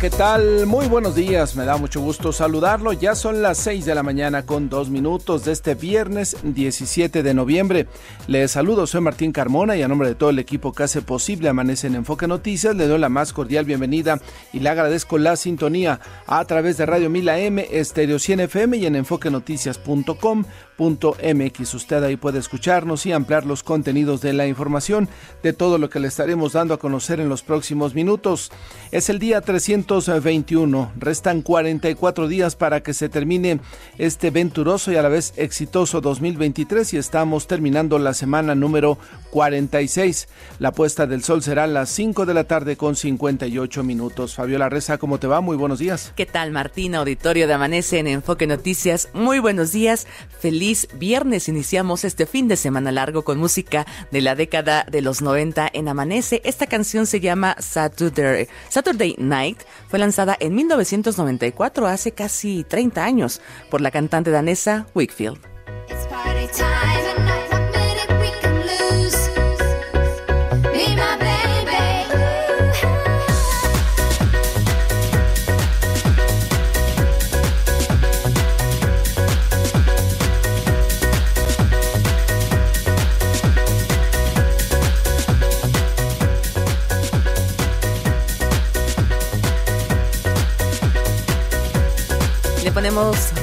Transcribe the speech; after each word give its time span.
¿Qué 0.00 0.10
tal? 0.10 0.66
Muy 0.66 0.86
buenos 0.86 1.16
días, 1.16 1.56
me 1.56 1.64
da 1.64 1.76
mucho 1.76 2.00
gusto 2.00 2.32
saludarlo. 2.32 2.92
Ya 2.92 3.16
son 3.16 3.42
las 3.42 3.58
6 3.58 3.84
de 3.84 3.94
la 3.94 4.04
mañana 4.04 4.46
con 4.46 4.68
dos 4.68 4.90
minutos 4.90 5.44
de 5.44 5.52
este 5.52 5.74
viernes 5.74 6.36
17 6.42 7.22
de 7.22 7.34
noviembre. 7.34 7.88
Les 8.28 8.52
saludo, 8.52 8.86
soy 8.86 9.00
Martín 9.00 9.32
Carmona 9.32 9.76
y 9.76 9.82
a 9.82 9.88
nombre 9.88 10.08
de 10.08 10.14
todo 10.14 10.30
el 10.30 10.38
equipo 10.38 10.72
que 10.72 10.84
hace 10.84 11.02
posible 11.02 11.48
Amanece 11.48 11.88
en 11.88 11.96
Enfoque 11.96 12.28
Noticias, 12.28 12.76
le 12.76 12.86
doy 12.86 12.98
la 12.98 13.08
más 13.08 13.32
cordial 13.32 13.64
bienvenida 13.64 14.20
y 14.52 14.60
le 14.60 14.68
agradezco 14.68 15.18
la 15.18 15.34
sintonía 15.36 16.00
a 16.26 16.44
través 16.44 16.76
de 16.76 16.86
Radio 16.86 17.10
Mila 17.10 17.38
M, 17.38 17.66
Estéreo 17.70 18.18
100 18.18 18.40
FM 18.40 18.76
y 18.76 18.86
en 18.86 18.96
enfoquenoticias.com 18.96 20.44
mx. 20.78 21.74
Usted 21.74 22.02
ahí 22.02 22.16
puede 22.16 22.38
escucharnos 22.38 23.04
y 23.06 23.12
ampliar 23.12 23.44
los 23.44 23.62
contenidos 23.62 24.20
de 24.20 24.32
la 24.32 24.46
información 24.46 25.08
de 25.42 25.52
todo 25.52 25.78
lo 25.78 25.90
que 25.90 26.00
le 26.00 26.08
estaremos 26.08 26.52
dando 26.52 26.74
a 26.74 26.78
conocer 26.78 27.20
en 27.20 27.28
los 27.28 27.42
próximos 27.42 27.94
minutos. 27.94 28.50
Es 28.92 29.08
el 29.08 29.18
día 29.18 29.40
321. 29.88 30.92
Restan 30.96 31.42
44 31.42 32.28
días 32.28 32.54
para 32.54 32.82
que 32.82 32.94
se 32.94 33.08
termine 33.08 33.58
este 33.96 34.30
venturoso 34.30 34.92
y 34.92 34.96
a 34.96 35.02
la 35.02 35.08
vez 35.08 35.32
exitoso 35.36 36.00
2023 36.00 36.94
y 36.94 36.98
estamos 36.98 37.48
terminando 37.48 37.98
la 37.98 38.14
semana 38.14 38.54
número 38.54 38.98
46. 39.30 40.28
La 40.58 40.72
puesta 40.72 41.06
del 41.06 41.24
sol 41.24 41.42
será 41.42 41.64
a 41.64 41.66
las 41.66 41.88
5 41.90 42.26
de 42.26 42.34
la 42.34 42.44
tarde 42.44 42.76
con 42.76 42.94
58 42.94 43.82
minutos. 43.82 44.34
Fabiola 44.34 44.68
Reza, 44.68 44.98
¿cómo 44.98 45.18
te 45.18 45.26
va? 45.26 45.40
Muy 45.40 45.56
buenos 45.56 45.78
días. 45.78 46.12
¿Qué 46.14 46.26
tal, 46.26 46.52
Martín? 46.52 46.94
Auditorio 46.94 47.46
de 47.46 47.54
Amanece 47.54 47.98
en 47.98 48.06
Enfoque 48.06 48.46
Noticias. 48.46 49.08
Muy 49.14 49.38
buenos 49.38 49.72
días. 49.72 50.06
Feliz 50.38 50.88
viernes. 50.94 51.48
Iniciamos 51.48 52.04
este 52.04 52.26
fin 52.26 52.46
de 52.46 52.56
semana 52.56 52.92
largo 52.92 53.24
con 53.24 53.38
música 53.38 53.86
de 54.10 54.20
la 54.20 54.34
década 54.34 54.86
de 54.90 55.02
los 55.02 55.22
90 55.22 55.70
en 55.72 55.88
Amanece. 55.88 56.42
Esta 56.44 56.66
canción 56.66 57.06
se 57.06 57.20
llama 57.20 57.56
Saturday, 57.58 58.48
Saturday 58.68 59.14
Night. 59.18 59.62
Fue 59.88 59.98
lanzada 59.98 60.36
en 60.38 60.54
1994, 60.54 61.86
hace 61.86 62.12
casi 62.12 62.62
30 62.64 63.02
años, 63.02 63.40
por 63.70 63.80
la 63.80 63.90
cantante 63.90 64.30
danesa 64.30 64.86
Wickfield. 64.94 65.38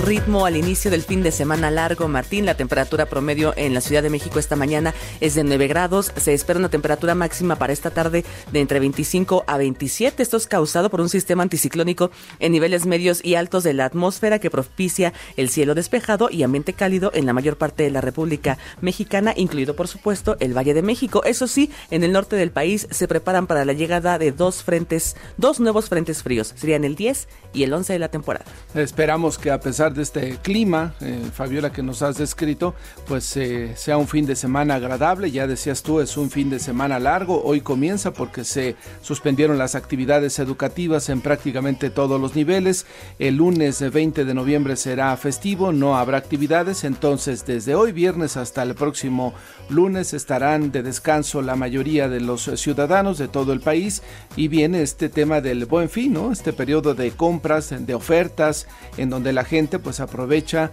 Ritmo 0.04 0.46
al 0.46 0.58
inicio 0.58 0.92
del 0.92 1.02
fin 1.02 1.24
de 1.24 1.32
semana 1.32 1.72
largo, 1.72 2.10
Martín. 2.10 2.46
La 2.46 2.58
temperatura 2.58 3.06
promedio 3.06 3.54
en 3.56 3.74
la 3.74 3.80
Ciudad 3.80 4.04
de 4.04 4.10
México 4.10 4.38
esta 4.38 4.58
mañana 4.58 4.94
es 5.22 5.34
de 5.34 5.46
9 5.46 5.68
grados. 5.68 6.12
Se 6.18 6.34
espera 6.34 6.60
una 6.60 6.70
temperatura 6.70 7.16
máxima 7.16 7.56
para 7.56 7.72
esta 7.72 7.90
tarde 7.90 8.26
de 8.52 8.60
entre 8.60 8.82
25 8.82 9.46
a 9.48 9.58
27. 9.58 10.22
Esto 10.22 10.36
es 10.36 10.48
causado 10.48 10.90
por 10.90 11.00
un 11.00 11.08
sistema 11.08 11.44
anticiclónico 11.44 12.12
en 12.40 12.52
niveles 12.52 12.86
medios 12.86 13.24
y 13.24 13.36
altos 13.36 13.64
de 13.64 13.74
la 13.74 13.86
atmósfera 13.86 14.40
que 14.40 14.52
propicia 14.52 15.14
el 15.38 15.50
cielo 15.50 15.74
despejado 15.74 16.30
y 16.30 16.44
ambiente 16.44 16.74
cálido 16.74 17.12
en 17.14 17.26
la 17.26 17.34
mayor 17.34 17.58
parte 17.58 17.84
de 17.84 17.92
la 17.92 18.02
República 18.02 18.58
Mexicana, 18.82 19.34
incluido 19.38 19.76
por 19.76 19.88
supuesto 19.88 20.36
el 20.42 20.56
Valle 20.56 20.74
de 20.74 20.82
México. 20.82 21.24
Eso 21.24 21.48
sí, 21.48 21.72
en 21.92 22.04
el 22.04 22.12
norte 22.12 22.36
del 22.36 22.52
país 22.52 22.88
se 22.92 23.08
preparan 23.08 23.48
para 23.48 23.64
la 23.64 23.74
llegada 23.74 24.20
de 24.20 24.34
dos 24.34 24.64
frentes, 24.64 25.16
dos 25.38 25.62
nuevos 25.62 25.88
frentes 25.88 26.24
fríos. 26.24 26.54
Serían 26.58 26.84
el 26.84 26.96
10 26.96 27.30
y 27.54 27.64
el 27.64 27.74
11 27.74 27.94
de 27.94 28.00
la 28.00 28.10
temporada. 28.10 28.46
Esperamos 28.74 29.40
que 29.46 29.52
a 29.52 29.60
pesar 29.60 29.94
de 29.94 30.02
este 30.02 30.40
clima, 30.42 30.96
eh, 31.02 31.20
Fabiola, 31.32 31.72
que 31.72 31.84
nos 31.84 32.02
has 32.02 32.18
descrito, 32.18 32.74
pues 33.08 33.38
eh, 33.38 33.74
sea 33.76 33.96
un 33.96 34.08
fin 34.08 34.26
de 34.26 34.36
semana 34.36 34.74
agradable. 34.74 35.30
Ya 35.30 35.46
decías 35.46 35.84
tú, 35.84 36.00
es 36.00 36.18
un 36.18 36.32
fin 36.32 36.50
de 36.50 36.58
semana 36.58 36.98
largo. 36.98 37.44
Hoy 37.44 37.62
comienza 37.62 38.12
porque 38.12 38.44
se 38.44 38.76
suspendieron 39.04 39.60
las 39.60 39.76
actividades 39.76 40.40
educativas 40.40 41.10
en 41.10 41.22
prácticamente 41.22 41.92
todos 41.92 42.20
los 42.20 42.36
niveles. 42.36 42.88
El 43.20 43.36
lunes 43.36 43.82
20 43.88 44.26
de 44.26 44.34
noviembre 44.34 44.78
será 44.78 45.16
festivo, 45.16 45.72
no 45.72 45.96
habrá 45.96 46.18
actividades. 46.18 46.84
Entonces, 46.84 47.46
desde 47.46 47.76
hoy 47.76 47.92
viernes 47.92 48.38
hasta 48.38 48.64
el 48.64 48.74
próximo 48.74 49.36
lunes 49.70 50.16
estarán 50.16 50.72
de 50.72 50.82
descanso 50.82 51.44
la 51.44 51.56
mayoría 51.56 52.10
de 52.10 52.20
los 52.20 52.50
ciudadanos 52.56 53.20
de 53.20 53.28
todo 53.28 53.54
el 53.54 53.60
país. 53.60 54.02
Y 54.36 54.48
viene 54.48 54.82
este 54.82 55.08
tema 55.08 55.40
del 55.40 55.68
buen 55.68 55.88
fin, 55.88 56.14
¿no? 56.14 56.32
Este 56.32 56.52
periodo 56.52 56.96
de 56.96 57.12
compras, 57.12 57.72
de 57.78 57.94
ofertas, 57.94 58.68
en 58.98 59.12
donde 59.12 59.35
la 59.36 59.44
gente 59.44 59.78
pues 59.78 60.00
aprovecha 60.00 60.72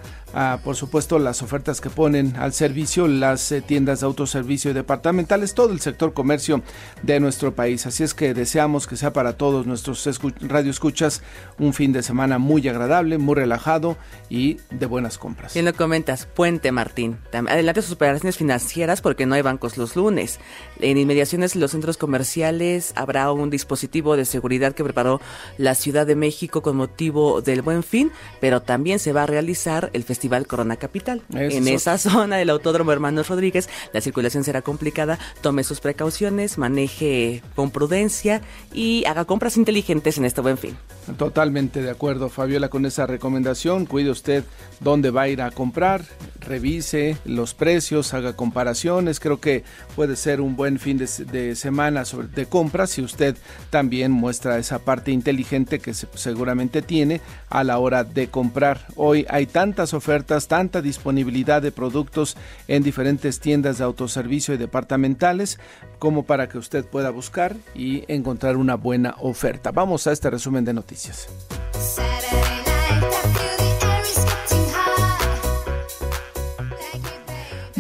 por 0.63 0.77
supuesto 0.77 1.19
las 1.19 1.43
ofertas 1.43 1.81
que 1.81 1.91
ponen 1.91 2.35
al 2.37 2.53
servicio 2.53 3.07
las 3.07 3.53
eh, 3.53 3.61
tiendas 3.61 4.01
de 4.01 4.07
autoservicio 4.07 4.71
y 4.71 4.75
departamentales, 4.75 5.55
todo 5.55 5.73
el 5.73 5.81
sector 5.81 6.15
comercio 6.15 6.63
de 7.03 7.21
nuestro 7.21 7.55
país. 7.55 7.87
Así 7.87 8.03
es 8.03 8.15
que 8.15 8.35
deseamos 8.35 8.87
que 8.87 8.97
sea 8.97 9.13
para 9.13 9.35
todos 9.35 9.67
nuestros 9.67 10.09
radioescuchas 10.41 11.23
un 11.59 11.75
fin 11.75 11.93
de 11.93 12.03
semana 12.03 12.39
muy 12.39 12.67
agradable, 12.69 13.19
muy 13.19 13.35
relajado 13.35 13.97
y 14.31 14.59
de 14.71 14.87
buenas 14.87 15.19
compras. 15.19 15.55
Y 15.55 15.63
no 15.63 15.75
comentas, 15.75 16.27
Puente 16.27 16.73
Martín, 16.73 17.19
adelante 17.33 17.83
sus 17.83 17.93
operaciones 17.93 18.37
financieras 18.37 19.01
porque 19.01 19.27
no 19.27 19.35
hay 19.35 19.43
bancos 19.43 19.77
los 19.77 19.97
lunes. 19.97 20.41
En 20.81 20.97
inmediaciones 20.97 21.57
los 21.57 21.73
centros 21.73 21.99
comerciales 21.99 22.93
habrá 22.97 23.31
un 23.33 23.51
dispositivo 23.51 24.17
de 24.17 24.25
seguridad 24.25 24.73
que 24.73 24.85
preparó 24.85 25.21
la 25.59 25.75
Ciudad 25.75 26.07
de 26.07 26.17
México 26.17 26.63
con 26.63 26.77
motivo 26.77 27.43
del 27.43 27.63
Buen 27.63 27.83
Fin, 27.83 28.11
pero 28.41 28.63
también 28.63 28.99
se 28.99 29.13
va 29.13 29.25
a 29.25 29.27
realizar 29.27 29.91
el 29.93 30.05
festival 30.05 30.22
Festival 30.23 30.47
Corona 30.47 30.77
Capital. 30.77 31.21
En 31.35 31.67
esa 31.67 31.99
zona 31.99 32.37
del 32.37 32.51
Autódromo 32.51 32.93
Hermanos 32.93 33.29
Rodríguez, 33.29 33.69
la 33.93 34.01
circulación 34.01 34.45
será 34.45 34.63
complicada. 34.63 35.19
Tome 35.41 35.65
sus 35.65 35.81
precauciones, 35.81 36.59
maneje 36.59 37.43
con 37.57 37.73
prudencia 37.73 38.41
y 38.73 39.05
haga 39.07 39.25
compras 39.25 39.57
inteligentes 39.57 40.19
en 40.19 40.25
este 40.25 40.41
buen 40.41 40.59
fin. 40.59 40.77
Totalmente 41.19 41.83
de 41.83 41.91
acuerdo, 41.91 42.29
Fabiola, 42.29 42.69
con 42.69 42.87
esa 42.87 43.09
recomendación. 43.09 43.87
Cuide 43.87 44.11
usted 44.11 44.45
dónde 44.79 45.11
va 45.11 45.23
a 45.23 45.29
ir 45.29 45.43
a 45.43 45.51
comprar, 45.51 46.05
revise 46.39 47.17
los 47.25 47.55
precios, 47.55 48.15
haga 48.15 48.35
comparaciones. 48.35 49.19
Creo 49.19 49.41
que 49.41 49.65
puede 49.97 50.15
ser 50.15 50.41
un 50.41 50.55
buen 50.55 50.79
fin 50.79 50.99
de, 50.99 51.57
semana 51.57 52.05
sobre, 52.05 52.29
de 52.29 52.47
compras 52.47 52.91
si 52.91 53.03
usted 53.03 53.37
también 53.71 54.13
muestra 54.13 54.59
esa 54.59 54.79
parte 54.79 55.11
inteligente 55.11 55.81
que 55.81 55.93
seguramente 55.93 56.83
tiene 56.83 57.21
a 57.51 57.65
la 57.65 57.81
hora 57.81 58.05
de 58.05 58.29
comprar. 58.29 58.87
Hoy 58.95 59.27
hay 59.29 59.47
tantas 59.47 59.95
ofertas, 59.95 60.12
tanta 60.21 60.83
disponibilidad 60.83 61.63
de 61.63 61.73
productos 61.73 62.37
en 62.69 62.83
diferentes 62.83 63.41
tiendas 63.41 63.79
de 63.79 63.85
autoservicio 63.85 64.55
y 64.55 64.59
departamentales 64.59 65.59
como 65.99 66.25
para 66.25 66.49
que 66.49 66.59
usted 66.59 66.85
pueda 66.85 67.11
buscar 67.11 67.57
y 67.75 68.05
encontrar 68.13 68.57
una 68.57 68.75
buena 68.75 69.17
oferta. 69.21 69.71
Vamos 69.71 70.07
a 70.07 70.13
este 70.13 70.31
resumen 70.31 70.65
de 70.65 70.75
noticias. 70.75 71.29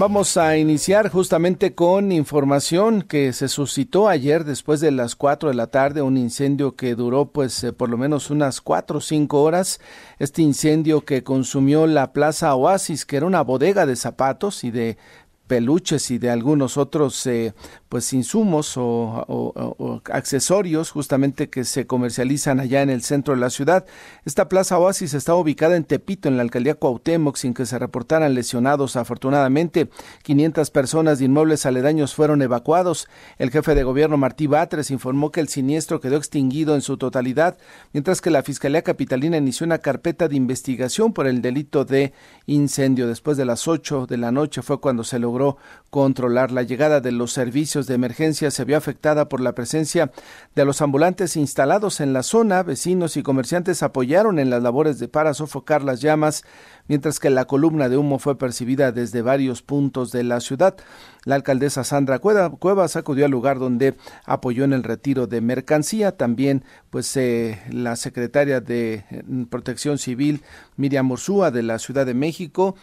Vamos 0.02 0.37
a 0.37 0.56
iniciar 0.56 1.10
justamente 1.10 1.76
con 1.76 2.10
información 2.10 3.02
que 3.02 3.32
se 3.32 3.46
suscitó 3.46 4.08
ayer 4.08 4.44
después 4.44 4.81
de 4.81 4.90
las 4.90 5.14
4 5.14 5.50
de 5.50 5.54
la 5.54 5.69
tarde, 5.69 6.02
un 6.02 6.16
incendio 6.16 6.75
que 6.75 6.96
duró 6.96 7.26
pues 7.26 7.62
eh, 7.62 7.72
por 7.72 7.88
lo 7.88 7.96
menos 7.96 8.28
unas 8.28 8.60
4 8.60 8.99
o 8.99 9.00
5 9.00 9.40
horas. 9.40 9.81
Este 10.19 10.43
incendio 10.43 11.04
que 11.04 11.22
consumió 11.22 11.87
la 11.87 12.12
Plaza 12.12 12.52
Oasis, 12.56 13.06
que 13.06 13.16
era 13.16 13.26
una 13.26 13.43
bodega 13.43 13.87
de 13.87 13.94
zapatos 13.94 14.64
y 14.64 14.72
de 14.72 14.99
peluches 15.46 16.10
y 16.10 16.19
de 16.19 16.31
algunos 16.31 16.78
otros 16.78 17.25
eh, 17.26 17.54
pues 17.93 18.11
insumos 18.15 18.79
o, 18.79 20.00
accesorios 20.11 20.91
justamente 20.91 21.50
que 21.50 21.65
se 21.65 21.87
comercializan 21.87 22.59
allá 22.59 22.81
en 22.81 22.89
el 22.89 23.03
centro 23.03 23.35
de 23.35 23.41
la 23.41 23.50
ciudad. 23.50 23.85
Esta 24.25 24.49
plaza 24.49 24.79
Oasis 24.79 25.12
está 25.12 25.35
ubicada 25.35 25.77
en 25.77 25.85
Tepito, 25.85 26.27
en 26.27 26.39
la 26.39 26.43
alcaldía 26.43 26.75
Cuauhtémoc, 26.75 27.37
sin 27.37 27.53
que 27.53 27.67
se 27.67 27.79
reportaran 27.79 28.33
lesionados. 28.33 28.97
Afortunadamente, 28.97 29.91
500 30.23 30.71
personas 30.71 31.19
de 31.19 31.27
inmuebles 31.27 31.67
aledaños 31.67 32.15
fueron 32.15 32.41
evacuados. 32.41 33.09
El 33.37 33.50
jefe 33.50 33.75
de 33.75 33.83
gobierno 33.83 34.17
Martí 34.17 34.47
Batres 34.47 34.91
informó 34.91 35.31
que 35.31 35.41
el 35.41 35.49
siniestro 35.49 36.00
quedó 36.00 36.17
extinguido 36.17 36.75
en 36.75 36.81
su 36.81 36.97
totalidad, 36.97 37.59
mientras 37.93 38.23
que 38.23 38.31
la 38.31 38.43
Fiscalía 38.43 38.81
Capitalina 38.81 39.37
inició 39.37 39.67
una 39.67 39.81
carpeta 39.81 40.29
de 40.29 40.37
investigación 40.37 41.12
por 41.12 41.27
el 41.27 41.43
delito 41.43 41.85
de 41.85 42.15
incendio. 42.47 43.06
Después 43.06 43.37
de 43.37 43.45
las 43.45 43.69
8 43.69 44.06
de 44.06 44.17
la 44.17 44.33
noche 44.33 44.62
fue 44.62 44.81
cuando 44.81 45.05
se 45.05 45.19
logró 45.19 45.59
controlar 45.91 46.53
la 46.53 46.62
llegada 46.62 47.03
de 47.03 47.12
los 47.12 47.35
servicios 47.35 47.81
de 47.87 47.94
emergencia 47.94 48.50
se 48.50 48.64
vio 48.64 48.76
afectada 48.76 49.29
por 49.29 49.40
la 49.40 49.55
presencia 49.55 50.12
de 50.55 50.64
los 50.64 50.82
ambulantes 50.82 51.37
instalados 51.37 52.00
en 52.00 52.12
la 52.12 52.23
zona. 52.23 52.62
Vecinos 52.62 53.17
y 53.17 53.23
comerciantes 53.23 53.82
apoyaron 53.82 54.38
en 54.38 54.50
las 54.50 54.62
labores 54.62 54.99
de 54.99 55.08
para 55.08 55.34
sofocar 55.34 55.82
las 55.82 56.00
llamas, 56.00 56.44
mientras 56.88 57.20
que 57.20 57.31
la 57.31 57.46
columna 57.46 57.88
de 57.88 57.96
humo 57.96 58.19
fue 58.19 58.38
percibida 58.38 58.93
desde 58.93 59.23
varios 59.23 59.62
puntos 59.62 60.12
de 60.12 60.25
la 60.25 60.40
ciudad. 60.40 60.76
La 61.25 61.37
alcaldesa 61.37 61.84
Sandra 61.84 62.19
Cuevas 62.19 62.96
acudió 62.96 63.25
al 63.25 63.31
lugar 63.31 63.61
donde 63.61 63.94
apoyó 64.25 64.64
en 64.64 64.73
el 64.73 64.82
retiro 64.82 65.28
de 65.28 65.40
mercancía. 65.40 66.17
También, 66.17 66.64
pues, 66.90 67.17
eh, 67.17 67.62
la 67.70 67.94
secretaria 67.94 68.61
de 68.61 69.05
mm, 69.26 69.44
Protección 69.44 69.99
Civil, 69.99 70.43
Miriam 70.76 71.11
Ursúa, 71.11 71.52
de 71.52 71.62
la 71.62 71.78
Ciudad 71.78 72.06
de 72.06 72.14
México, 72.14 72.75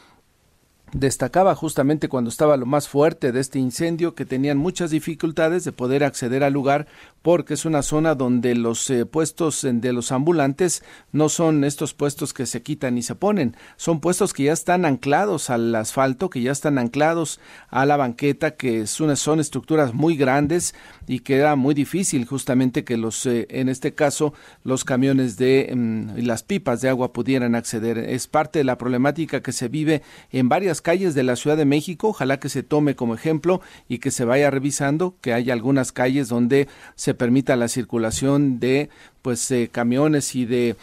destacaba 0.94 1.56
justamente 1.56 2.10
cuando 2.10 2.30
estaba 2.30 2.58
lo 2.58 2.66
más 2.66 2.88
fuerte 2.88 3.32
de 3.32 3.40
este 3.40 3.60
incendio 3.60 4.16
que 4.16 4.26
tenían 4.26 4.58
muchas 4.58 4.92
dificultades 4.92 5.64
de 5.64 5.72
poder 5.72 6.04
acceder 6.04 6.44
al 6.44 6.54
lugar 6.54 6.88
porque 7.21 7.54
es 7.54 7.66
una 7.66 7.81
zona 7.81 8.16
donde 8.16 8.56
los 8.56 8.89
eh, 8.89 9.06
puestos 9.06 9.66
de 9.69 9.94
los 9.94 10.12
ambulantes 10.12 10.83
no 11.12 11.30
son 11.30 11.63
estos 11.63 11.94
puestos 11.94 12.33
que 12.33 12.45
se 12.45 12.62
quitan 12.62 12.98
y 12.98 13.01
se 13.01 13.16
ponen, 13.16 13.56
son 13.77 14.00
puestos 14.00 14.33
que 14.33 14.44
ya 14.44 14.54
están 14.54 14.86
anclados 14.86 15.50
al 15.50 15.74
asfalto, 15.75 16.30
que 16.30 16.42
ya 16.42 16.51
están 16.51 16.77
anclados 16.77 17.39
a 17.69 17.86
la 17.86 17.98
banqueta, 17.98 18.51
que 18.51 18.88
son, 18.88 19.10
estructuras 19.39 19.94
muy 19.94 20.16
grandes 20.16 20.75
y 21.07 21.19
que 21.19 21.36
era 21.36 21.56
muy 21.56 21.74
difícil 21.74 22.25
justamente 22.25 22.83
que 22.83 22.98
los, 22.98 23.25
eh, 23.25 23.48
en 23.50 23.69
este 23.69 23.94
caso, 23.94 24.33
los 24.63 24.83
camiones 24.83 25.38
de 25.38 25.71
mm, 25.75 26.19
las 26.25 26.44
pipas 26.44 26.81
de 26.81 26.89
agua 26.89 27.13
pudieran 27.13 27.56
acceder. 27.56 27.98
Es 27.98 28.27
parte 28.27 28.60
de 28.60 28.66
la 28.66 28.77
problemática 28.77 29.42
que 29.42 29.51
se 29.51 29.68
vive 29.68 30.01
en 30.31 30.50
varias 30.50 30.81
calles 30.81 31.16
de 31.16 31.24
la 31.24 31.36
Ciudad 31.36 31.57
de 31.57 31.66
México, 31.66 32.10
ojalá 32.10 32.39
que 32.39 32.50
se 32.50 32.63
tome 32.63 32.95
como 32.95 33.16
ejemplo 33.16 33.62
y 33.88 34.00
que 34.00 34.12
se 34.12 34.25
vaya 34.25 34.51
revisando, 34.51 35.16
que 35.21 35.33
hay 35.33 35.51
algunas 35.51 35.92
calles 35.92 36.27
donde 36.27 36.68
se 36.95 37.09
se 37.10 37.16
permita 37.16 37.56
la 37.56 37.70
circulación 37.70 38.60
de 38.60 38.92
pues 39.24 39.50
eh, 39.50 39.68
camiones 39.72 40.36
y 40.36 40.46
de 40.46 40.76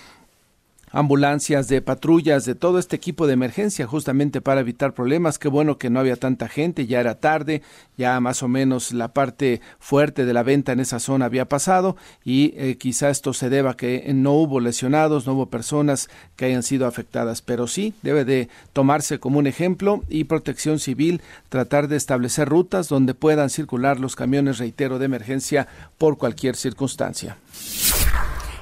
ambulancias, 0.96 1.68
de 1.68 1.82
patrullas, 1.82 2.46
de 2.46 2.54
todo 2.54 2.78
este 2.78 2.96
equipo 2.96 3.26
de 3.26 3.34
emergencia 3.34 3.86
justamente 3.86 4.40
para 4.40 4.62
evitar 4.62 4.94
problemas. 4.94 5.38
Qué 5.38 5.48
bueno 5.48 5.76
que 5.76 5.90
no 5.90 6.00
había 6.00 6.16
tanta 6.16 6.48
gente, 6.48 6.86
ya 6.86 7.00
era 7.00 7.16
tarde, 7.20 7.60
ya 7.98 8.18
más 8.18 8.42
o 8.42 8.48
menos 8.48 8.92
la 8.92 9.08
parte 9.08 9.60
fuerte 9.78 10.24
de 10.24 10.32
la 10.32 10.42
venta 10.42 10.72
en 10.72 10.80
esa 10.80 10.98
zona 10.98 11.26
había 11.26 11.44
pasado 11.44 11.96
y 12.24 12.54
eh, 12.56 12.78
quizá 12.78 13.10
esto 13.10 13.34
se 13.34 13.50
deba 13.50 13.72
a 13.72 13.76
que 13.76 14.10
no 14.14 14.32
hubo 14.32 14.58
lesionados, 14.58 15.26
no 15.26 15.34
hubo 15.34 15.50
personas 15.50 16.08
que 16.34 16.46
hayan 16.46 16.62
sido 16.62 16.86
afectadas, 16.86 17.42
pero 17.42 17.66
sí 17.66 17.92
debe 18.00 18.24
de 18.24 18.48
tomarse 18.72 19.18
como 19.18 19.38
un 19.38 19.46
ejemplo 19.46 20.02
y 20.08 20.24
protección 20.24 20.78
civil 20.78 21.20
tratar 21.50 21.88
de 21.88 21.96
establecer 21.96 22.48
rutas 22.48 22.88
donde 22.88 23.12
puedan 23.12 23.50
circular 23.50 24.00
los 24.00 24.16
camiones, 24.16 24.56
reitero, 24.56 24.98
de 24.98 25.04
emergencia 25.04 25.68
por 25.98 26.16
cualquier 26.16 26.56
circunstancia. 26.56 27.36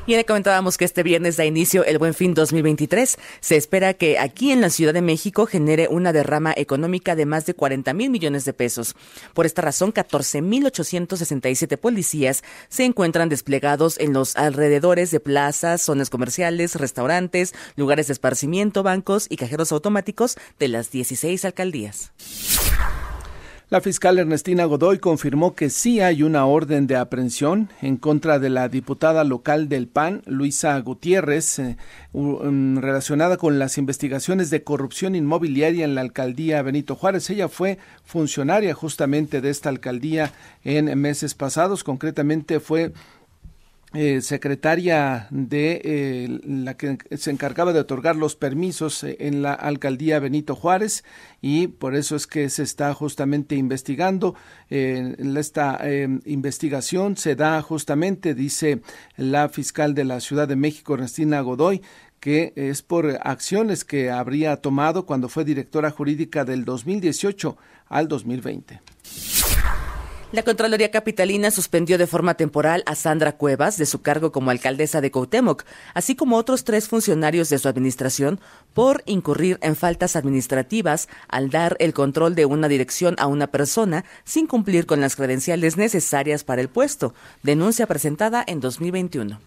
Y 0.06 0.16
le 0.16 0.26
comentábamos 0.26 0.76
que 0.76 0.84
este 0.84 1.02
viernes 1.02 1.38
da 1.38 1.46
inicio 1.46 1.82
el 1.82 1.96
Buen 1.96 2.12
Fin 2.12 2.34
2023. 2.34 3.16
Se 3.40 3.56
espera 3.56 3.94
que 3.94 4.18
aquí 4.18 4.52
en 4.52 4.60
la 4.60 4.68
Ciudad 4.68 4.92
de 4.92 5.00
México 5.00 5.46
genere 5.46 5.88
una 5.88 6.12
derrama 6.12 6.52
económica 6.54 7.16
de 7.16 7.24
más 7.24 7.46
de 7.46 7.54
40 7.54 7.94
mil 7.94 8.10
millones 8.10 8.44
de 8.44 8.52
pesos. 8.52 8.96
Por 9.32 9.46
esta 9.46 9.62
razón, 9.62 9.92
14 9.92 10.42
mil 10.42 10.66
867 10.66 11.78
policías 11.78 12.44
se 12.68 12.84
encuentran 12.84 13.30
desplegados 13.30 13.98
en 13.98 14.12
los 14.12 14.36
alrededores 14.36 15.10
de 15.10 15.20
plazas, 15.20 15.80
zonas 15.80 16.10
comerciales, 16.10 16.74
restaurantes, 16.74 17.54
lugares 17.76 18.08
de 18.08 18.12
esparcimiento, 18.12 18.82
bancos 18.82 19.26
y 19.30 19.36
cajeros 19.36 19.72
automáticos 19.72 20.36
de 20.58 20.68
las 20.68 20.90
16 20.90 21.46
alcaldías. 21.46 22.12
La 23.74 23.80
fiscal 23.80 24.20
Ernestina 24.20 24.66
Godoy 24.66 25.00
confirmó 25.00 25.56
que 25.56 25.68
sí 25.68 26.00
hay 26.00 26.22
una 26.22 26.46
orden 26.46 26.86
de 26.86 26.94
aprehensión 26.94 27.70
en 27.82 27.96
contra 27.96 28.38
de 28.38 28.48
la 28.48 28.68
diputada 28.68 29.24
local 29.24 29.68
del 29.68 29.88
PAN, 29.88 30.22
Luisa 30.26 30.78
Gutiérrez, 30.78 31.58
eh, 31.58 31.76
um, 32.12 32.76
relacionada 32.76 33.36
con 33.36 33.58
las 33.58 33.76
investigaciones 33.76 34.50
de 34.50 34.62
corrupción 34.62 35.16
inmobiliaria 35.16 35.84
en 35.84 35.96
la 35.96 36.02
alcaldía 36.02 36.62
Benito 36.62 36.94
Juárez. 36.94 37.28
Ella 37.30 37.48
fue 37.48 37.78
funcionaria 38.04 38.74
justamente 38.74 39.40
de 39.40 39.50
esta 39.50 39.70
alcaldía 39.70 40.30
en 40.62 40.96
meses 40.96 41.34
pasados, 41.34 41.82
concretamente 41.82 42.60
fue 42.60 42.92
eh, 43.96 44.22
secretaria 44.22 45.28
de 45.30 45.80
eh, 45.84 46.40
la 46.44 46.76
que 46.76 46.98
se 47.16 47.30
encargaba 47.30 47.72
de 47.72 47.78
otorgar 47.78 48.16
los 48.16 48.34
permisos 48.34 49.04
eh, 49.04 49.16
en 49.20 49.40
la 49.40 49.52
alcaldía 49.52 50.18
Benito 50.18 50.56
Juárez 50.56 51.04
y 51.40 51.68
por 51.68 51.94
eso 51.94 52.16
es 52.16 52.26
que 52.26 52.50
se 52.50 52.64
está 52.64 52.92
justamente 52.92 53.54
investigando. 53.54 54.34
esta 54.68 55.78
investigación 56.24 57.16
se 57.16 57.36
da 57.36 57.62
justamente, 57.62 58.34
dice 58.34 58.80
la 59.16 59.48
fiscal 59.48 59.94
de 59.94 60.04
la 60.04 60.18
Ciudad 60.18 60.48
de 60.48 60.56
México, 60.56 60.94
Ernestina 60.94 61.40
Godoy, 61.40 61.80
que 62.18 62.52
es 62.56 62.82
por 62.82 63.20
acciones 63.22 63.84
que 63.84 64.10
habría 64.10 64.56
tomado 64.56 65.06
cuando 65.06 65.28
fue 65.28 65.44
directora 65.44 65.90
jurídica 65.90 66.44
del 66.44 66.64
2018 66.64 67.56
al 67.86 68.08
2020. 68.08 68.80
La 70.34 70.42
Contraloría 70.42 70.90
Capitalina 70.90 71.52
suspendió 71.52 71.96
de 71.96 72.08
forma 72.08 72.34
temporal 72.34 72.82
a 72.86 72.96
Sandra 72.96 73.36
Cuevas 73.36 73.78
de 73.78 73.86
su 73.86 74.02
cargo 74.02 74.32
como 74.32 74.50
alcaldesa 74.50 75.00
de 75.00 75.12
Cuauhtémoc, 75.12 75.62
así 75.94 76.16
como 76.16 76.36
otros 76.36 76.64
tres 76.64 76.88
funcionarios 76.88 77.50
de 77.50 77.58
su 77.60 77.68
administración 77.68 78.40
por 78.72 79.04
incurrir 79.06 79.60
en 79.62 79.76
faltas 79.76 80.16
administrativas 80.16 81.08
al 81.28 81.50
dar 81.50 81.76
el 81.78 81.94
control 81.94 82.34
de 82.34 82.46
una 82.46 82.66
dirección 82.66 83.14
a 83.20 83.28
una 83.28 83.46
persona 83.46 84.04
sin 84.24 84.48
cumplir 84.48 84.86
con 84.86 85.00
las 85.00 85.14
credenciales 85.14 85.76
necesarias 85.76 86.42
para 86.42 86.62
el 86.62 86.68
puesto, 86.68 87.14
denuncia 87.44 87.86
presentada 87.86 88.42
en 88.44 88.58
2021. 88.58 89.38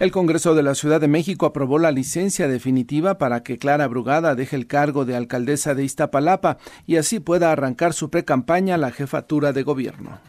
El 0.00 0.12
Congreso 0.12 0.54
de 0.54 0.62
la 0.62 0.76
Ciudad 0.76 1.00
de 1.00 1.08
México 1.08 1.44
aprobó 1.44 1.80
la 1.80 1.90
licencia 1.90 2.46
definitiva 2.46 3.18
para 3.18 3.42
que 3.42 3.58
Clara 3.58 3.88
Brugada 3.88 4.36
deje 4.36 4.54
el 4.54 4.68
cargo 4.68 5.04
de 5.04 5.16
alcaldesa 5.16 5.74
de 5.74 5.82
Iztapalapa 5.82 6.58
y 6.86 6.96
así 6.96 7.18
pueda 7.18 7.50
arrancar 7.50 7.92
su 7.92 8.08
precampaña 8.08 8.76
a 8.76 8.78
la 8.78 8.92
jefatura 8.92 9.52
de 9.52 9.64
gobierno. 9.64 10.20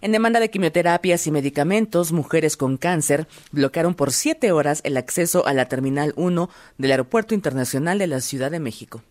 En 0.00 0.10
demanda 0.10 0.40
de 0.40 0.50
quimioterapias 0.50 1.26
y 1.28 1.30
medicamentos, 1.30 2.10
mujeres 2.10 2.56
con 2.56 2.78
cáncer 2.78 3.28
bloquearon 3.52 3.94
por 3.94 4.10
siete 4.10 4.50
horas 4.50 4.80
el 4.82 4.96
acceso 4.96 5.46
a 5.46 5.54
la 5.54 5.66
Terminal 5.68 6.12
1 6.16 6.50
del 6.76 6.90
Aeropuerto 6.90 7.32
Internacional 7.32 7.98
de 7.98 8.08
la 8.08 8.20
Ciudad 8.20 8.50
de 8.50 8.58
México. 8.58 9.02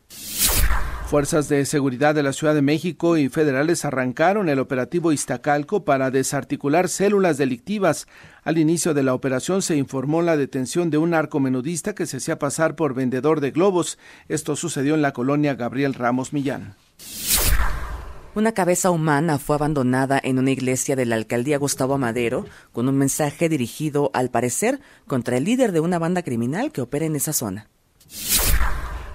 Fuerzas 1.13 1.48
de 1.48 1.63
seguridad 1.67 2.15
de 2.15 2.24
la 2.24 2.34
Ciudad 2.34 2.55
de 2.55 2.63
México 2.63 3.17
y 3.17 3.29
federales 3.29 3.86
arrancaron 3.86 4.50
el 4.50 4.58
operativo 4.58 5.12
Iztacalco 5.12 5.86
para 5.86 6.10
desarticular 6.10 6.89
células 6.89 7.38
delictivas. 7.38 8.08
Al 8.43 8.58
inicio 8.58 8.96
de 8.96 9.03
la 9.03 9.13
operación 9.13 9.62
se 9.62 9.75
informó 9.75 10.24
la 10.24 10.38
detención 10.38 10.89
de 10.89 10.98
un 10.98 11.12
narcomenudista 11.12 11.93
que 11.93 12.08
se 12.08 12.17
hacía 12.17 12.39
pasar 12.39 12.75
por 12.75 12.96
vendedor 12.96 13.41
de 13.41 13.51
globos. 13.51 14.00
Esto 14.27 14.55
sucedió 14.55 14.96
en 14.96 15.03
la 15.03 15.13
colonia 15.13 15.53
Gabriel 15.53 15.93
Ramos 15.93 16.34
Millán. 16.34 16.74
Una 18.34 18.53
cabeza 18.53 18.89
humana 18.89 19.38
fue 19.38 19.55
abandonada 19.55 20.20
en 20.24 20.39
una 20.39 20.50
iglesia 20.50 20.96
de 20.96 21.05
la 21.05 21.13
alcaldía 21.13 21.60
Gustavo 21.60 21.93
Amadero 21.93 22.48
con 22.72 22.89
un 22.89 22.98
mensaje 22.98 23.50
dirigido, 23.50 24.10
al 24.15 24.32
parecer, 24.32 24.79
contra 25.05 25.38
el 25.38 25.43
líder 25.43 25.74
de 25.74 25.79
una 25.79 26.00
banda 26.00 26.24
criminal 26.24 26.72
que 26.72 26.82
opera 26.82 27.05
en 27.05 27.15
esa 27.15 27.34
zona. 27.34 27.70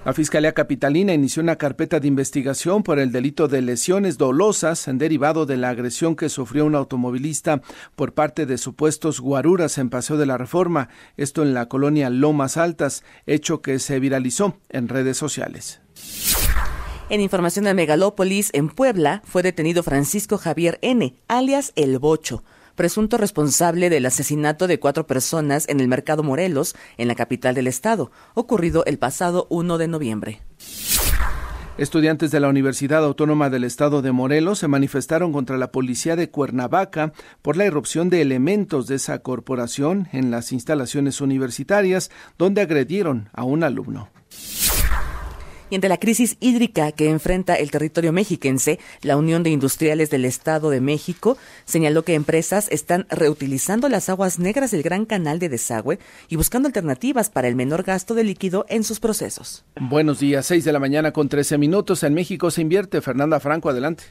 La 0.08 0.14
Fiscalía 0.14 0.54
Capitalina 0.54 1.12
inició 1.12 1.42
una 1.42 1.56
carpeta 1.56 2.00
de 2.00 2.08
investigación 2.08 2.82
por 2.82 2.98
el 2.98 3.12
delito 3.12 3.46
de 3.46 3.60
lesiones 3.60 4.16
dolosas 4.16 4.88
en 4.88 4.96
derivado 4.96 5.44
de 5.44 5.58
la 5.58 5.68
agresión 5.68 6.16
que 6.16 6.30
sufrió 6.30 6.64
un 6.64 6.74
automovilista 6.74 7.60
por 7.94 8.14
parte 8.14 8.46
de 8.46 8.56
supuestos 8.56 9.20
guaruras 9.20 9.76
en 9.76 9.90
Paseo 9.90 10.16
de 10.16 10.24
la 10.24 10.38
Reforma, 10.38 10.88
esto 11.18 11.42
en 11.42 11.52
la 11.52 11.68
colonia 11.68 12.08
Lomas 12.08 12.56
Altas, 12.56 13.04
hecho 13.26 13.60
que 13.60 13.78
se 13.78 14.00
viralizó 14.00 14.56
en 14.70 14.88
redes 14.88 15.18
sociales. 15.18 15.82
En 17.10 17.20
información 17.20 17.66
de 17.66 17.74
Megalópolis, 17.74 18.48
en 18.54 18.70
Puebla, 18.70 19.20
fue 19.26 19.42
detenido 19.42 19.82
Francisco 19.82 20.38
Javier 20.38 20.78
N., 20.80 21.16
alias 21.28 21.74
El 21.76 21.98
Bocho, 21.98 22.44
presunto 22.78 23.18
responsable 23.18 23.90
del 23.90 24.06
asesinato 24.06 24.68
de 24.68 24.78
cuatro 24.78 25.04
personas 25.04 25.68
en 25.68 25.80
el 25.80 25.88
Mercado 25.88 26.22
Morelos, 26.22 26.76
en 26.96 27.08
la 27.08 27.16
capital 27.16 27.56
del 27.56 27.66
estado, 27.66 28.12
ocurrido 28.34 28.84
el 28.86 28.98
pasado 28.98 29.48
1 29.50 29.78
de 29.78 29.88
noviembre. 29.88 30.42
Estudiantes 31.76 32.30
de 32.30 32.38
la 32.38 32.48
Universidad 32.48 33.04
Autónoma 33.04 33.50
del 33.50 33.64
Estado 33.64 34.00
de 34.00 34.12
Morelos 34.12 34.60
se 34.60 34.68
manifestaron 34.68 35.32
contra 35.32 35.58
la 35.58 35.72
policía 35.72 36.14
de 36.14 36.30
Cuernavaca 36.30 37.12
por 37.42 37.56
la 37.56 37.66
irrupción 37.66 38.10
de 38.10 38.22
elementos 38.22 38.86
de 38.86 38.94
esa 38.94 39.18
corporación 39.18 40.08
en 40.12 40.30
las 40.30 40.52
instalaciones 40.52 41.20
universitarias, 41.20 42.12
donde 42.38 42.60
agredieron 42.60 43.28
a 43.32 43.42
un 43.42 43.64
alumno. 43.64 44.08
Y 45.70 45.74
ante 45.74 45.88
la 45.88 45.98
crisis 45.98 46.36
hídrica 46.40 46.92
que 46.92 47.10
enfrenta 47.10 47.54
el 47.54 47.70
territorio 47.70 48.12
mexiquense, 48.12 48.78
la 49.02 49.16
Unión 49.16 49.42
de 49.42 49.50
Industriales 49.50 50.10
del 50.10 50.24
Estado 50.24 50.70
de 50.70 50.80
México 50.80 51.36
señaló 51.64 52.04
que 52.04 52.14
empresas 52.14 52.68
están 52.70 53.06
reutilizando 53.10 53.88
las 53.88 54.08
aguas 54.08 54.38
negras 54.38 54.70
del 54.70 54.82
Gran 54.82 55.04
Canal 55.04 55.38
de 55.38 55.48
Desagüe 55.48 55.98
y 56.28 56.36
buscando 56.36 56.68
alternativas 56.68 57.28
para 57.30 57.48
el 57.48 57.56
menor 57.56 57.82
gasto 57.82 58.14
de 58.14 58.24
líquido 58.24 58.64
en 58.68 58.84
sus 58.84 59.00
procesos. 59.00 59.64
Buenos 59.78 60.20
días, 60.20 60.46
6 60.46 60.64
de 60.64 60.72
la 60.72 60.78
mañana 60.78 61.12
con 61.12 61.28
13 61.28 61.58
minutos. 61.58 62.02
En 62.02 62.14
México 62.14 62.50
se 62.50 62.62
invierte. 62.62 63.00
Fernanda 63.02 63.40
Franco, 63.40 63.68
adelante. 63.68 64.04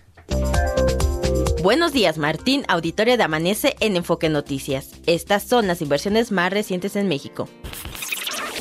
Buenos 1.64 1.92
días, 1.92 2.18
Martín, 2.18 2.64
auditorio 2.68 3.18
de 3.18 3.24
Amanece 3.24 3.76
en 3.80 3.96
Enfoque 3.96 4.30
Noticias. 4.30 4.92
Estas 5.06 5.44
son 5.44 5.68
las 5.68 5.82
inversiones 5.82 6.32
más 6.32 6.54
recientes 6.54 6.96
en 6.96 7.08
México. 7.08 7.50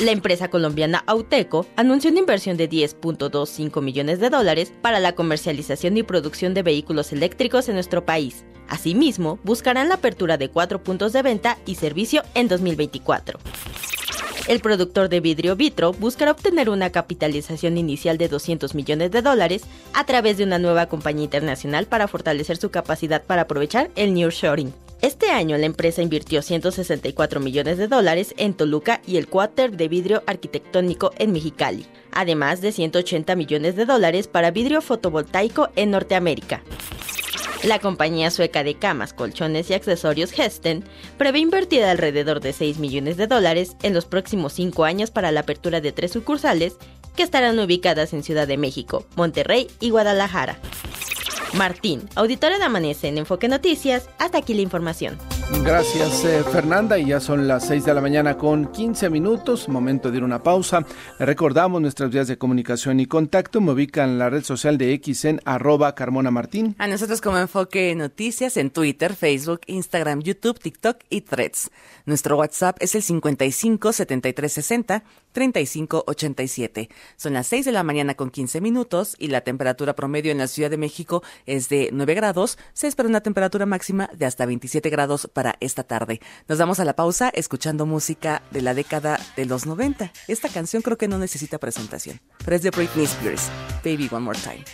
La 0.01 0.11
empresa 0.11 0.49
colombiana 0.49 1.03
Auteco 1.07 1.65
anunció 1.75 2.11
una 2.11 2.21
inversión 2.21 2.59
de 2.59 2.69
10.25 2.69 3.81
millones 3.81 4.21
de 4.21 4.29
dólares 4.29 4.71
para 4.83 5.01
la 5.01 5.15
comercialización 5.15 5.97
y 5.97 6.03
producción 6.03 6.53
de 6.53 6.63
vehículos 6.63 7.13
eléctricos 7.15 7.67
en 7.71 7.77
nuestro 7.77 8.05
país. 8.05 8.45
Asimismo, 8.69 9.39
buscarán 9.43 9.89
la 9.89 9.95
apertura 9.95 10.37
de 10.37 10.51
cuatro 10.51 10.83
puntos 10.83 11.15
de 11.15 11.23
venta 11.23 11.57
y 11.65 11.77
servicio 11.77 12.25
en 12.35 12.47
2024. 12.47 13.39
El 14.49 14.61
productor 14.61 15.09
de 15.09 15.21
vidrio 15.21 15.57
Vitro 15.57 15.95
buscará 15.95 16.33
obtener 16.33 16.69
una 16.69 16.91
capitalización 16.91 17.79
inicial 17.79 18.19
de 18.19 18.29
200 18.29 18.75
millones 18.75 19.11
de 19.13 19.23
dólares 19.23 19.63
a 19.95 20.05
través 20.05 20.37
de 20.37 20.45
una 20.45 20.59
nueva 20.59 20.87
compañía 20.87 21.25
internacional 21.25 21.87
para 21.87 22.07
fortalecer 22.07 22.59
su 22.59 22.71
capacidad 22.71 23.25
para 23.25 23.43
aprovechar 23.43 23.91
el 23.97 24.13
nearshoring. 24.13 24.75
Este 25.03 25.31
año 25.31 25.59
la 25.59 25.67
empresa 25.67 26.03
invirtió 26.03 26.43
164 26.43 27.41
millones 27.41 27.79
de 27.79 27.87
dólares 27.87 28.35
en 28.39 28.55
Toluca 28.55 29.03
y 29.07 29.19
el 29.19 29.29
cuáter 29.29 29.77
de 29.77 29.89
vidrio 29.89 30.23
arquitectónico 30.27 31.13
en 31.19 31.33
Mexicali, 31.33 31.87
además 32.13 32.61
de 32.61 32.73
180 32.73 33.37
millones 33.37 33.77
de 33.77 33.85
dólares 33.85 34.27
para 34.27 34.51
vidrio 34.51 34.81
fotovoltaico 34.81 35.69
en 35.77 35.91
Norteamérica. 35.91 36.63
La 37.63 37.79
compañía 37.79 38.31
sueca 38.31 38.63
de 38.63 38.75
camas, 38.75 39.13
colchones 39.13 39.71
y 39.71 39.75
accesorios 39.75 40.39
Hesten 40.39 40.85
prevé 41.19 41.41
invertir 41.41 41.85
alrededor 41.85 42.41
de 42.41 42.53
6 42.53 42.79
millones 42.79 43.17
de 43.17 43.27
dólares 43.27 43.77
en 43.83 43.93
los 43.93 44.07
próximos 44.07 44.53
5 44.53 44.85
años 44.85 45.11
para 45.11 45.33
la 45.33 45.41
apertura 45.41 45.81
de 45.81 45.93
tres 45.93 46.13
sucursales 46.13 46.77
que 47.17 47.23
estarán 47.23 47.59
ubicadas 47.59 48.13
en 48.13 48.23
Ciudad 48.23 48.47
de 48.47 48.59
México, 48.59 49.07
Monterrey 49.17 49.69
y 49.81 49.91
Guadalajara. 49.91 50.59
Martín, 51.55 52.09
auditorio 52.15 52.59
de 52.59 52.65
Amanece 52.65 53.09
en 53.09 53.19
Enfoque 53.19 53.49
Noticias. 53.49 54.09
Hasta 54.19 54.39
aquí 54.39 54.55
la 54.55 54.63
información. 54.63 55.17
Gracias, 55.63 56.25
eh, 56.25 56.43
Fernanda. 56.43 56.99
Y 56.99 57.07
ya 57.07 57.21
son 57.21 57.47
las 57.47 57.67
6 57.69 57.85
de 57.85 57.95
la 57.95 58.01
mañana 58.01 58.37
con 58.37 58.73
15 58.73 59.11
minutos. 59.11 59.69
Momento 59.69 60.11
de 60.11 60.17
ir 60.17 60.23
a 60.23 60.27
una 60.27 60.43
pausa. 60.43 60.85
Recordamos 61.19 61.81
nuestras 61.81 62.11
vías 62.11 62.27
de 62.27 62.37
comunicación 62.37 62.99
y 62.99 63.07
contacto. 63.07 63.61
Me 63.61 63.73
ubican 63.73 64.11
en 64.11 64.19
la 64.19 64.29
red 64.29 64.43
social 64.43 64.77
de 64.77 64.93
X 64.95 65.25
en 65.25 65.41
arroba 65.45 65.95
Carmona 65.95 66.31
Martín. 66.31 66.75
A 66.79 66.89
nosotros 66.89 67.21
como 67.21 67.39
Enfoque 67.39 67.95
Noticias 67.95 68.57
en 68.57 68.71
Twitter, 68.71 69.15
Facebook, 69.15 69.61
Instagram, 69.67 70.23
YouTube, 70.23 70.59
TikTok 70.59 70.99
y 71.09 71.21
Threads. 71.21 71.71
Nuestro 72.07 72.37
WhatsApp 72.37 72.77
es 72.81 72.95
el 72.95 73.03
55 73.03 73.93
73 73.93 74.53
60 74.53 75.05
35 75.37 76.05
87. 76.07 76.89
Son 77.19 77.35
las 77.35 77.47
6 77.49 77.67
de 77.67 77.73
la 77.73 77.83
mañana 77.83 78.15
con 78.15 78.31
15 78.31 78.63
minutos 78.63 79.15
y 79.19 79.29
la 79.29 79.43
temperatura 79.43 79.95
promedio 79.95 80.33
en 80.33 80.39
la 80.39 80.47
Ciudad 80.47 80.71
de 80.71 80.79
México 80.79 81.23
es 81.45 81.69
de 81.69 81.91
9 81.93 82.15
grados. 82.15 82.57
Se 82.73 82.87
espera 82.87 83.07
una 83.07 83.21
temperatura 83.21 83.67
máxima 83.67 84.09
de 84.15 84.25
hasta 84.25 84.47
27 84.47 84.89
grados 84.89 85.29
para 85.31 85.57
esta 85.61 85.83
tarde. 85.83 86.23
Nos 86.49 86.57
damos 86.57 86.81
a 86.81 86.87
la 86.87 86.97
pausa 86.97 87.29
escuchando 87.35 87.85
música 87.85 88.41
de 88.51 88.63
la 88.63 88.73
década 88.73 89.21
de 89.37 89.45
los 89.45 89.67
90. 89.67 90.11
Esta 90.27 90.49
canción 90.49 90.81
creo 90.81 90.97
que 90.97 91.07
no 91.07 91.19
necesita 91.19 91.59
presentación, 91.59 92.19
pero 92.43 92.57
es 92.57 92.63
de 92.63 92.71
Britney 92.71 93.05
Spears. 93.05 93.51
Baby 93.85 94.09
One 94.11 94.25
More 94.25 94.39
Time. 94.39 94.65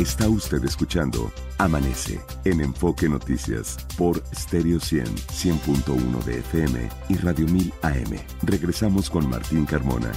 Está 0.00 0.30
usted 0.30 0.64
escuchando 0.64 1.30
Amanece 1.58 2.20
en 2.46 2.62
Enfoque 2.62 3.06
Noticias 3.06 3.76
por 3.98 4.22
Stereo 4.34 4.80
100, 4.80 5.04
100.1 5.04 6.24
de 6.24 6.38
FM 6.38 6.88
y 7.10 7.16
Radio 7.18 7.46
1000 7.46 7.70
AM. 7.82 8.18
Regresamos 8.40 9.10
con 9.10 9.28
Martín 9.28 9.66
Carmona. 9.66 10.10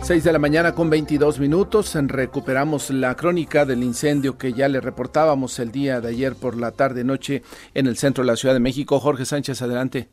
6 0.00 0.24
de 0.24 0.32
la 0.32 0.38
mañana 0.38 0.74
con 0.74 0.88
22 0.88 1.40
minutos. 1.40 1.94
Recuperamos 1.94 2.88
la 2.88 3.14
crónica 3.14 3.66
del 3.66 3.82
incendio 3.82 4.38
que 4.38 4.54
ya 4.54 4.66
le 4.68 4.80
reportábamos 4.80 5.58
el 5.58 5.70
día 5.70 6.00
de 6.00 6.08
ayer 6.08 6.34
por 6.36 6.56
la 6.56 6.70
tarde-noche 6.70 7.42
en 7.74 7.86
el 7.86 7.98
centro 7.98 8.24
de 8.24 8.28
la 8.28 8.36
Ciudad 8.36 8.54
de 8.54 8.60
México. 8.60 8.98
Jorge 8.98 9.26
Sánchez, 9.26 9.60
adelante. 9.60 10.08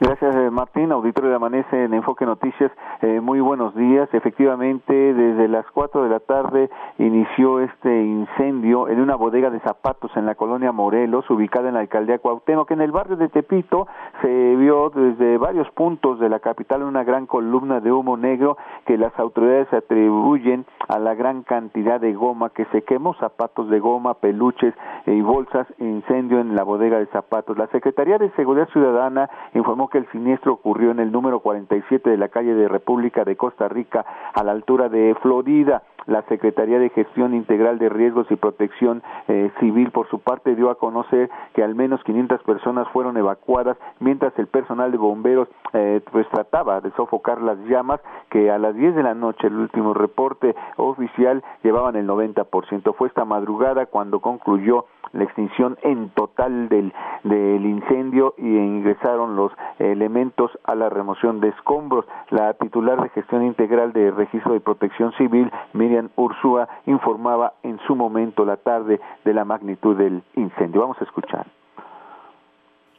Gracias, 0.00 0.32
eh, 0.36 0.50
Martín. 0.52 0.92
Auditorio 0.92 1.30
de 1.30 1.36
Amanece 1.36 1.84
en 1.84 1.92
Enfoque 1.92 2.24
Noticias. 2.24 2.70
Eh, 3.02 3.20
muy 3.20 3.40
buenos 3.40 3.74
días. 3.74 4.08
Efectivamente, 4.12 4.94
desde 4.94 5.48
las 5.48 5.66
4 5.72 6.04
de 6.04 6.08
la 6.08 6.20
tarde 6.20 6.70
inició 6.98 7.58
este 7.58 8.04
incendio 8.04 8.88
en 8.88 9.00
una 9.00 9.16
bodega 9.16 9.50
de 9.50 9.58
zapatos 9.58 10.12
en 10.16 10.24
la 10.24 10.36
colonia 10.36 10.70
Morelos, 10.70 11.28
ubicada 11.30 11.66
en 11.66 11.74
la 11.74 11.80
alcaldía 11.80 12.20
Cuauhtémoc. 12.20 12.70
En 12.70 12.80
el 12.80 12.92
barrio 12.92 13.16
de 13.16 13.28
Tepito 13.28 13.88
se 14.22 14.54
vio 14.54 14.90
desde 14.90 15.36
varios 15.36 15.68
puntos 15.72 16.20
de 16.20 16.28
la 16.28 16.38
capital 16.38 16.84
una 16.84 17.02
gran 17.02 17.26
columna 17.26 17.80
de 17.80 17.90
humo 17.90 18.16
negro 18.16 18.56
que 18.86 18.98
las 18.98 19.18
autoridades 19.18 19.72
atribuyen 19.72 20.64
a 20.86 21.00
la 21.00 21.16
gran 21.16 21.42
cantidad 21.42 22.00
de 22.00 22.14
goma 22.14 22.50
que 22.50 22.66
se 22.66 22.82
quemó, 22.82 23.14
zapatos 23.14 23.68
de 23.68 23.80
goma, 23.80 24.14
peluches 24.14 24.74
y 25.06 25.20
bolsas, 25.22 25.66
incendio 25.80 26.38
en 26.38 26.54
la 26.54 26.62
bodega 26.62 27.00
de 27.00 27.06
zapatos. 27.06 27.58
La 27.58 27.66
Secretaría 27.66 28.18
de 28.18 28.30
Seguridad 28.36 28.68
Ciudadana 28.68 29.28
informó 29.54 29.87
que 29.88 29.98
el 29.98 30.10
siniestro 30.10 30.52
ocurrió 30.52 30.90
en 30.90 31.00
el 31.00 31.12
número 31.12 31.40
47 31.40 32.10
de 32.10 32.16
la 32.16 32.28
calle 32.28 32.54
de 32.54 32.68
República 32.68 33.24
de 33.24 33.36
Costa 33.36 33.68
Rica, 33.68 34.04
a 34.34 34.44
la 34.44 34.52
altura 34.52 34.88
de 34.88 35.14
Florida. 35.22 35.82
La 36.06 36.22
Secretaría 36.22 36.78
de 36.78 36.88
Gestión 36.88 37.34
Integral 37.34 37.78
de 37.78 37.90
Riesgos 37.90 38.30
y 38.30 38.36
Protección 38.36 39.02
eh, 39.28 39.50
Civil, 39.60 39.90
por 39.90 40.08
su 40.08 40.20
parte, 40.20 40.54
dio 40.54 40.70
a 40.70 40.78
conocer 40.78 41.28
que 41.52 41.62
al 41.62 41.74
menos 41.74 42.02
500 42.04 42.42
personas 42.44 42.88
fueron 42.94 43.18
evacuadas, 43.18 43.76
mientras 44.00 44.32
el 44.38 44.46
personal 44.46 44.90
de 44.90 44.96
bomberos 44.96 45.48
eh, 45.74 46.00
pues 46.10 46.26
trataba 46.30 46.80
de 46.80 46.90
sofocar 46.92 47.42
las 47.42 47.58
llamas, 47.66 48.00
que 48.30 48.50
a 48.50 48.56
las 48.56 48.74
10 48.74 48.94
de 48.94 49.02
la 49.02 49.12
noche, 49.12 49.48
el 49.48 49.56
último 49.56 49.92
reporte 49.92 50.56
oficial, 50.76 51.44
llevaban 51.62 51.96
el 51.96 52.08
90%. 52.08 52.94
Fue 52.94 53.08
esta 53.08 53.26
madrugada 53.26 53.84
cuando 53.84 54.20
concluyó 54.20 54.86
la 55.12 55.24
extinción 55.24 55.76
en 55.82 56.10
total 56.10 56.68
del, 56.68 56.92
del 57.24 57.64
incendio 57.64 58.34
y 58.36 58.46
ingresaron 58.46 59.36
los 59.36 59.52
elementos 59.78 60.50
a 60.64 60.74
la 60.74 60.88
remoción 60.88 61.40
de 61.40 61.48
escombros. 61.48 62.04
La 62.30 62.54
titular 62.54 63.02
de 63.02 63.08
gestión 63.10 63.44
integral 63.44 63.92
de 63.92 64.10
registro 64.10 64.52
de 64.52 64.60
protección 64.60 65.12
civil, 65.12 65.50
Miriam 65.72 66.10
Ursúa, 66.16 66.68
informaba 66.86 67.54
en 67.62 67.78
su 67.86 67.94
momento 67.94 68.44
la 68.44 68.56
tarde 68.56 69.00
de 69.24 69.34
la 69.34 69.44
magnitud 69.44 69.96
del 69.96 70.22
incendio. 70.34 70.82
Vamos 70.82 71.00
a 71.00 71.04
escuchar 71.04 71.46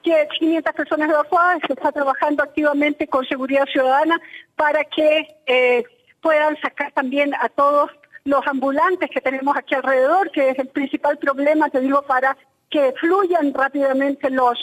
que 0.04 0.28
500 0.40 0.74
personas 0.74 1.10
evacuadas, 1.10 1.60
se 1.68 1.74
está 1.74 1.92
trabajando 1.92 2.44
activamente 2.44 3.08
con 3.08 3.26
seguridad 3.26 3.66
ciudadana 3.66 4.20
para 4.56 4.84
que 4.86 5.28
eh, 5.46 5.84
puedan 6.22 6.56
sacar 6.62 6.92
también 6.94 7.34
a 7.36 7.50
todos 7.50 7.92
los 8.24 8.46
ambulantes 8.48 9.10
que 9.10 9.22
tenemos 9.22 9.56
aquí 9.58 9.76
alrededor, 9.76 10.32
que 10.32 10.50
es 10.50 10.60
el 10.60 10.68
principal 10.68 11.18
problema, 11.18 11.70
te 11.70 11.80
digo, 11.80 12.02
para 12.04 12.38
que 12.70 12.94
fluyan 13.00 13.54
rápidamente 13.54 14.30
los, 14.30 14.60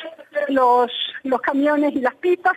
los, 0.48 0.90
los 1.24 1.40
camiones 1.40 1.94
y 1.94 2.00
las 2.00 2.14
pipas 2.16 2.56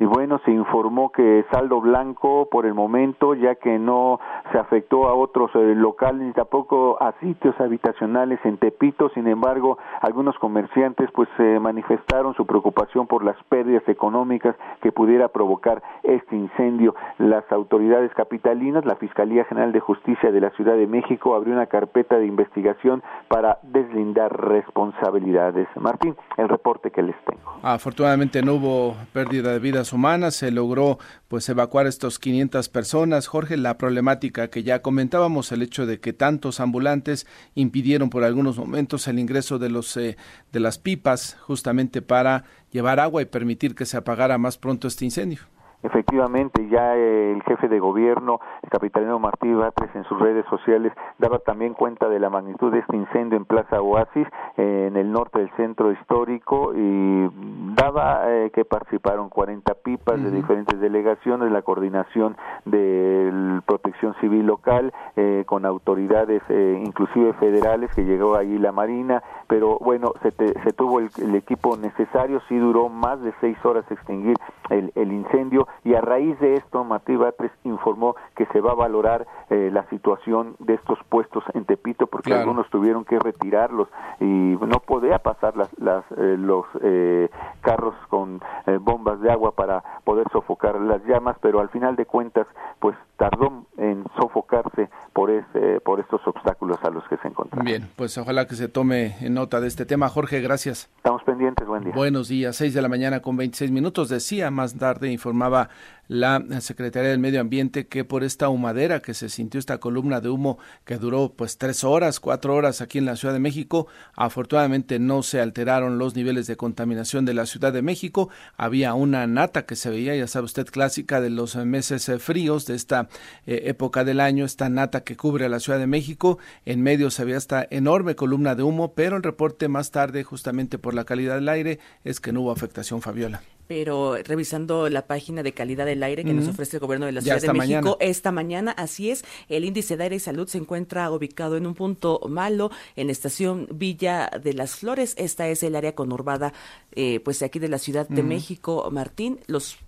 y 0.00 0.04
bueno, 0.04 0.40
se 0.44 0.52
informó 0.52 1.10
que 1.10 1.44
saldo 1.50 1.80
blanco 1.80 2.48
por 2.50 2.66
el 2.66 2.74
momento, 2.74 3.34
ya 3.34 3.56
que 3.56 3.78
no 3.80 4.20
se 4.52 4.58
afectó 4.58 5.08
a 5.08 5.14
otros 5.14 5.50
eh, 5.56 5.74
locales 5.74 6.22
ni 6.22 6.32
tampoco 6.32 7.02
a 7.02 7.12
sitios 7.20 7.58
habitacionales 7.60 8.38
en 8.44 8.58
Tepito. 8.58 9.08
Sin 9.10 9.26
embargo, 9.26 9.78
algunos 10.00 10.38
comerciantes 10.38 11.10
pues 11.12 11.28
se 11.36 11.58
manifestaron 11.58 12.34
su 12.34 12.46
preocupación 12.46 13.08
por 13.08 13.24
las 13.24 13.36
pérdidas 13.48 13.82
económicas 13.88 14.54
que 14.82 14.92
pudiera 14.92 15.28
provocar 15.28 15.82
este 16.04 16.36
incendio. 16.36 16.94
Las 17.18 17.50
autoridades 17.50 18.12
capitalinas, 18.14 18.84
la 18.84 18.96
Fiscalía 18.96 19.44
General 19.46 19.72
de 19.72 19.80
Justicia 19.80 20.30
de 20.30 20.40
la 20.40 20.50
Ciudad 20.50 20.76
de 20.76 20.86
México 20.86 21.34
abrió 21.34 21.54
una 21.54 21.66
carpeta 21.66 22.18
de 22.18 22.26
investigación 22.26 23.02
para 23.26 23.58
deslindar 23.62 24.32
responsabilidades. 24.48 25.66
Martín, 25.74 26.14
el 26.36 26.48
reporte 26.48 26.92
que 26.92 27.02
les 27.02 27.16
tengo. 27.24 27.58
Afortunadamente 27.62 28.42
no 28.42 28.54
hubo 28.54 28.94
pérdida 29.12 29.52
de 29.52 29.58
vidas 29.58 29.87
humanas, 29.92 30.34
se 30.34 30.50
logró 30.50 30.98
pues 31.28 31.48
evacuar 31.48 31.86
estos 31.86 32.18
500 32.18 32.68
personas. 32.68 33.26
Jorge, 33.26 33.56
la 33.56 33.78
problemática 33.78 34.48
que 34.48 34.62
ya 34.62 34.82
comentábamos, 34.82 35.52
el 35.52 35.62
hecho 35.62 35.86
de 35.86 36.00
que 36.00 36.12
tantos 36.12 36.60
ambulantes 36.60 37.26
impidieron 37.54 38.10
por 38.10 38.24
algunos 38.24 38.58
momentos 38.58 39.08
el 39.08 39.18
ingreso 39.18 39.58
de 39.58 39.70
los 39.70 39.96
eh, 39.96 40.16
de 40.52 40.60
las 40.60 40.78
pipas 40.78 41.36
justamente 41.40 42.02
para 42.02 42.44
llevar 42.70 43.00
agua 43.00 43.22
y 43.22 43.26
permitir 43.26 43.74
que 43.74 43.86
se 43.86 43.96
apagara 43.96 44.38
más 44.38 44.58
pronto 44.58 44.88
este 44.88 45.04
incendio. 45.04 45.40
Efectivamente, 45.82 46.68
ya 46.68 46.96
el 46.96 47.40
jefe 47.44 47.68
de 47.68 47.78
gobierno, 47.78 48.40
el 48.62 48.68
capitalino 48.68 49.18
Martí 49.20 49.52
Batres, 49.52 49.94
en 49.94 50.02
sus 50.04 50.18
redes 50.18 50.44
sociales 50.50 50.92
daba 51.18 51.38
también 51.38 51.74
cuenta 51.74 52.08
de 52.08 52.18
la 52.18 52.30
magnitud 52.30 52.72
de 52.72 52.80
este 52.80 52.96
incendio 52.96 53.36
en 53.36 53.44
Plaza 53.44 53.80
Oasis, 53.80 54.26
en 54.56 54.96
el 54.96 55.12
norte 55.12 55.38
del 55.38 55.50
centro 55.56 55.92
histórico, 55.92 56.72
y 56.74 57.30
daba 57.76 58.22
eh, 58.26 58.50
que 58.50 58.64
participaron 58.64 59.28
40 59.28 59.74
pipas 59.74 60.20
de 60.20 60.32
diferentes 60.32 60.80
delegaciones, 60.80 61.52
la 61.52 61.62
coordinación 61.62 62.36
de 62.64 63.60
protección 63.98 64.14
civil 64.20 64.46
local, 64.46 64.92
eh, 65.16 65.44
con 65.46 65.64
autoridades 65.66 66.42
eh, 66.48 66.82
inclusive 66.84 67.32
federales, 67.34 67.90
que 67.94 68.04
llegó 68.04 68.36
allí 68.36 68.58
la 68.58 68.72
Marina, 68.72 69.22
pero 69.48 69.78
bueno, 69.78 70.12
se, 70.22 70.30
se 70.30 70.72
tuvo 70.72 71.00
el, 71.00 71.34
equipo 71.34 71.76
necesario, 71.76 72.40
sí 72.48 72.56
duró 72.56 72.88
más 72.88 73.20
de 73.22 73.32
seis 73.40 73.56
horas 73.64 73.84
extinguir 73.90 74.36
el, 74.70 74.92
el 74.94 75.12
incendio, 75.12 75.66
y 75.84 75.94
a 75.94 76.00
raíz 76.00 76.38
de 76.40 76.54
esto 76.54 76.84
Martí 76.84 77.16
Batres 77.16 77.52
informó 77.64 78.16
que 78.36 78.46
se 78.46 78.60
va 78.60 78.72
a 78.72 78.74
valorar 78.74 79.26
eh, 79.50 79.70
la 79.72 79.88
situación 79.88 80.56
de 80.58 80.74
estos 80.74 80.98
puestos 81.08 81.42
en 81.54 81.64
Tepito 81.64 82.06
porque 82.06 82.34
algunos 82.34 82.68
tuvieron 82.68 83.04
que 83.04 83.18
retirarlos. 83.18 83.88
Y 84.20 84.24
no 84.24 84.80
podía 84.84 85.18
pasar 85.20 85.56
las, 85.56 85.70
las 85.78 86.04
eh, 86.16 86.36
los 86.38 86.66
eh, 86.82 87.30
carros 87.62 87.94
con 88.08 88.40
bombas 88.80 89.20
de 89.20 89.30
agua 89.30 89.52
para 89.52 89.82
poder 90.04 90.26
sofocar 90.30 90.78
las 90.80 91.02
llamas 91.06 91.36
pero 91.40 91.60
al 91.60 91.70
final 91.70 91.96
de 91.96 92.04
cuentas 92.04 92.46
pues 92.80 92.96
tardó 93.16 93.64
en 93.90 94.04
sofocarse 94.18 94.88
por 95.12 95.30
ese, 95.30 95.80
por 95.80 96.00
estos 96.00 96.20
obstáculos 96.26 96.78
a 96.82 96.90
los 96.90 97.06
que 97.08 97.16
se 97.18 97.28
encontraban. 97.28 97.64
Bien, 97.64 97.88
pues 97.96 98.16
ojalá 98.18 98.46
que 98.46 98.54
se 98.54 98.68
tome 98.68 99.16
nota 99.28 99.60
de 99.60 99.68
este 99.68 99.86
tema. 99.86 100.08
Jorge, 100.08 100.40
gracias. 100.40 100.90
Estamos 100.96 101.22
pendientes, 101.24 101.66
buen 101.66 101.84
día. 101.84 101.92
Buenos 101.94 102.28
días, 102.28 102.56
seis 102.56 102.74
de 102.74 102.82
la 102.82 102.88
mañana 102.88 103.20
con 103.20 103.36
26 103.36 103.70
minutos. 103.70 104.08
Decía 104.08 104.50
más 104.50 104.76
tarde, 104.76 105.10
informaba 105.10 105.68
la 106.08 106.42
Secretaría 106.60 107.10
del 107.10 107.18
Medio 107.18 107.40
Ambiente 107.40 107.86
que 107.86 108.04
por 108.04 108.24
esta 108.24 108.48
humadera 108.48 109.00
que 109.00 109.14
se 109.14 109.28
sintió 109.28 109.60
esta 109.60 109.78
columna 109.78 110.20
de 110.20 110.30
humo 110.30 110.58
que 110.84 110.96
duró 110.96 111.34
pues 111.36 111.58
tres 111.58 111.84
horas, 111.84 112.18
cuatro 112.18 112.54
horas 112.54 112.80
aquí 112.80 112.98
en 112.98 113.04
la 113.04 113.16
Ciudad 113.16 113.34
de 113.34 113.40
México, 113.40 113.86
afortunadamente 114.14 114.98
no 114.98 115.22
se 115.22 115.40
alteraron 115.40 115.98
los 115.98 116.16
niveles 116.16 116.46
de 116.46 116.56
contaminación 116.56 117.24
de 117.24 117.34
la 117.34 117.46
Ciudad 117.46 117.72
de 117.72 117.82
México. 117.82 118.30
Había 118.56 118.94
una 118.94 119.26
nata 119.26 119.66
que 119.66 119.76
se 119.76 119.90
veía, 119.90 120.16
ya 120.16 120.26
sabe 120.26 120.46
usted, 120.46 120.66
clásica 120.66 121.20
de 121.20 121.30
los 121.30 121.56
meses 121.56 122.08
eh, 122.08 122.18
fríos 122.18 122.66
de 122.66 122.74
esta 122.74 123.08
eh, 123.46 123.62
época 123.66 124.04
del 124.04 124.20
año, 124.20 124.44
esta 124.44 124.68
nata 124.68 125.04
que 125.04 125.16
cubre 125.16 125.44
a 125.44 125.48
la 125.48 125.60
Ciudad 125.60 125.78
de 125.78 125.86
México. 125.86 126.38
En 126.64 126.82
medio 126.82 127.10
se 127.10 127.24
veía 127.24 127.36
esta 127.36 127.66
enorme 127.70 128.14
columna 128.14 128.54
de 128.54 128.62
humo, 128.62 128.94
pero 128.94 129.16
el 129.16 129.22
reporte 129.22 129.68
más 129.68 129.90
tarde, 129.90 130.24
justamente 130.24 130.78
por 130.78 130.94
la 130.94 131.04
calidad 131.04 131.34
del 131.34 131.48
aire, 131.48 131.78
es 132.04 132.20
que 132.20 132.32
no 132.32 132.40
hubo 132.42 132.52
afectación, 132.52 133.02
Fabiola 133.02 133.42
pero 133.68 134.16
revisando 134.16 134.88
la 134.88 135.06
página 135.06 135.42
de 135.42 135.52
calidad 135.52 135.86
del 135.86 136.02
aire 136.02 136.24
que 136.24 136.32
nos 136.32 136.48
ofrece 136.48 136.78
el 136.78 136.80
gobierno 136.80 137.06
de 137.06 137.12
la 137.12 137.20
Ciudad 137.20 137.40
de 137.40 137.52
México 137.52 137.98
esta 138.00 138.32
mañana, 138.32 138.72
así 138.72 139.10
es, 139.10 139.24
el 139.48 139.64
índice 139.64 139.96
de 139.96 140.04
aire 140.04 140.16
y 140.16 140.20
salud 140.20 140.48
se 140.48 140.58
encuentra 140.58 141.10
ubicado 141.10 141.56
en 141.56 141.66
un 141.66 141.74
punto 141.74 142.20
malo 142.28 142.70
en 142.96 143.06
la 143.06 143.12
estación 143.12 143.68
Villa 143.70 144.30
de 144.42 144.54
las 144.54 144.76
Flores, 144.76 145.14
esta 145.18 145.48
es 145.48 145.62
el 145.62 145.76
área 145.76 145.94
conurbada 145.94 146.54
eh, 146.92 147.20
pues 147.20 147.42
aquí 147.42 147.58
de 147.58 147.68
la 147.68 147.78
Ciudad 147.78 148.08
de 148.08 148.22
México, 148.22 148.88
Martín, 148.90 149.38
los 149.46 149.78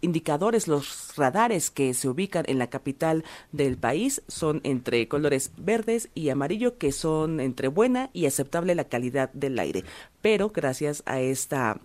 indicadores, 0.00 0.68
los 0.68 1.16
radares 1.16 1.70
que 1.70 1.94
se 1.94 2.08
ubican 2.08 2.44
en 2.48 2.58
la 2.58 2.68
capital 2.68 3.24
del 3.52 3.76
país 3.76 4.22
son 4.28 4.60
entre 4.64 5.08
colores 5.08 5.52
verdes 5.56 6.10
y 6.14 6.28
amarillo, 6.28 6.78
que 6.78 6.92
son 6.92 7.40
entre 7.40 7.68
buena 7.68 8.10
y 8.12 8.26
aceptable 8.26 8.74
la 8.74 8.84
calidad 8.84 9.32
del 9.32 9.58
aire. 9.58 9.84
Pero 10.20 10.50
gracias 10.50 11.02
a 11.06 11.20
esta 11.20 11.80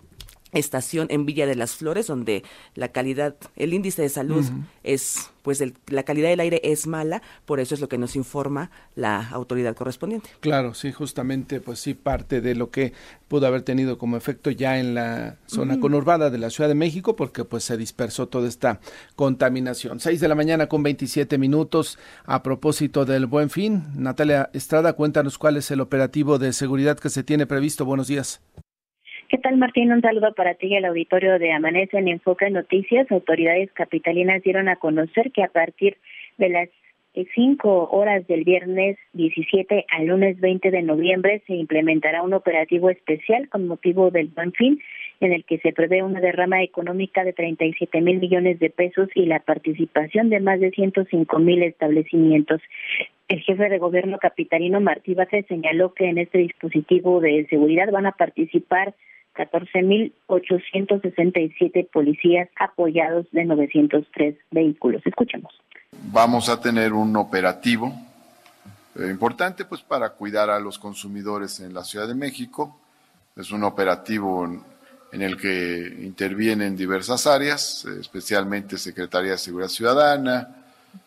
estación 0.54 1.06
en 1.10 1.26
Villa 1.26 1.46
de 1.46 1.54
las 1.54 1.74
Flores, 1.74 2.06
donde 2.06 2.44
la 2.74 2.88
calidad, 2.88 3.36
el 3.56 3.74
índice 3.74 4.02
de 4.02 4.08
salud 4.08 4.44
es, 4.82 5.30
pues 5.42 5.62
la 5.86 6.02
calidad 6.04 6.28
del 6.28 6.40
aire 6.40 6.60
es 6.64 6.86
mala, 6.86 7.22
por 7.44 7.60
eso 7.60 7.74
es 7.74 7.80
lo 7.80 7.88
que 7.88 7.98
nos 7.98 8.16
informa 8.16 8.70
la 8.94 9.28
autoridad 9.30 9.74
correspondiente. 9.74 10.30
Claro, 10.40 10.74
sí, 10.74 10.92
justamente, 10.92 11.60
pues 11.60 11.80
sí, 11.80 11.94
parte 11.94 12.40
de 12.40 12.54
lo 12.54 12.70
que 12.70 12.92
pudo 13.28 13.46
haber 13.46 13.62
tenido 13.62 13.98
como 13.98 14.16
efecto 14.16 14.50
ya 14.50 14.78
en 14.78 14.94
la 14.94 15.36
zona 15.46 15.80
conurbada 15.80 16.30
de 16.30 16.38
la 16.38 16.50
Ciudad 16.50 16.68
de 16.68 16.74
México, 16.74 17.16
porque 17.16 17.44
pues 17.44 17.64
se 17.64 17.76
dispersó 17.76 18.28
toda 18.28 18.48
esta 18.48 18.80
contaminación. 19.16 20.00
Seis 20.00 20.20
de 20.20 20.28
la 20.28 20.34
mañana 20.34 20.68
con 20.68 20.82
27 20.82 21.36
minutos 21.38 21.98
a 22.24 22.42
propósito 22.42 23.04
del 23.04 23.26
Buen 23.26 23.50
Fin. 23.50 23.84
Natalia 23.96 24.50
Estrada, 24.52 24.94
cuéntanos 24.94 25.38
cuál 25.38 25.56
es 25.56 25.70
el 25.70 25.80
operativo 25.80 26.38
de 26.38 26.52
seguridad 26.52 26.98
que 26.98 27.10
se 27.10 27.24
tiene 27.24 27.46
previsto. 27.46 27.84
Buenos 27.84 28.06
días. 28.06 28.40
¿Qué 29.28 29.38
tal, 29.38 29.56
Martín? 29.56 29.90
Un 29.90 30.02
saludo 30.02 30.34
para 30.34 30.54
ti 30.54 30.66
y 30.66 30.76
al 30.76 30.84
auditorio 30.84 31.38
de 31.38 31.50
Amanece 31.52 31.96
en 31.96 32.08
Enfoque 32.08 32.50
Noticias. 32.50 33.10
Autoridades 33.10 33.72
capitalinas 33.72 34.42
dieron 34.42 34.68
a 34.68 34.76
conocer 34.76 35.32
que 35.32 35.42
a 35.42 35.48
partir 35.48 35.96
de 36.36 36.50
las 36.50 36.68
5 37.34 37.88
horas 37.90 38.26
del 38.26 38.44
viernes 38.44 38.98
17 39.14 39.86
al 39.88 40.06
lunes 40.06 40.38
20 40.40 40.70
de 40.70 40.82
noviembre 40.82 41.42
se 41.46 41.54
implementará 41.54 42.22
un 42.22 42.34
operativo 42.34 42.90
especial 42.90 43.48
con 43.48 43.66
motivo 43.66 44.10
del 44.10 44.26
Buen 44.28 44.52
Fin, 44.52 44.80
en 45.20 45.32
el 45.32 45.44
que 45.44 45.58
se 45.58 45.72
prevé 45.72 46.02
una 46.02 46.20
derrama 46.20 46.62
económica 46.62 47.24
de 47.24 47.32
37 47.32 48.00
mil 48.02 48.18
millones 48.18 48.58
de 48.58 48.68
pesos 48.68 49.08
y 49.14 49.24
la 49.24 49.40
participación 49.40 50.28
de 50.28 50.40
más 50.40 50.60
de 50.60 50.70
105 50.70 51.38
mil 51.38 51.62
establecimientos. 51.62 52.60
El 53.28 53.40
jefe 53.40 53.70
de 53.70 53.78
gobierno 53.78 54.18
capitalino 54.18 54.80
Martí 54.80 55.14
Bace 55.14 55.44
señaló 55.48 55.94
que 55.94 56.10
en 56.10 56.18
este 56.18 56.38
dispositivo 56.38 57.20
de 57.20 57.46
seguridad 57.48 57.90
van 57.90 58.06
a 58.06 58.12
participar 58.12 58.94
14.867 59.34 61.90
policías 61.90 62.48
apoyados 62.56 63.26
de 63.32 63.44
903 63.44 64.36
vehículos. 64.50 65.02
Escuchemos. 65.04 65.52
Vamos 66.12 66.48
a 66.48 66.60
tener 66.60 66.92
un 66.92 67.16
operativo 67.16 67.92
eh, 68.96 69.08
importante 69.10 69.64
pues 69.64 69.82
para 69.82 70.10
cuidar 70.10 70.50
a 70.50 70.60
los 70.60 70.78
consumidores 70.78 71.60
en 71.60 71.74
la 71.74 71.84
Ciudad 71.84 72.06
de 72.06 72.14
México. 72.14 72.78
Es 73.36 73.50
un 73.50 73.64
operativo 73.64 74.46
en 75.12 75.22
el 75.22 75.36
que 75.36 75.96
intervienen 76.02 76.76
diversas 76.76 77.26
áreas, 77.26 77.84
eh, 77.86 78.00
especialmente 78.00 78.78
Secretaría 78.78 79.32
de 79.32 79.38
Seguridad 79.38 79.68
Ciudadana, 79.68 80.48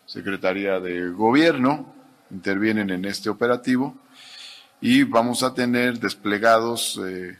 Secretaría 0.06 0.80
de 0.80 1.08
Gobierno, 1.10 1.94
intervienen 2.30 2.90
en 2.90 3.04
este 3.04 3.30
operativo 3.30 3.94
y 4.80 5.04
vamos 5.04 5.42
a 5.42 5.54
tener 5.54 5.98
desplegados 5.98 7.00
eh, 7.06 7.38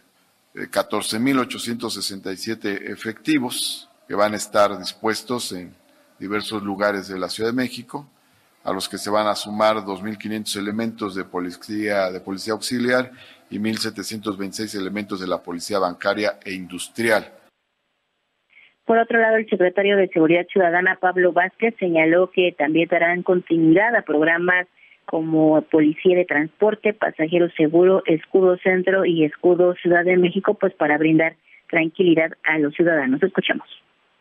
14.867 0.66 2.64
eh, 2.64 2.92
efectivos 2.92 3.88
que 4.06 4.14
van 4.14 4.32
a 4.32 4.36
estar 4.36 4.76
dispuestos 4.78 5.52
en 5.52 5.74
diversos 6.18 6.62
lugares 6.62 7.08
de 7.08 7.18
la 7.18 7.28
Ciudad 7.28 7.50
de 7.50 7.56
México, 7.56 8.08
a 8.64 8.72
los 8.72 8.88
que 8.88 8.98
se 8.98 9.10
van 9.10 9.26
a 9.26 9.34
sumar 9.34 9.76
2.500 9.76 10.58
elementos 10.58 11.14
de 11.14 11.24
policía, 11.24 12.10
de 12.10 12.20
policía 12.20 12.54
auxiliar 12.54 13.12
y 13.50 13.58
1.726 13.58 14.78
elementos 14.78 15.20
de 15.20 15.28
la 15.28 15.42
policía 15.42 15.78
bancaria 15.78 16.38
e 16.44 16.52
industrial. 16.52 17.32
Por 18.84 18.98
otro 18.98 19.20
lado, 19.20 19.36
el 19.36 19.48
secretario 19.48 19.96
de 19.96 20.08
Seguridad 20.08 20.46
Ciudadana, 20.50 20.96
Pablo 20.98 21.32
Vázquez, 21.32 21.74
señaló 21.78 22.30
que 22.30 22.54
también 22.56 22.88
darán 22.88 23.22
continuidad 23.22 23.94
a 23.94 24.02
programas 24.02 24.66
como 25.08 25.62
Policía 25.62 26.16
de 26.16 26.26
Transporte, 26.26 26.92
Pasajeros 26.92 27.50
Seguro, 27.56 28.02
Escudo 28.04 28.58
Centro 28.58 29.06
y 29.06 29.24
Escudo 29.24 29.74
Ciudad 29.76 30.04
de 30.04 30.18
México, 30.18 30.52
pues 30.52 30.74
para 30.74 30.98
brindar 30.98 31.34
tranquilidad 31.70 32.32
a 32.44 32.58
los 32.58 32.74
ciudadanos. 32.74 33.22
Escuchamos. 33.22 33.66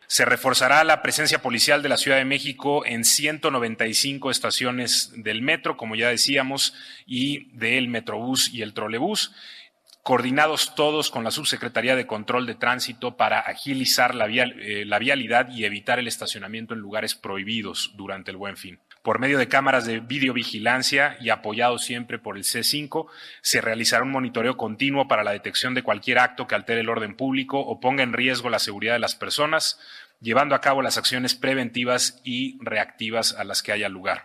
Se 0.06 0.24
reforzará 0.24 0.82
la 0.84 1.02
presencia 1.02 1.40
policial 1.40 1.82
de 1.82 1.90
la 1.90 1.98
Ciudad 1.98 2.16
de 2.16 2.24
México 2.24 2.86
en 2.86 3.04
195 3.04 4.30
estaciones 4.30 5.12
del 5.14 5.42
metro, 5.42 5.76
como 5.76 5.94
ya 5.94 6.08
decíamos, 6.08 6.74
y 7.06 7.54
del 7.54 7.88
Metrobús 7.88 8.52
y 8.54 8.62
el 8.62 8.72
Trolebús 8.72 9.34
coordinados 10.02 10.74
todos 10.74 11.10
con 11.10 11.22
la 11.22 11.30
Subsecretaría 11.30 11.94
de 11.94 12.06
Control 12.06 12.46
de 12.46 12.54
Tránsito 12.54 13.18
para 13.18 13.40
agilizar 13.40 14.14
la, 14.14 14.26
eh, 14.26 14.86
la, 14.86 14.98
vialidad 14.98 15.50
y 15.50 15.66
evitar 15.66 15.98
el 15.98 16.08
estacionamiento 16.08 16.72
en 16.72 16.80
lugares 16.80 17.14
prohibidos 17.14 17.92
durante 17.94 18.30
el 18.30 18.38
buen 18.38 18.56
fin. 18.56 18.78
Por 19.08 19.20
medio 19.20 19.38
de 19.38 19.48
cámaras 19.48 19.86
de 19.86 20.00
videovigilancia 20.00 21.16
y 21.18 21.30
apoyado 21.30 21.78
siempre 21.78 22.18
por 22.18 22.36
el 22.36 22.42
C5, 22.42 23.06
se 23.40 23.62
realizará 23.62 24.02
un 24.02 24.10
monitoreo 24.10 24.58
continuo 24.58 25.08
para 25.08 25.24
la 25.24 25.32
detección 25.32 25.72
de 25.72 25.82
cualquier 25.82 26.18
acto 26.18 26.46
que 26.46 26.54
altere 26.54 26.80
el 26.80 26.90
orden 26.90 27.16
público 27.16 27.58
o 27.58 27.80
ponga 27.80 28.02
en 28.02 28.12
riesgo 28.12 28.50
la 28.50 28.58
seguridad 28.58 28.92
de 28.92 28.98
las 28.98 29.14
personas, 29.14 29.80
llevando 30.20 30.54
a 30.54 30.60
cabo 30.60 30.82
las 30.82 30.98
acciones 30.98 31.34
preventivas 31.34 32.20
y 32.22 32.58
reactivas 32.62 33.34
a 33.40 33.44
las 33.44 33.62
que 33.62 33.72
haya 33.72 33.88
lugar. 33.88 34.24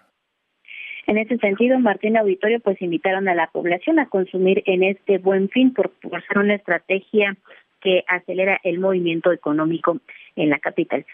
En 1.07 1.17
ese 1.17 1.37
sentido, 1.37 1.79
Martín 1.79 2.17
Auditorio 2.17 2.59
pues 2.59 2.81
invitaron 2.81 3.29
a 3.29 3.35
la 3.35 3.47
población 3.47 3.99
a 3.99 4.09
consumir 4.09 4.63
en 4.65 4.83
este 4.83 5.17
buen 5.17 5.47
fin 5.47 5.73
por, 5.73 5.91
por 6.01 6.21
ser 6.27 6.39
una 6.39 6.55
estrategia 6.55 7.37
que 7.79 8.03
acelera 8.05 8.59
el 8.63 8.79
movimiento 8.79 9.31
económico 9.31 10.01
en 10.35 10.49
la 10.49 10.59
capital. 10.59 11.05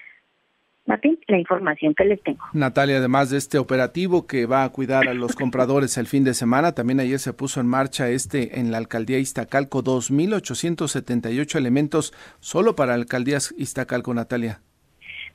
Martín, 0.89 1.19
la 1.27 1.37
información 1.37 1.93
que 1.93 2.03
les 2.03 2.19
tengo. 2.23 2.43
Natalia, 2.51 2.97
además 2.97 3.29
de 3.29 3.37
este 3.37 3.59
operativo 3.59 4.25
que 4.25 4.47
va 4.47 4.63
a 4.63 4.69
cuidar 4.69 5.07
a 5.07 5.13
los 5.13 5.35
compradores 5.35 5.99
el 5.99 6.07
fin 6.07 6.23
de 6.23 6.33
semana, 6.33 6.73
también 6.73 6.99
ayer 6.99 7.19
se 7.19 7.31
puso 7.31 7.61
en 7.61 7.67
marcha 7.67 8.09
este 8.09 8.59
en 8.59 8.71
la 8.71 8.79
alcaldía 8.79 9.19
Iztacalco, 9.19 9.83
2.878 9.83 11.55
elementos 11.57 12.11
solo 12.39 12.75
para 12.75 12.93
la 12.93 13.03
alcaldía 13.03 13.37
Iztacalco, 13.55 14.15
Natalia. 14.15 14.61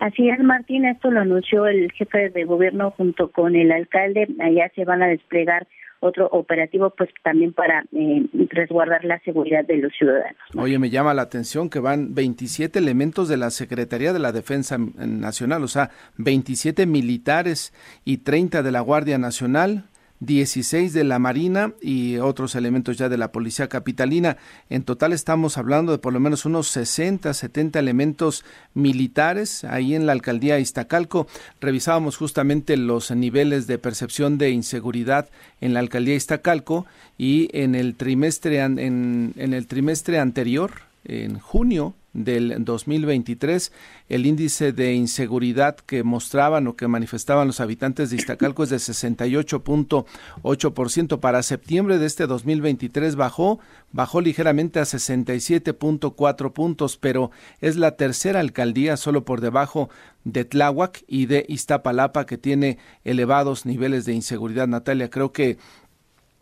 Así 0.00 0.28
es, 0.28 0.40
Martín, 0.40 0.86
esto 0.86 1.12
lo 1.12 1.20
anunció 1.20 1.68
el 1.68 1.92
jefe 1.92 2.30
de 2.30 2.44
gobierno 2.44 2.90
junto 2.90 3.30
con 3.30 3.54
el 3.54 3.70
alcalde. 3.70 4.26
Allá 4.40 4.72
se 4.74 4.84
van 4.84 5.04
a 5.04 5.06
desplegar 5.06 5.68
otro 6.04 6.28
operativo 6.32 6.90
pues 6.90 7.10
también 7.22 7.52
para 7.52 7.84
eh, 7.92 8.26
resguardar 8.50 9.04
la 9.04 9.18
seguridad 9.20 9.64
de 9.64 9.78
los 9.78 9.92
ciudadanos. 9.92 10.36
Oye, 10.56 10.78
me 10.78 10.90
llama 10.90 11.14
la 11.14 11.22
atención 11.22 11.70
que 11.70 11.80
van 11.80 12.14
27 12.14 12.78
elementos 12.78 13.28
de 13.28 13.36
la 13.36 13.50
Secretaría 13.50 14.12
de 14.12 14.18
la 14.18 14.32
Defensa 14.32 14.78
Nacional, 14.78 15.62
o 15.62 15.68
sea, 15.68 15.90
27 16.18 16.86
militares 16.86 17.72
y 18.04 18.18
30 18.18 18.62
de 18.62 18.72
la 18.72 18.80
Guardia 18.80 19.18
Nacional, 19.18 19.84
16 20.20 20.92
de 20.92 21.04
la 21.04 21.18
Marina 21.18 21.72
y 21.80 22.18
otros 22.18 22.54
elementos 22.54 22.96
ya 22.96 23.08
de 23.08 23.18
la 23.18 23.32
Policía 23.32 23.68
Capitalina. 23.68 24.36
En 24.70 24.82
total 24.82 25.12
estamos 25.12 25.58
hablando 25.58 25.92
de 25.92 25.98
por 25.98 26.12
lo 26.12 26.20
menos 26.20 26.44
unos 26.44 26.68
60, 26.68 27.34
70 27.34 27.78
elementos 27.78 28.44
militares 28.74 29.64
ahí 29.64 29.94
en 29.94 30.06
la 30.06 30.12
alcaldía 30.12 30.58
Iztacalco. 30.58 31.26
Revisábamos 31.60 32.16
justamente 32.16 32.76
los 32.76 33.10
niveles 33.10 33.66
de 33.66 33.78
percepción 33.78 34.38
de 34.38 34.50
inseguridad 34.50 35.28
en 35.60 35.74
la 35.74 35.80
alcaldía 35.80 36.14
Iztacalco 36.14 36.86
y 37.18 37.48
en 37.52 37.74
el 37.74 37.94
trimestre 37.94 38.60
en, 38.60 39.34
en 39.36 39.52
el 39.52 39.66
trimestre 39.66 40.18
anterior, 40.18 40.72
en 41.04 41.38
junio, 41.38 41.94
del 42.14 42.64
2023. 42.64 43.72
El 44.08 44.24
índice 44.24 44.72
de 44.72 44.94
inseguridad 44.94 45.76
que 45.76 46.02
mostraban 46.02 46.66
o 46.66 46.76
que 46.76 46.88
manifestaban 46.88 47.46
los 47.46 47.60
habitantes 47.60 48.08
de 48.10 48.16
Iztacalco 48.16 48.62
es 48.62 48.70
de 48.70 48.76
68.8%. 48.76 51.20
Para 51.20 51.42
septiembre 51.42 51.98
de 51.98 52.06
este 52.06 52.26
2023 52.26 53.16
bajó, 53.16 53.58
bajó 53.92 54.22
ligeramente 54.22 54.80
a 54.80 54.84
67.4 54.84 56.52
puntos, 56.52 56.96
pero 56.96 57.30
es 57.60 57.76
la 57.76 57.96
tercera 57.96 58.40
alcaldía 58.40 58.96
solo 58.96 59.24
por 59.24 59.42
debajo 59.42 59.90
de 60.24 60.44
Tláhuac 60.44 61.04
y 61.06 61.26
de 61.26 61.44
Iztapalapa 61.48 62.26
que 62.26 62.38
tiene 62.38 62.78
elevados 63.04 63.66
niveles 63.66 64.06
de 64.06 64.14
inseguridad. 64.14 64.66
Natalia, 64.66 65.10
creo 65.10 65.32
que 65.32 65.58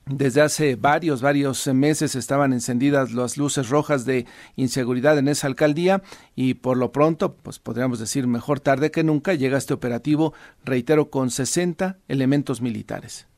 desde 0.06 0.40
hace 0.40 0.76
varios, 0.76 1.22
varios 1.22 1.66
meses 1.68 2.14
estaban 2.16 2.52
encendidas 2.52 3.12
las 3.12 3.36
luces 3.36 3.68
rojas 3.68 4.04
de 4.04 4.26
inseguridad 4.56 5.18
en 5.18 5.28
esa 5.28 5.46
alcaldía 5.46 6.02
y 6.34 6.54
por 6.54 6.76
lo 6.76 6.90
pronto, 6.90 7.36
pues 7.36 7.58
podríamos 7.58 8.00
decir 8.00 8.26
mejor 8.26 8.60
tarde 8.60 8.90
que 8.90 9.04
nunca, 9.04 9.34
llega 9.34 9.58
este 9.58 9.74
operativo, 9.74 10.34
reitero, 10.64 11.08
con 11.10 11.30
60 11.30 11.98
elementos 12.08 12.60
militares. 12.60 13.28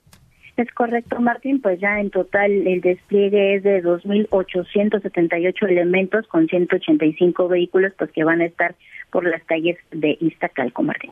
Es 0.56 0.70
correcto, 0.70 1.20
Martín, 1.20 1.60
pues 1.60 1.80
ya 1.80 2.00
en 2.00 2.10
total 2.10 2.50
el 2.50 2.80
despliegue 2.80 3.56
es 3.56 3.64
de 3.64 3.82
2.878 3.82 5.68
elementos 5.68 6.26
con 6.28 6.46
185 6.46 7.48
vehículos 7.48 7.92
pues 7.98 8.12
que 8.12 8.22
van 8.22 8.40
a 8.40 8.46
estar 8.46 8.76
por 9.10 9.26
las 9.28 9.42
calles 9.44 9.76
de 9.90 10.16
Iztacalco, 10.20 10.82
Martín. 10.82 11.10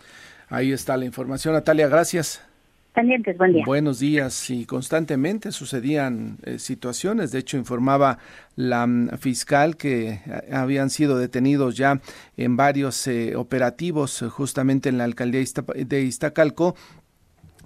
Ahí 0.49 0.73
está 0.73 0.97
la 0.97 1.07
información, 1.07 1.55
Natalia, 1.55 1.89
gracias. 1.89 2.49
Buenos 3.65 4.01
días. 4.01 4.51
Y 4.51 4.67
constantemente 4.67 5.51
sucedían 5.51 6.37
eh, 6.45 6.59
situaciones. 6.59 7.33
De 7.33 7.39
hecho, 7.39 7.57
informaba 7.57 8.19
la 8.55 8.87
mm, 8.87 9.17
fiscal 9.19 9.77
que 9.77 10.11
eh, 10.11 10.21
habían 10.53 10.91
sido 10.91 11.17
detenidos 11.17 11.77
ya 11.77 12.01
en 12.37 12.57
varios 12.57 13.07
eh, 13.07 13.35
operativos 13.35 14.23
justamente 14.31 14.91
en 14.91 14.99
la 14.99 15.05
alcaldía 15.05 15.43
de 15.75 16.03
Iztacalco 16.03 16.75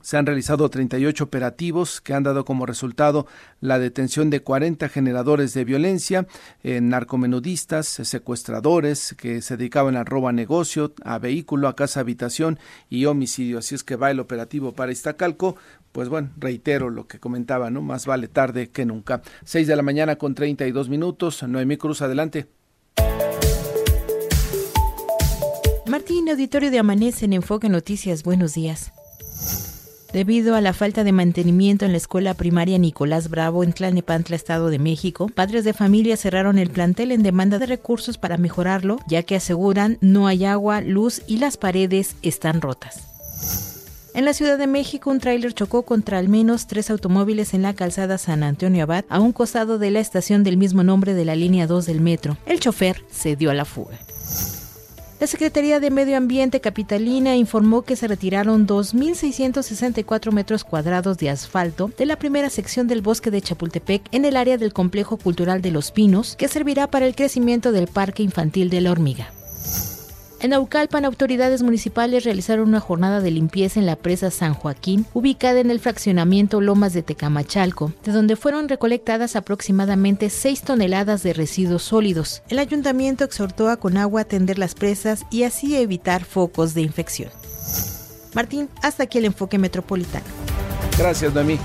se 0.07 0.17
han 0.17 0.25
realizado 0.25 0.71
38 0.71 1.25
operativos 1.25 2.01
que 2.01 2.15
han 2.15 2.23
dado 2.23 2.45
como 2.45 2.65
resultado 2.65 3.27
la 3.61 3.81
detención 3.81 4.31
de 4.31 4.39
40 4.39 4.89
generadores 4.89 5.53
de 5.53 5.65
violencia, 5.65 6.29
eh, 6.63 6.81
narcomenudistas, 6.81 7.89
secuestradores 7.89 9.17
que 9.19 9.43
se 9.43 9.57
dedicaban 9.57 9.97
al 9.97 10.07
robo 10.07 10.29
a 10.29 10.33
negocio, 10.33 10.95
a 11.03 11.19
vehículo, 11.19 11.67
a 11.67 11.75
casa 11.75 11.99
habitación 11.99 12.61
y 12.89 13.07
homicidio. 13.07 13.59
Así 13.59 13.75
es 13.75 13.83
que 13.83 13.97
va 13.97 14.13
el 14.13 14.21
operativo 14.21 14.75
para 14.75 14.93
Iztacalco. 14.93 15.57
Pues 15.91 16.09
bueno, 16.09 16.31
reitero 16.37 16.89
lo 16.89 17.09
que 17.09 17.19
comentaba, 17.19 17.71
¿no? 17.71 17.83
Más 17.83 18.07
vale 18.07 18.29
tarde 18.29 18.71
que 18.71 18.87
nunca. 18.87 19.23
6 19.45 19.67
de 19.67 19.75
la 19.75 19.83
mañana 19.83 20.15
con 20.15 20.37
32 20.37 20.89
minutos. 20.89 21.43
Noemí 21.43 21.79
Cruz, 21.79 22.01
adelante. 22.01 22.47
Martín, 25.89 26.29
auditorio 26.29 26.71
de 26.71 26.79
Amanece 26.79 27.25
en 27.25 27.33
Enfoque 27.33 27.69
Noticias. 27.69 28.23
Buenos 28.23 28.55
días. 28.55 28.93
Debido 30.13 30.55
a 30.55 30.61
la 30.61 30.73
falta 30.73 31.05
de 31.05 31.13
mantenimiento 31.13 31.85
en 31.85 31.93
la 31.93 31.99
escuela 31.99 32.35
primaria 32.35 32.79
Nicolás 32.79 33.29
Bravo 33.29 33.65
en 33.65 33.73
Tlalnepantla, 33.73 34.37
Estado 34.37 34.71
de 34.71 34.79
México, 34.79 35.29
padres 35.35 35.65
de 35.65 35.75
familia 35.75 36.17
cerraron 36.17 36.59
el 36.59 36.71
plantel 36.71 37.13
en 37.13 37.23
demanda 37.23 37.59
de 37.59 37.67
recursos 37.67 38.17
para 38.17 38.39
mejorarlo, 38.39 38.99
ya 39.09 39.23
que 39.25 39.37
aseguran 39.37 39.99
no 40.01 40.27
hay 40.27 40.45
agua, 40.45 40.81
luz 40.81 41.23
y 41.27 41.39
las 41.39 41.57
paredes 41.57 42.17
están 42.23 42.61
rotas. 42.61 43.03
En 44.15 44.25
la 44.25 44.33
Ciudad 44.33 44.57
de 44.57 44.67
México, 44.67 45.11
un 45.11 45.21
tráiler 45.21 45.53
chocó 45.53 45.83
contra 45.83 46.19
al 46.19 46.31
menos 46.31 46.67
tres 46.67 46.89
automóviles 46.89 47.53
en 47.53 47.61
la 47.61 47.75
calzada 47.75 48.17
San 48.17 48.43
Antonio 48.45 48.85
Abad, 48.85 49.05
a 49.11 49.21
un 49.21 49.33
costado 49.33 49.79
de 49.79 49.91
la 49.91 50.01
estación 50.01 50.43
del 50.43 50.57
mismo 50.57 50.83
nombre 50.83 51.13
de 51.13 51.27
la 51.27 51.37
línea 51.37 51.67
2 51.67 51.85
del 51.85 52.01
metro. 52.01 52.39
El 52.47 52.59
chofer 52.59 53.03
se 53.11 53.37
dio 53.37 53.51
a 53.51 53.55
la 53.55 53.67
fuga. 53.67 53.99
La 55.19 55.27
Secretaría 55.27 55.81
de 55.81 55.91
Medio 55.91 56.19
Ambiente 56.19 56.61
Capitalina 56.61 57.37
informó 57.37 57.81
que 57.81 57.97
se 57.97 58.07
retiraron 58.07 58.67
2.664 58.67 60.31
metros 60.31 60.63
cuadrados 60.63 61.17
de 61.17 61.31
asfalto 61.31 61.91
de 61.97 62.05
la 62.05 62.17
primera 62.17 62.51
sección 62.51 62.87
del 62.87 63.01
bosque 63.01 63.31
de 63.31 63.41
Chapultepec 63.41 64.03
en 64.13 64.27
el 64.27 64.37
área 64.37 64.59
del 64.59 64.75
Complejo 64.75 65.17
Cultural 65.17 65.63
de 65.63 65.71
los 65.71 65.91
Pinos, 65.91 66.37
que 66.37 66.49
servirá 66.49 66.87
para 66.91 67.07
el 67.07 67.15
crecimiento 67.15 67.73
del 67.73 67.87
Parque 67.87 68.23
Infantil 68.23 68.69
de 68.69 68.83
la 68.83 68.93
Hormiga. 68.93 69.33
En 70.39 70.51
Naucalpan, 70.51 71.07
autoridades 71.07 71.63
municipales 71.63 72.25
realizaron 72.25 72.69
una 72.69 72.81
jornada 72.81 73.21
de 73.21 73.31
limpieza 73.31 73.81
en 73.81 73.87
la 73.87 73.97
presa 73.97 74.31
San 74.31 74.53
Joaquín, 74.53 75.07
ubicada 75.15 75.61
en 75.61 75.71
el 75.71 75.81
fraccionamiento 75.81 76.61
Lomas 76.61 76.93
de 76.93 77.03
Tecamachalco, 77.03 77.93
de 78.05 78.13
donde 78.13 78.37
fueron 78.37 78.69
recolectadas 78.69 79.35
aproximadamente 79.35 80.29
6 80.29 80.61
toneladas 80.63 81.23
de 81.23 81.33
residuos 81.33 81.85
sólidos. 81.85 82.43
El 82.51 82.59
ayuntamiento 82.59 83.25
exhortó 83.25 83.71
a 83.71 83.79
Conagua 83.79 84.21
a 84.21 84.25
atender 84.25 84.59
las 84.59 84.75
presas 84.75 85.25
y 85.31 85.45
así 85.45 85.75
evitar 85.75 86.25
focos 86.25 86.75
de 86.75 86.83
infección. 86.83 87.31
Martín, 88.35 88.69
hasta 88.83 89.05
aquí 89.05 89.17
el 89.17 89.25
enfoque 89.25 89.57
metropolitano. 89.57 90.27
Gracias, 90.99 91.33
Dami. 91.33 91.59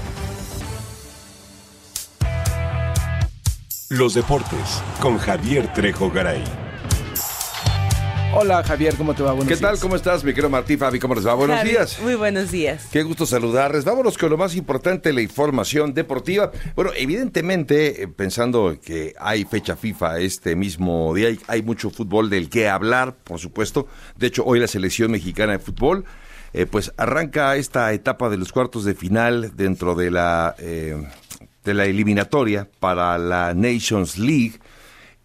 Los 3.90 4.14
deportes 4.14 4.82
con 5.02 5.18
Javier 5.18 5.74
Trejo 5.74 6.10
Garay. 6.10 6.71
Hola 8.34 8.64
Javier, 8.64 8.96
¿cómo 8.96 9.14
te 9.14 9.24
va? 9.24 9.34
Buenos 9.34 9.50
¿Qué 9.50 9.58
tal? 9.58 9.78
¿Cómo 9.78 9.98
estás, 9.98 10.24
mi 10.24 10.32
querido 10.32 10.50
Martí 10.50 10.78
Fabi? 10.78 11.00
¿Cómo 11.00 11.16
les 11.16 11.28
va? 11.28 11.34
Buenos 11.34 11.62
días. 11.66 12.00
Muy 12.02 12.16
buenos 12.16 12.50
días. 12.50 12.88
Qué 12.90 13.04
gusto 13.04 13.26
saludarles. 13.26 13.84
Vámonos 13.84 14.18
con 14.18 14.30
lo 14.30 14.38
más 14.38 14.56
importante, 14.56 15.12
la 15.12 15.22
información 15.22 15.94
deportiva. 15.94 16.50
Bueno, 16.74 16.92
evidentemente, 16.96 18.04
eh, 18.04 18.08
pensando 18.08 18.78
que 18.82 19.14
hay 19.20 19.44
fecha 19.44 19.76
FIFA 19.76 20.20
este 20.20 20.56
mismo 20.56 21.14
día, 21.14 21.28
hay, 21.48 21.62
mucho 21.62 21.90
fútbol 21.90 22.30
del 22.30 22.50
que 22.50 22.70
hablar, 22.70 23.16
por 23.16 23.38
supuesto. 23.38 23.88
De 24.16 24.28
hecho, 24.28 24.46
hoy 24.46 24.62
la 24.62 24.68
selección 24.68 25.12
mexicana 25.12 25.52
de 25.52 25.60
fútbol, 25.60 26.06
eh, 26.54 26.66
pues 26.66 26.94
arranca 26.96 27.58
esta 27.58 27.92
etapa 27.92 28.30
de 28.30 28.38
los 28.38 28.54
cuartos 28.54 28.86
de 28.86 28.94
final 28.94 29.58
dentro 29.58 29.94
de 29.94 30.10
la, 30.10 30.56
eh, 30.58 31.06
de 31.66 31.74
la 31.74 31.84
eliminatoria 31.84 32.70
para 32.80 33.18
la 33.18 33.54
Nations 33.54 34.18
League 34.18 34.61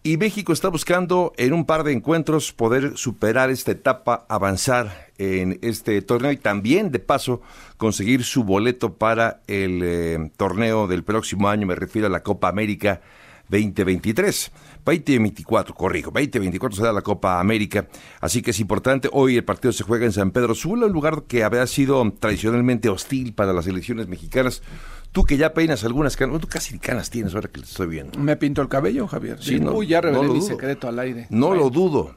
y 0.03 0.17
México 0.17 0.53
está 0.53 0.69
buscando 0.69 1.33
en 1.37 1.53
un 1.53 1.65
par 1.65 1.83
de 1.83 1.91
encuentros 1.91 2.53
poder 2.53 2.97
superar 2.97 3.49
esta 3.49 3.71
etapa, 3.71 4.25
avanzar 4.29 5.11
en 5.17 5.59
este 5.61 6.01
torneo 6.01 6.31
y 6.31 6.37
también 6.37 6.91
de 6.91 6.99
paso 6.99 7.41
conseguir 7.77 8.23
su 8.23 8.43
boleto 8.43 8.93
para 8.93 9.41
el 9.47 9.81
eh, 9.83 10.31
torneo 10.37 10.87
del 10.87 11.03
próximo 11.03 11.49
año, 11.49 11.67
me 11.67 11.75
refiero 11.75 12.07
a 12.07 12.11
la 12.11 12.23
Copa 12.23 12.47
América 12.47 13.01
2023. 13.49 14.51
2024, 14.87 15.75
corrijo, 15.75 16.11
2024 16.11 16.77
será 16.77 16.93
la 16.93 17.01
Copa 17.01 17.41
América, 17.41 17.87
así 18.21 18.41
que 18.41 18.51
es 18.51 18.59
importante. 18.61 19.09
Hoy 19.11 19.35
el 19.35 19.43
partido 19.43 19.73
se 19.73 19.83
juega 19.83 20.05
en 20.05 20.13
San 20.13 20.31
Pedro 20.31 20.55
Sula, 20.55 20.85
un 20.85 20.93
lugar 20.93 21.23
que 21.27 21.43
había 21.43 21.67
sido 21.67 22.09
tradicionalmente 22.17 22.87
hostil 22.87 23.33
para 23.33 23.51
las 23.51 23.67
elecciones 23.67 24.07
mexicanas. 24.07 24.63
Tú 25.11 25.25
que 25.25 25.37
ya 25.37 25.53
peinas 25.53 25.83
algunas 25.83 26.15
canas, 26.15 26.39
tú 26.39 26.47
casi 26.47 26.77
canas 26.77 27.09
tienes 27.09 27.33
ahora 27.33 27.49
que 27.49 27.61
estoy 27.61 27.87
viendo. 27.87 28.19
Me 28.19 28.35
pinto 28.37 28.61
el 28.61 28.67
cabello, 28.67 29.07
Javier. 29.07 29.41
Sí, 29.41 29.59
no, 29.59 29.73
Uy, 29.73 29.87
ya 29.87 30.01
revelé 30.01 30.27
mi 30.29 30.41
secreto 30.41 30.87
al 30.87 30.99
aire. 30.99 31.27
No 31.29 31.55
lo 31.55 31.69
dudo. 31.69 32.15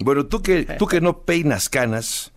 Bueno, 0.00 0.26
tú 0.26 0.42
que, 0.42 0.64
tú 0.78 0.86
que 0.86 1.00
no 1.00 1.20
peinas 1.20 1.68
canas, 1.68 2.32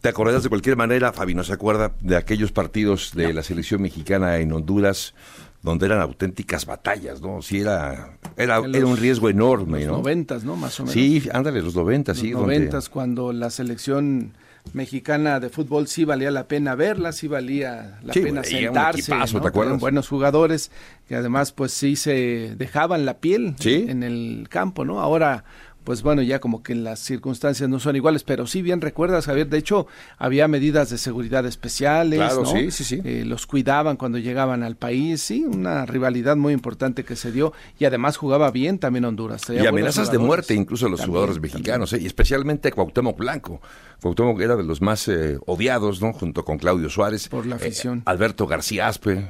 te 0.00 0.08
acordarás 0.08 0.42
de 0.42 0.48
cualquier 0.48 0.76
manera, 0.76 1.12
Fabi 1.12 1.34
no 1.34 1.44
se 1.44 1.52
acuerda 1.52 1.92
de 2.00 2.16
aquellos 2.16 2.52
partidos 2.52 3.12
de 3.14 3.32
la 3.34 3.42
selección 3.42 3.82
mexicana 3.82 4.38
en 4.38 4.52
Honduras 4.52 5.14
donde 5.62 5.86
eran 5.86 6.00
auténticas 6.00 6.64
batallas, 6.64 7.20
¿no? 7.20 7.42
Sí, 7.42 7.60
era, 7.60 8.16
era, 8.36 8.58
era 8.58 8.86
un 8.86 8.96
riesgo 8.96 9.28
enorme, 9.28 9.80
los 9.80 9.88
¿no? 9.88 9.98
Noventas, 9.98 10.42
¿no? 10.42 10.56
Más 10.56 10.80
o 10.80 10.84
menos. 10.84 10.94
Sí, 10.94 11.28
ándale, 11.32 11.60
los 11.60 11.74
noventas, 11.74 12.18
sí. 12.18 12.30
Los 12.30 12.42
noventas, 12.42 12.88
cuando 12.88 13.32
la 13.32 13.50
selección 13.50 14.32
mexicana 14.72 15.40
de 15.40 15.48
fútbol 15.50 15.86
sí 15.86 16.04
valía 16.04 16.30
la 16.30 16.46
pena 16.48 16.74
verla, 16.74 17.12
sí 17.12 17.28
valía 17.28 17.98
la 18.02 18.12
Sí, 18.12 18.20
pena 18.20 18.44
sentarse. 18.44 19.00
equipazo, 19.00 19.36
¿no? 19.38 19.42
¿te 19.42 19.48
acuerdas? 19.48 19.70
Eran 19.72 19.80
buenos 19.80 20.08
jugadores 20.08 20.70
que 21.08 21.14
además 21.16 21.52
pues 21.52 21.72
sí 21.72 21.96
se 21.96 22.54
dejaban 22.56 23.04
la 23.06 23.18
piel 23.18 23.54
Sí. 23.58 23.86
en 23.88 24.02
el 24.02 24.46
campo, 24.48 24.84
¿no? 24.84 25.00
Ahora 25.00 25.44
pues 25.90 26.04
bueno, 26.04 26.22
ya 26.22 26.38
como 26.38 26.62
que 26.62 26.76
las 26.76 27.00
circunstancias 27.00 27.68
no 27.68 27.80
son 27.80 27.96
iguales, 27.96 28.22
pero 28.22 28.46
sí 28.46 28.62
bien 28.62 28.80
recuerdas, 28.80 29.26
Javier, 29.26 29.48
de 29.48 29.58
hecho 29.58 29.88
había 30.18 30.46
medidas 30.46 30.88
de 30.88 30.98
seguridad 30.98 31.44
especiales, 31.46 32.20
Claro, 32.20 32.44
¿no? 32.44 32.46
sí, 32.48 32.70
sí, 32.70 32.84
sí. 32.84 33.00
Eh, 33.04 33.24
los 33.26 33.44
cuidaban 33.44 33.96
cuando 33.96 34.18
llegaban 34.18 34.62
al 34.62 34.76
país, 34.76 35.20
sí, 35.20 35.42
una 35.42 35.86
rivalidad 35.86 36.36
muy 36.36 36.52
importante 36.52 37.02
que 37.02 37.16
se 37.16 37.32
dio 37.32 37.52
y 37.76 37.86
además 37.86 38.18
jugaba 38.18 38.52
bien 38.52 38.78
también 38.78 39.04
Honduras. 39.04 39.42
Y 39.50 39.66
amenazas 39.66 40.12
de 40.12 40.18
muerte 40.18 40.54
incluso 40.54 40.86
a 40.86 40.90
los 40.90 41.00
También, 41.00 41.12
jugadores 41.12 41.42
mexicanos, 41.42 41.92
¿eh? 41.92 41.98
y 42.00 42.06
especialmente 42.06 42.70
Cuauhtémoc 42.70 43.18
Blanco. 43.18 43.60
Cuauhtémoc 44.00 44.40
era 44.40 44.54
de 44.54 44.62
los 44.62 44.80
más 44.80 45.08
eh, 45.08 45.40
odiados, 45.46 46.00
¿no? 46.00 46.12
Junto 46.12 46.44
con 46.44 46.58
Claudio 46.58 46.88
Suárez. 46.88 47.28
Por 47.28 47.46
la 47.46 47.56
afición. 47.56 47.98
Eh, 47.98 48.02
Alberto 48.04 48.46
García 48.46 48.86
Aspe. 48.86 49.26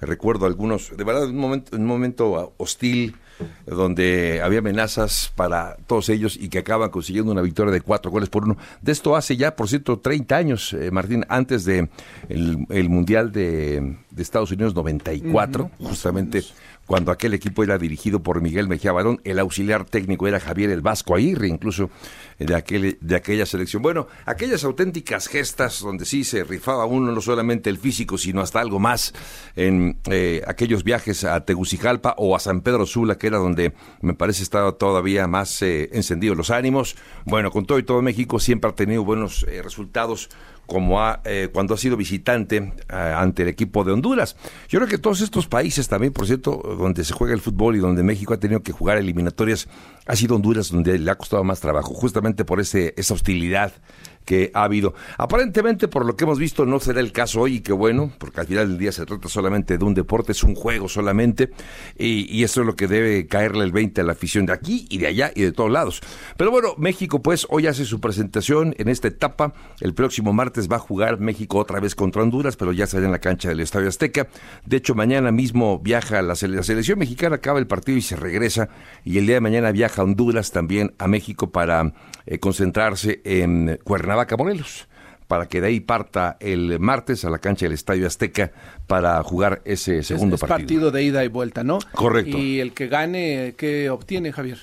Recuerdo 0.00 0.46
algunos, 0.46 0.96
de 0.96 1.02
verdad, 1.02 1.26
un 1.26 1.38
momento, 1.38 1.76
un 1.76 1.84
momento 1.84 2.38
ah, 2.38 2.50
hostil 2.58 3.16
donde 3.66 4.40
había 4.42 4.60
amenazas 4.60 5.32
para 5.34 5.76
todos 5.86 6.08
ellos 6.08 6.36
y 6.40 6.48
que 6.48 6.58
acaban 6.58 6.90
consiguiendo 6.90 7.32
una 7.32 7.42
victoria 7.42 7.72
de 7.72 7.80
cuatro 7.80 8.10
goles 8.10 8.28
por 8.28 8.44
uno. 8.44 8.56
De 8.82 8.92
esto 8.92 9.16
hace 9.16 9.36
ya, 9.36 9.56
por 9.56 9.68
cierto, 9.68 9.98
30 9.98 10.36
años, 10.36 10.72
eh, 10.72 10.90
Martín, 10.90 11.24
antes 11.28 11.64
de 11.64 11.88
el, 12.28 12.66
el 12.70 12.88
Mundial 12.88 13.32
de, 13.32 13.96
de 14.10 14.22
Estados 14.22 14.50
Unidos 14.50 14.74
94, 14.74 15.70
justamente 15.80 16.42
cuando 16.86 17.10
aquel 17.10 17.34
equipo 17.34 17.64
era 17.64 17.78
dirigido 17.78 18.22
por 18.22 18.40
Miguel 18.40 18.68
Mejía 18.68 18.92
Barón, 18.92 19.20
el 19.24 19.38
auxiliar 19.38 19.84
técnico 19.84 20.26
era 20.26 20.40
Javier 20.40 20.70
el 20.70 20.80
Vasco 20.80 21.14
Aguirre, 21.14 21.48
incluso 21.48 21.90
de, 22.38 22.54
aquel, 22.54 22.98
de 23.00 23.16
aquella 23.16 23.46
selección. 23.46 23.82
Bueno, 23.82 24.06
aquellas 24.24 24.64
auténticas 24.64 25.28
gestas 25.28 25.80
donde 25.80 26.04
sí 26.04 26.24
se 26.24 26.44
rifaba 26.44 26.86
uno 26.86 27.12
no 27.12 27.20
solamente 27.20 27.70
el 27.70 27.78
físico, 27.78 28.18
sino 28.18 28.40
hasta 28.40 28.60
algo 28.60 28.78
más 28.78 29.12
en 29.56 29.98
eh, 30.10 30.42
aquellos 30.46 30.84
viajes 30.84 31.24
a 31.24 31.44
Tegucigalpa 31.44 32.14
o 32.18 32.36
a 32.36 32.40
San 32.40 32.60
Pedro 32.60 32.86
Sula, 32.86 33.18
que 33.18 33.26
era 33.26 33.38
donde 33.38 33.72
me 34.00 34.14
parece 34.14 34.42
estaba 34.42 34.72
todavía 34.72 35.26
más 35.26 35.62
eh, 35.62 35.90
encendidos 35.92 36.36
los 36.36 36.50
ánimos. 36.50 36.96
Bueno, 37.24 37.50
con 37.50 37.66
todo 37.66 37.78
y 37.78 37.82
todo 37.82 38.00
México 38.02 38.38
siempre 38.38 38.70
ha 38.70 38.74
tenido 38.74 39.04
buenos 39.04 39.44
eh, 39.48 39.62
resultados 39.62 40.30
como 40.66 41.00
ha, 41.00 41.20
eh, 41.24 41.48
cuando 41.52 41.74
ha 41.74 41.78
sido 41.78 41.96
visitante 41.96 42.56
eh, 42.56 42.94
ante 42.94 43.42
el 43.42 43.48
equipo 43.48 43.84
de 43.84 43.92
Honduras. 43.92 44.36
Yo 44.68 44.78
creo 44.80 44.88
que 44.88 44.98
todos 44.98 45.20
estos 45.20 45.46
países 45.46 45.88
también, 45.88 46.12
por 46.12 46.26
cierto, 46.26 46.60
donde 46.76 47.04
se 47.04 47.12
juega 47.12 47.34
el 47.34 47.40
fútbol 47.40 47.76
y 47.76 47.78
donde 47.78 48.02
México 48.02 48.34
ha 48.34 48.38
tenido 48.38 48.62
que 48.62 48.72
jugar 48.72 48.98
eliminatorias, 48.98 49.68
ha 50.06 50.16
sido 50.16 50.36
Honduras 50.36 50.70
donde 50.70 50.98
le 50.98 51.10
ha 51.10 51.16
costado 51.16 51.42
más 51.44 51.60
trabajo, 51.60 51.94
justamente 51.94 52.44
por 52.44 52.60
ese, 52.60 52.94
esa 52.96 53.14
hostilidad 53.14 53.72
que 54.26 54.50
ha 54.52 54.64
habido. 54.64 54.92
Aparentemente, 55.16 55.88
por 55.88 56.04
lo 56.04 56.16
que 56.16 56.24
hemos 56.24 56.38
visto, 56.38 56.66
no 56.66 56.78
será 56.80 57.00
el 57.00 57.12
caso 57.12 57.40
hoy, 57.40 57.54
y 57.56 57.60
qué 57.60 57.72
bueno, 57.72 58.12
porque 58.18 58.40
al 58.40 58.46
final 58.46 58.68
del 58.68 58.78
día 58.78 58.92
se 58.92 59.06
trata 59.06 59.28
solamente 59.28 59.78
de 59.78 59.84
un 59.84 59.94
deporte, 59.94 60.32
es 60.32 60.42
un 60.42 60.54
juego 60.54 60.88
solamente, 60.88 61.50
y, 61.98 62.42
eso 62.44 62.60
es 62.60 62.66
lo 62.66 62.76
que 62.76 62.86
debe 62.86 63.26
caerle 63.26 63.64
el 63.64 63.72
20 63.72 64.02
a 64.02 64.04
la 64.04 64.12
afición 64.12 64.44
de 64.46 64.52
aquí 64.52 64.86
y 64.90 64.98
de 64.98 65.06
allá 65.06 65.32
y 65.34 65.42
de 65.42 65.52
todos 65.52 65.70
lados. 65.70 66.00
Pero 66.36 66.50
bueno, 66.50 66.74
México 66.76 67.22
pues 67.22 67.46
hoy 67.48 67.66
hace 67.66 67.84
su 67.84 68.00
presentación 68.00 68.74
en 68.78 68.88
esta 68.88 69.08
etapa, 69.08 69.54
el 69.80 69.94
próximo 69.94 70.32
martes 70.32 70.68
va 70.70 70.76
a 70.76 70.80
jugar 70.80 71.18
México 71.20 71.58
otra 71.58 71.80
vez 71.80 71.94
contra 71.94 72.22
Honduras, 72.22 72.56
pero 72.56 72.72
ya 72.72 72.86
será 72.86 73.06
en 73.06 73.12
la 73.12 73.20
cancha 73.20 73.48
del 73.48 73.60
Estadio 73.60 73.88
Azteca. 73.88 74.26
De 74.64 74.76
hecho, 74.76 74.94
mañana 74.94 75.30
mismo 75.32 75.78
viaja 75.78 76.20
la, 76.22 76.34
sele- 76.34 76.56
la 76.56 76.62
selección 76.64 76.98
mexicana, 76.98 77.36
acaba 77.36 77.58
el 77.58 77.66
partido 77.68 77.96
y 77.96 78.02
se 78.02 78.16
regresa, 78.16 78.68
y 79.04 79.18
el 79.18 79.26
día 79.26 79.36
de 79.36 79.40
mañana 79.40 79.70
viaja 79.72 80.02
Honduras 80.02 80.50
también 80.50 80.94
a 80.98 81.06
México 81.06 81.50
para 81.50 81.92
eh, 82.26 82.38
concentrarse 82.38 83.20
en 83.24 83.78
Cuernavaca, 83.84 84.15
Morelos 84.38 84.88
para 85.26 85.46
que 85.46 85.60
de 85.60 85.66
ahí 85.66 85.80
parta 85.80 86.36
el 86.38 86.78
martes 86.78 87.24
a 87.24 87.30
la 87.30 87.38
cancha 87.38 87.66
del 87.66 87.72
Estadio 87.72 88.06
Azteca 88.06 88.52
para 88.86 89.20
jugar 89.24 89.60
ese 89.64 89.98
Es- 89.98 90.06
segundo 90.06 90.36
es 90.36 90.40
partido. 90.40 90.58
partido 90.58 90.90
de 90.92 91.02
ida 91.02 91.24
y 91.24 91.28
vuelta, 91.28 91.64
¿no? 91.64 91.80
Correcto. 91.92 92.38
Y 92.38 92.60
el 92.60 92.72
que 92.72 92.86
gane, 92.86 93.54
¿qué 93.58 93.90
obtiene, 93.90 94.30
Javier? 94.32 94.58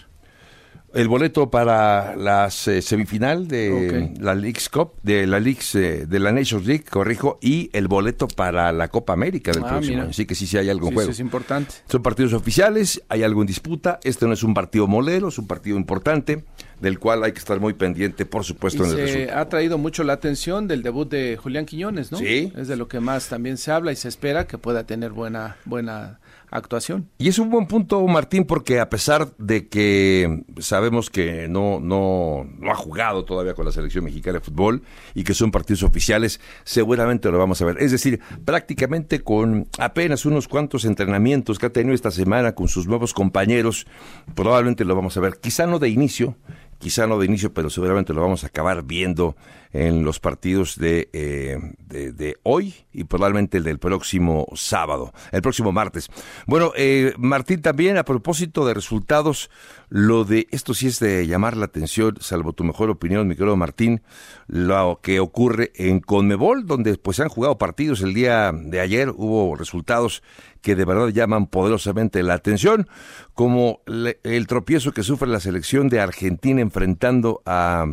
El 0.94 1.08
boleto 1.08 1.50
para 1.50 2.16
la 2.16 2.50
eh, 2.68 2.82
semifinal 2.84 3.48
de 3.48 4.14
la 4.20 4.36
Leagues 4.36 4.70
Cup, 4.70 4.92
de 5.02 5.26
la 5.26 5.40
Leagues, 5.40 5.74
eh, 5.74 6.06
de 6.06 6.20
la 6.20 6.32
Nations 6.32 6.68
League, 6.68 6.84
corrijo, 6.88 7.40
y 7.42 7.72
el 7.74 7.88
boleto 7.88 8.28
para 8.28 8.72
la 8.72 8.90
Copa 8.90 9.14
América 9.14 9.52
del 9.52 9.64
Ah, 9.64 9.70
próximo 9.70 9.90
mira. 9.94 10.02
año. 10.04 10.10
Así 10.12 10.28
que 10.28 10.36
sí, 10.36 10.46
sí 10.46 10.56
hay 10.58 10.70
Sí, 10.72 10.78
juego. 10.80 11.02
sí, 11.02 11.10
es 11.10 11.20
importante. 11.20 11.74
Son 11.90 12.04
partidos 12.04 12.34
oficiales, 12.34 13.02
hay 13.10 13.24
algo 13.24 13.42
en 13.42 13.48
disputa. 13.48 14.00
Este 14.04 14.28
no 14.28 14.34
es 14.34 14.44
un 14.44 14.54
partido 14.54 14.86
molero, 14.86 15.30
es 15.30 15.38
un 15.40 15.48
partido 15.48 15.78
importante, 15.78 16.44
del 16.80 17.00
cual 17.00 17.24
hay 17.24 17.32
que 17.32 17.40
estar 17.40 17.60
muy 17.60 17.74
pendiente, 17.74 18.28
por 18.28 18.42
Y 18.44 18.46
supuesto, 18.46 18.84
en 18.86 18.92
el 18.92 18.96
se 18.98 19.02
resultado. 19.04 19.40
ha 19.40 19.50
traído 19.50 19.78
mucho 19.80 20.04
la 20.04 20.14
atención 20.14 20.68
del 20.68 20.84
debut 20.84 21.10
de 21.10 21.38
Julián 21.42 21.66
Quiñones, 21.66 22.12
¿no? 22.12 22.20
Sí. 22.20 22.54
Es 22.56 22.68
de 22.68 22.76
lo 22.76 22.88
que 22.88 23.00
más 23.00 23.30
también 23.30 23.58
se 23.58 23.72
habla 23.72 23.92
y 23.92 23.96
se 23.96 24.10
espera 24.10 24.46
que 24.46 24.60
pueda 24.60 24.84
tener 24.86 25.12
buena, 25.12 25.58
buena 25.66 26.20
actuación. 26.58 27.10
Y 27.18 27.28
es 27.28 27.40
un 27.40 27.50
buen 27.50 27.68
punto, 27.68 28.06
Martín, 28.08 28.46
porque 28.46 28.80
a 28.80 28.90
pesar 28.90 29.36
de 29.38 29.68
que 29.68 30.44
sabemos 30.60 31.10
que 31.10 31.48
no, 31.48 31.80
no, 31.80 32.48
no 32.60 32.72
ha 32.72 32.76
jugado 32.76 33.26
todavía 33.26 33.54
con 33.54 33.66
la 33.66 33.72
selección 33.72 34.04
mexicana 34.06 34.40
de 34.40 34.46
fútbol 34.46 34.84
y 35.14 35.24
que 35.24 35.34
son 35.34 35.52
partidos 35.52 35.84
oficiales, 35.84 36.40
seguramente 36.64 37.32
lo 37.32 37.38
vamos 37.38 37.62
a 37.62 37.66
ver. 37.66 37.78
Es 37.82 37.92
decir, 37.92 38.20
prácticamente 38.46 39.22
con 39.22 39.68
apenas 39.80 40.26
unos 40.26 40.48
cuantos 40.48 40.86
entrenamientos 40.86 41.60
que 41.60 41.66
ha 41.66 41.72
tenido 41.72 41.96
esta 41.96 42.12
semana 42.12 42.54
con 42.54 42.68
sus 42.68 42.88
nuevos 42.88 43.14
compañeros, 43.14 43.88
probablemente 44.36 44.86
lo 44.86 44.96
vamos 44.96 45.18
a 45.18 45.22
ver. 45.22 45.40
Quizá 45.42 45.66
no 45.66 45.80
de 45.80 45.90
inicio, 45.90 46.36
quizá 46.78 47.08
no 47.08 47.18
de 47.18 47.26
inicio, 47.26 47.54
pero 47.54 47.70
seguramente 47.70 48.14
lo 48.14 48.22
vamos 48.22 48.44
a 48.44 48.48
acabar 48.48 48.84
viendo 48.84 49.36
en 49.74 50.04
los 50.04 50.20
partidos 50.20 50.78
de, 50.78 51.10
eh, 51.14 51.58
de, 51.80 52.12
de 52.14 52.38
hoy 52.44 52.76
y 52.94 53.04
probablemente 53.06 53.58
el 53.58 53.64
del 53.64 53.80
próximo 53.80 54.46
sábado, 54.54 55.12
el 55.32 55.42
próximo 55.42 55.72
martes. 55.72 56.10
Bueno, 56.46 56.72
eh, 56.78 57.14
Martín, 57.18 57.62
también 57.62 57.98
a 57.98 58.06
propósito 58.06 58.66
de 58.66 58.76
resultados, 58.76 59.50
lo 59.90 60.24
de 60.26 60.48
esto 60.52 60.74
sí 60.74 60.88
es 60.88 61.00
de 61.00 61.26
llamar 61.28 61.58
la 61.58 61.66
atención, 61.66 62.16
salvo 62.20 62.54
tu 62.54 62.64
mejor 62.64 62.90
opinión, 62.92 63.28
mi 63.28 63.36
querido 63.36 63.58
Martín, 63.58 64.02
lo 64.48 65.00
que 65.02 65.20
ocurre 65.20 65.72
en 65.76 66.00
Conmebol, 66.00 66.66
donde 66.68 66.96
pues 66.98 67.20
han 67.20 67.30
jugado 67.30 67.58
partidos 67.58 68.02
el 68.02 68.14
día 68.14 68.52
de 68.54 68.80
ayer, 68.80 69.10
hubo 69.10 69.56
resultados 69.56 70.22
que 70.62 70.76
de 70.76 70.86
verdad 70.86 71.10
llaman 71.10 71.48
poderosamente 71.48 72.24
la 72.24 72.36
atención, 72.36 72.88
como 73.34 73.82
le- 73.86 74.20
el 74.24 74.48
tropiezo 74.48 74.94
que 74.94 75.04
sufre 75.04 75.28
la 75.28 75.40
selección 75.42 75.90
de 75.90 76.00
Argentina 76.00 76.62
enfrentando 76.62 77.42
a 77.46 77.86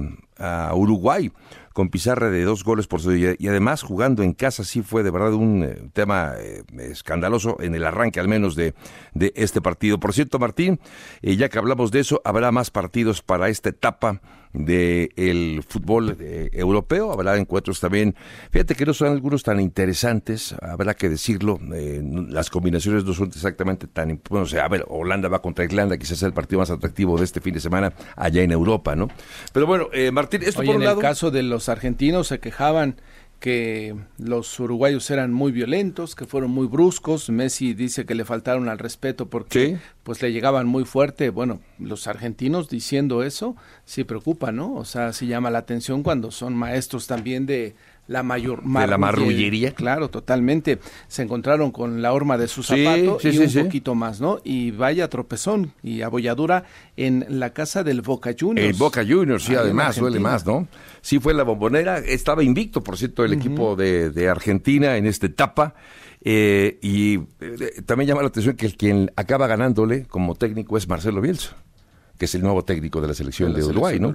Uruguay 0.75 1.33
con 1.73 1.89
pizarra 1.89 2.31
de 2.31 2.43
dos 2.43 2.65
goles 2.65 2.87
por 2.87 3.01
cero 3.01 3.37
y, 3.39 3.49
además 3.49 3.83
jugando 3.83 4.23
en 4.23 4.33
casa 4.33 4.65
sí 4.65 4.83
fue 4.83 5.03
de 5.03 5.11
verdad 5.11 5.35
un 5.35 5.63
eh, 5.63 5.91
tema 5.93 6.35
eh, 6.39 6.65
escandaloso 6.79 7.57
en 7.61 7.75
el 7.75 7.85
arranque 7.85 8.21
al 8.21 8.29
menos 8.29 8.57
de, 8.57 8.75
de 9.15 9.33
este 9.37 9.61
partido. 9.61 10.01
Por 10.01 10.13
cierto, 10.13 10.39
Martín, 10.39 10.81
eh, 11.23 11.37
ya 11.37 11.49
que 11.49 11.59
hablamos 11.59 11.91
de 11.91 12.01
eso, 12.01 12.21
habrá 12.25 12.51
más 12.51 12.71
partidos 12.71 13.23
para 13.23 13.49
esta 13.49 13.69
etapa 13.69 14.21
de 14.53 15.11
el 15.17 15.63
fútbol 15.67 16.17
eh, 16.21 16.51
europeo, 16.53 17.13
habrá 17.13 17.37
encuentros 17.37 17.81
también, 17.81 18.17
fíjate 18.51 18.75
que 18.75 18.85
no 18.85 18.95
son 18.95 19.09
algunos 19.09 19.43
tan 19.43 19.61
interesantes, 19.61 20.55
habrá 20.61 20.95
que 20.95 21.09
decirlo, 21.09 21.61
eh, 21.73 22.03
las 22.29 22.51
combinaciones 22.51 23.05
no 23.05 23.15
son 23.15 23.29
exactamente 23.29 23.87
tan, 23.87 24.21
bueno, 24.29 24.45
o 24.45 24.49
sea, 24.49 24.65
a 24.65 24.69
ver, 24.69 24.85
Holanda 24.89 25.29
va 25.29 25.41
contra 25.41 25.65
Irlanda, 25.65 25.97
quizás 25.97 26.19
sea 26.19 26.29
el 26.29 26.35
partido 26.35 26.59
más 26.59 26.71
atractivo 26.71 27.17
de 27.17 27.25
este 27.25 27.41
fin 27.41 27.55
de 27.55 27.61
semana 27.61 27.93
allá 28.17 28.43
en 28.43 28.51
Europa, 28.51 28.97
¿no? 28.97 29.09
Pero 29.53 29.67
bueno, 29.67 29.89
eh, 29.93 30.11
Martín, 30.11 30.43
esto 30.43 30.61
Oye, 30.61 30.67
por 30.67 30.75
en 30.75 30.81
un 30.81 30.85
lado... 30.85 31.01
el 31.01 31.03
caso 31.03 31.31
de 31.31 31.43
los 31.43 31.69
argentinos 31.69 32.29
se 32.29 32.41
quejaban 32.41 32.97
que 33.41 33.97
los 34.19 34.61
uruguayos 34.61 35.11
eran 35.11 35.33
muy 35.33 35.51
violentos, 35.51 36.15
que 36.15 36.27
fueron 36.27 36.51
muy 36.51 36.67
bruscos. 36.67 37.31
Messi 37.31 37.73
dice 37.75 38.05
que 38.05 38.15
le 38.15 38.25
faltaron 38.27 38.69
al 38.69 38.79
respeto 38.79 39.29
porque 39.31 39.67
Sí. 39.67 39.77
pues 40.03 40.21
le 40.23 40.31
llegaban 40.33 40.67
muy 40.67 40.85
fuerte. 40.85 41.31
Bueno, 41.31 41.61
los 41.79 42.07
argentinos 42.07 42.69
diciendo 42.69 43.23
eso 43.23 43.57
sí 43.87 44.05
preocupa, 44.05 44.53
¿no? 44.53 44.75
O 44.75 44.85
sea, 44.85 45.13
sí 45.15 45.27
llama 45.27 45.51
la 45.51 45.59
atención 45.59 46.03
cuando 46.03 46.31
son 46.31 46.55
maestros 46.55 47.07
también 47.07 47.47
de 47.47 47.75
la 48.11 48.25
mayor 48.25 48.65
De 48.65 48.87
la 48.89 48.99
marrullería. 48.99 49.73
Claro, 49.73 50.11
totalmente. 50.11 50.81
Se 51.07 51.23
encontraron 51.23 51.71
con 51.71 52.03
la 52.03 52.13
horma 52.13 52.37
de 52.39 52.49
su 52.49 52.65
zapato 52.65 53.21
sí, 53.21 53.29
y 53.29 53.49
sí, 53.49 53.59
un 53.59 53.65
poquito 53.67 53.95
más, 53.95 54.21
¿no? 54.21 54.41
Y 54.43 54.73
vaya 54.73 55.09
tropezón 55.09 55.73
y 55.81 56.03
abolladura 56.03 56.65
en 56.97 57.25
la 57.29 57.53
casa 57.53 57.85
del 57.85 58.03
Boca 58.03 58.35
Juniors. 58.39 58.69
El 58.69 58.75
Boca 58.77 59.05
Juniors, 59.09 59.45
sí, 59.45 59.55
además, 59.55 59.97
duele 59.97 60.19
más, 60.19 60.45
¿no? 60.45 60.67
Sí, 61.01 61.21
fue 61.21 61.35
la 61.35 61.45
bombonera, 61.45 61.99
estaba 61.99 62.43
invicto, 62.43 62.83
por 62.83 62.99
cierto, 62.99 63.25
el 63.25 63.33
equipo 63.33 63.77
de, 63.77 64.11
de 64.11 64.29
Argentina 64.29 64.97
en 64.97 65.07
esta 65.07 65.27
etapa. 65.27 65.75
eh, 66.23 66.79
y 66.83 67.15
eh, 67.41 67.83
también 67.87 68.09
llama 68.09 68.23
la 68.23 68.29
atención 68.29 68.57
que 68.57 68.67
el 68.67 68.77
quien 68.77 69.11
acaba 69.17 69.47
ganándole 69.47 70.05
como 70.07 70.35
técnico 70.35 70.77
es 70.77 70.89
Marcelo 70.89 71.21
Bielsa, 71.21 71.57
que 72.21 72.27
es 72.27 72.35
el 72.35 72.43
nuevo 72.43 72.63
técnico 72.63 73.01
de 73.01 73.09
la 73.09 73.15
selección 73.15 73.55
de, 73.55 73.65
Uruguay, 73.65 73.99
¿no? 73.99 74.13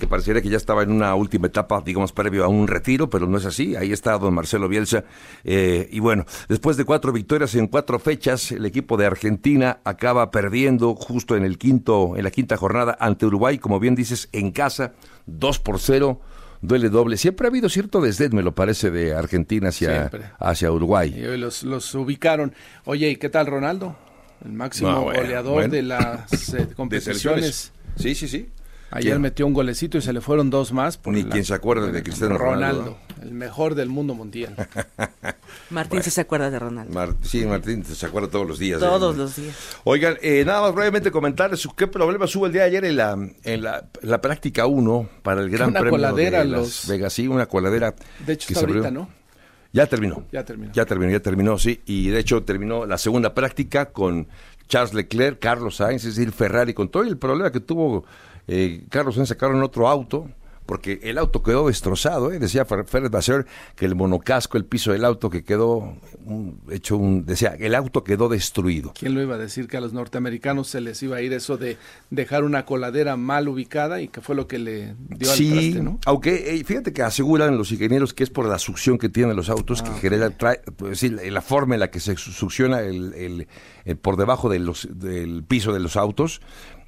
Que 0.00 0.06
pareciera 0.06 0.40
que 0.40 0.48
ya 0.48 0.56
estaba 0.56 0.84
en 0.84 0.90
una 0.90 1.14
última 1.14 1.48
etapa, 1.48 1.82
digamos, 1.84 2.10
previo 2.10 2.46
a 2.46 2.48
un 2.48 2.66
retiro, 2.66 3.10
pero 3.10 3.26
no 3.26 3.36
es 3.36 3.44
así. 3.44 3.76
Ahí 3.76 3.92
está 3.92 4.16
don 4.16 4.32
Marcelo 4.32 4.70
Bielsa. 4.70 5.04
Eh, 5.44 5.86
y 5.92 6.00
bueno, 6.00 6.24
después 6.48 6.78
de 6.78 6.86
cuatro 6.86 7.12
victorias 7.12 7.54
en 7.54 7.66
cuatro 7.66 7.98
fechas, 7.98 8.52
el 8.52 8.64
equipo 8.64 8.96
de 8.96 9.04
Argentina 9.04 9.80
acaba 9.84 10.30
perdiendo 10.30 10.94
justo 10.94 11.36
en 11.36 11.44
el 11.44 11.58
quinto, 11.58 12.16
en 12.16 12.24
la 12.24 12.30
quinta 12.30 12.56
jornada 12.56 12.96
ante 12.98 13.26
Uruguay, 13.26 13.58
como 13.58 13.78
bien 13.78 13.94
dices, 13.94 14.30
en 14.32 14.50
casa, 14.50 14.94
dos 15.26 15.58
por 15.58 15.78
cero 15.78 16.22
duele 16.62 16.88
doble. 16.88 17.18
Siempre 17.18 17.48
ha 17.48 17.50
habido 17.50 17.68
cierto 17.68 18.00
desdén, 18.00 18.34
me 18.34 18.42
lo 18.42 18.54
parece, 18.54 18.90
de 18.90 19.12
Argentina 19.14 19.68
hacia, 19.68 20.10
hacia 20.38 20.72
Uruguay. 20.72 21.14
Y 21.14 21.26
hoy 21.26 21.36
los, 21.36 21.64
los 21.64 21.94
ubicaron. 21.94 22.54
Oye, 22.86 23.10
¿y 23.10 23.16
qué 23.16 23.28
tal 23.28 23.46
Ronaldo? 23.46 23.94
El 24.44 24.52
máximo 24.52 25.02
goleador 25.02 25.70
de 25.70 25.82
las 25.82 26.54
eh, 26.54 26.68
competiciones. 26.74 27.72
sí, 27.96 28.14
sí, 28.14 28.28
sí. 28.28 28.48
Ayer 28.92 29.18
metió 29.18 29.46
un 29.46 29.54
golecito 29.54 29.96
y 29.96 30.02
se 30.02 30.12
le 30.12 30.20
fueron 30.20 30.50
dos 30.50 30.70
más. 30.72 31.00
Ni 31.06 31.24
quien 31.24 31.44
se 31.44 31.54
acuerda 31.54 31.86
de 31.86 32.02
Cristiano 32.02 32.36
Ronaldo. 32.36 32.98
el 33.22 33.32
mejor 33.32 33.74
del 33.74 33.88
mundo 33.88 34.14
mundial. 34.14 34.54
Martín 35.70 36.02
se 36.02 36.20
acuerda 36.20 36.50
de 36.50 36.58
Ronaldo. 36.58 37.16
sí, 37.22 37.46
Martín 37.46 37.84
se 37.84 38.04
acuerda 38.04 38.28
todos 38.28 38.46
los 38.46 38.58
días. 38.58 38.80
Todos 38.80 39.16
los 39.16 39.36
días. 39.36 39.56
Oigan, 39.84 40.18
eh, 40.20 40.44
nada 40.44 40.60
más 40.60 40.74
brevemente 40.74 41.10
comentarles 41.10 41.66
qué 41.74 41.86
problema 41.86 42.26
hubo 42.34 42.46
el 42.46 42.52
día 42.52 42.62
de 42.62 42.68
ayer 42.68 42.84
en 42.84 42.96
la, 42.96 43.12
en 43.44 43.62
la, 43.62 44.20
práctica 44.20 44.66
1 44.66 45.08
para 45.22 45.40
el 45.40 45.48
Gran 45.48 45.72
Premio 45.72 45.90
coladera 45.90 46.40
de 46.40 46.44
Las 46.44 46.86
Vegas. 46.86 47.14
Sí, 47.14 47.26
una 47.26 47.46
coladera. 47.46 47.94
De 48.26 48.34
hecho, 48.34 48.52
está 48.52 48.66
ahorita, 48.66 48.90
¿no? 48.90 49.08
Ya 49.72 49.86
terminó. 49.86 50.26
Ya 50.30 50.44
terminó. 50.44 50.72
Ya 50.72 50.84
terminó, 50.84 51.12
ya 51.12 51.20
terminó, 51.20 51.58
sí. 51.58 51.80
Y 51.86 52.08
de 52.10 52.20
hecho 52.20 52.42
terminó 52.44 52.84
la 52.86 52.98
segunda 52.98 53.34
práctica 53.34 53.86
con 53.86 54.28
Charles 54.68 54.94
Leclerc, 54.94 55.38
Carlos 55.38 55.76
Sainz, 55.76 56.04
es 56.04 56.16
decir, 56.16 56.32
Ferrari, 56.32 56.74
con 56.74 56.88
todo 56.88 57.02
el 57.02 57.16
problema 57.16 57.50
que 57.50 57.60
tuvo 57.60 58.04
eh, 58.46 58.84
Carlos 58.90 59.14
Sainz, 59.14 59.30
sacaron 59.30 59.62
otro 59.62 59.88
auto 59.88 60.28
porque 60.72 61.00
el 61.02 61.18
auto 61.18 61.42
quedó 61.42 61.66
destrozado, 61.66 62.32
¿eh? 62.32 62.38
decía 62.38 62.64
Férez 62.64 63.10
Basser 63.10 63.44
que 63.76 63.84
el 63.84 63.94
monocasco, 63.94 64.56
el 64.56 64.64
piso 64.64 64.92
del 64.92 65.04
auto 65.04 65.28
que 65.28 65.44
quedó 65.44 65.98
hecho 66.70 66.96
un, 66.96 67.26
decía, 67.26 67.54
el 67.60 67.74
auto 67.74 68.02
quedó 68.02 68.30
destruido. 68.30 68.94
¿Quién 68.98 69.14
lo 69.14 69.20
iba 69.20 69.34
a 69.34 69.38
decir 69.38 69.68
que 69.68 69.76
a 69.76 69.82
los 69.82 69.92
norteamericanos 69.92 70.68
se 70.68 70.80
les 70.80 71.02
iba 71.02 71.18
a 71.18 71.20
ir 71.20 71.34
eso 71.34 71.58
de 71.58 71.76
dejar 72.08 72.42
una 72.44 72.64
coladera 72.64 73.18
mal 73.18 73.48
ubicada 73.48 74.00
y 74.00 74.08
que 74.08 74.22
fue 74.22 74.34
lo 74.34 74.46
que 74.46 74.58
le 74.58 74.94
dio 75.10 75.30
al 75.30 75.36
traste, 75.36 75.82
¿no? 75.82 75.98
aunque 76.06 76.54
eh, 76.56 76.64
fíjate 76.64 76.94
que 76.94 77.02
aseguran 77.02 77.58
los 77.58 77.70
ingenieros 77.70 78.14
que 78.14 78.24
es 78.24 78.30
por 78.30 78.46
la 78.48 78.58
succión 78.58 78.96
que 78.96 79.10
tienen 79.10 79.36
los 79.36 79.50
autos, 79.50 79.82
que 79.82 79.90
ah, 79.90 79.98
genera, 80.00 80.30
pues, 80.74 81.02
la 81.02 81.42
forma 81.42 81.74
en 81.74 81.80
la 81.80 81.90
que 81.90 82.00
se 82.00 82.16
succiona 82.16 82.80
el, 82.80 83.46
por 84.00 84.16
debajo 84.16 84.48
de 84.48 84.58
los, 84.58 84.88
del 84.90 85.44
piso 85.44 85.74
de 85.74 85.80
los 85.80 85.98
autos, 85.98 86.40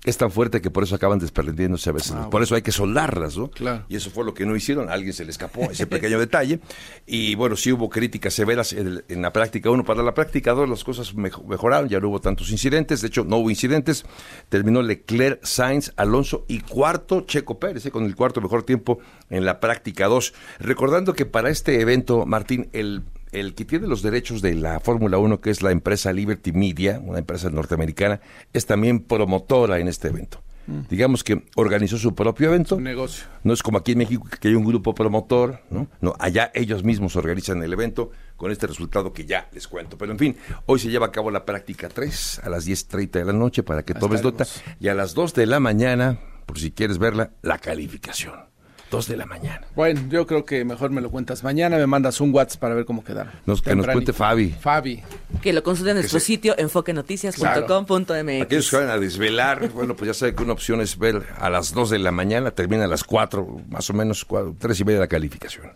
es 0.05 0.19
tan 0.19 0.31
fuerte 0.31 0.61
que 0.61 0.71
por 0.71 0.83
eso 0.83 0.95
acaban 0.95 1.19
desprendiéndose 1.19 1.89
a 1.89 1.93
veces. 1.95 2.13
Ah, 2.13 2.29
por 2.29 2.43
eso 2.43 2.55
hay 2.55 2.61
que 2.61 2.73
soldarlas, 2.73 3.39
¿no? 3.39 3.51
Claro. 3.51 3.87
Y 3.89 3.97
eso 3.97 4.11
fue 4.11 4.25
lo 4.25 4.35
que 4.35 4.45
no 4.45 4.55
hicieron. 4.55 4.91
A 4.91 4.93
alguien 4.93 5.15
se 5.15 5.25
le 5.25 5.31
escapó 5.31 5.71
ese 5.71 5.87
pequeño 5.87 6.19
detalle. 6.19 6.61
Y 7.07 7.35
bueno, 7.37 7.57
sí 7.57 7.73
hubo 7.73 7.89
críticas 7.89 8.35
severas 8.35 8.75
en, 8.75 9.23
la 9.23 9.33
práctica 9.33 9.71
1. 9.71 9.83
Para 9.85 10.03
la 10.03 10.13
práctica 10.13 10.53
2 10.53 10.69
las 10.69 10.85
cosas 10.85 11.15
mejoraron, 11.15 11.89
ya 11.89 12.01
no 12.01 12.11
hubo 12.11 12.21
tantos 12.21 12.51
incidentes. 12.51 13.01
De 13.01 13.09
hecho, 13.09 13.25
no 13.25 13.39
hubo 13.39 13.49
incidentes. 13.49 14.05
Terminó 14.51 14.83
Leclerc, 14.83 15.43
Sainz, 15.43 15.93
Alonso 15.97 16.45
y 16.49 16.61
cuarto 16.61 17.23
Checo 17.23 17.59
Pérez, 17.59 17.87
¿eh? 17.87 17.91
con 17.91 18.05
el 18.05 18.15
cuarto 18.15 18.43
mejor 18.43 18.63
tiempo 18.63 18.99
en 19.31 19.47
la 19.47 19.59
práctica 19.59 20.07
2. 20.07 20.35
Recordando 20.59 21.15
que 21.15 21.25
para 21.25 21.49
este 21.49 21.81
evento, 21.81 22.27
Martín, 22.27 22.69
el 22.73 23.05
el 23.35 23.55
que 23.55 23.65
tiene 23.65 23.87
los 23.87 24.03
derechos 24.03 24.41
de 24.41 24.55
la 24.55 24.81
Fórmula 24.81 25.19
1, 25.19 25.41
que 25.41 25.51
es 25.51 25.63
la 25.63 25.73
empresa 25.73 26.13
Liberty 26.13 26.53
Media, 26.53 27.01
una 27.05 27.19
empresa 27.19 27.51
norteamericana, 27.51 28.21
es 28.53 28.67
también 28.67 29.01
promotora 29.01 29.79
en 29.81 29.89
este 29.89 30.09
evento. 30.09 30.43
Mm. 30.67 30.81
Digamos 30.89 31.25
que 31.25 31.45
organizó 31.57 31.99
su 31.99 32.15
propio 32.15 32.49
evento. 32.49 32.77
Un 32.77 32.85
negocio. 32.85 33.25
No 33.43 33.53
es 33.53 33.63
como 33.63 33.79
aquí 33.79 33.93
en 33.93 33.99
México 33.99 34.27
que 34.41 34.49
hay 34.49 34.55
un 34.55 34.65
grupo 34.65 34.95
promotor, 34.95 35.61
¿no? 35.69 35.89
No, 36.01 36.15
allá 36.19 36.51
ellos 36.55 36.85
mismos 36.85 37.17
organizan 37.17 37.63
el 37.63 37.73
evento 37.73 38.13
con 38.37 38.51
este 38.51 38.67
resultado 38.67 39.13
que 39.13 39.27
ya 39.27 39.49
les 39.53 39.69
cuento. 39.69 39.99
Pero 39.99 40.13
en 40.13 40.19
fin, 40.19 40.37
hoy 40.67 40.79
se 40.79 40.89
lleva 40.89 41.07
a 41.07 41.13
cabo 41.13 41.31
la 41.31 41.45
práctica 41.45 41.89
3 41.89 42.41
a 42.45 42.49
las 42.49 42.67
10.30 42.67 43.11
de 43.11 43.25
la 43.25 43.33
noche 43.33 43.63
para 43.63 43.83
que 43.83 43.95
tomes 43.95 44.23
nota. 44.23 44.47
Y 44.81 44.89
a 44.89 44.95
las 44.95 45.15
2 45.15 45.35
de 45.35 45.47
la 45.47 45.61
mañana, 45.61 46.19
por 46.47 46.59
si 46.59 46.71
quieres 46.71 46.99
verla, 46.99 47.33
la 47.43 47.59
calificación 47.59 48.54
de 49.03 49.17
la 49.17 49.27
mañana. 49.27 49.67
Bueno, 49.75 50.01
yo 50.09 50.27
creo 50.27 50.45
que 50.45 50.65
mejor 50.65 50.91
me 50.91 51.01
lo 51.01 51.11
cuentas 51.11 51.43
mañana, 51.43 51.77
me 51.77 51.87
mandas 51.87 52.21
un 52.21 52.33
WhatsApp 52.33 52.61
para 52.61 52.75
ver 52.75 52.85
cómo 52.85 53.05
quedaron. 53.05 53.33
Nos, 53.45 53.61
que 53.61 53.75
nos 53.75 53.87
cuente 53.87 54.13
Fabi. 54.13 54.51
Fabi. 54.51 55.03
Que 55.43 55.53
lo 55.53 55.63
consulte 55.63 55.91
en 55.91 55.97
nuestro 55.97 56.21
sitio 56.21 56.55
enfoquenoticias.com.mx. 56.57 58.43
Aquellos 58.43 58.71
que 58.71 58.77
van 58.77 58.91
a 58.91 58.99
desvelar, 58.99 59.69
bueno, 59.71 59.97
pues 59.97 60.09
ya 60.09 60.15
saben 60.15 60.37
que 60.37 60.43
una 60.43 60.53
opción 60.53 60.81
es 60.81 60.99
ver 60.99 61.23
a 61.39 61.51
las 61.51 61.73
2 61.73 61.91
de 61.91 61.99
la 61.99 62.13
mañana, 62.13 62.53
termina 62.53 62.85
a 62.85 62.89
las 62.89 63.05
4, 63.05 63.63
más 63.69 63.91
o 63.91 63.93
menos 63.93 64.25
4, 64.25 64.57
3 64.59 64.81
y 64.81 64.85
media 64.85 65.01
la 65.01 65.09
calificación. 65.09 65.73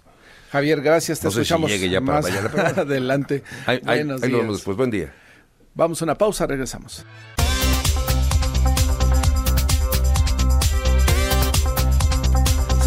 Javier, 0.52 0.80
gracias, 0.80 1.20
te 1.20 1.26
no 1.26 1.30
escuchamos 1.30 1.70
si 1.70 1.76
llegue 1.76 1.90
ya 1.90 2.00
para 2.00 2.22
mañana, 2.22 2.50
adelante. 2.76 3.42
Ahí, 3.66 3.80
ahí, 3.84 4.04
nos 4.04 4.20
vemos 4.20 4.56
después, 4.56 4.76
buen 4.76 4.90
día. 4.90 5.12
Vamos 5.74 6.00
a 6.00 6.04
una 6.04 6.14
pausa, 6.16 6.46
regresamos. 6.46 7.04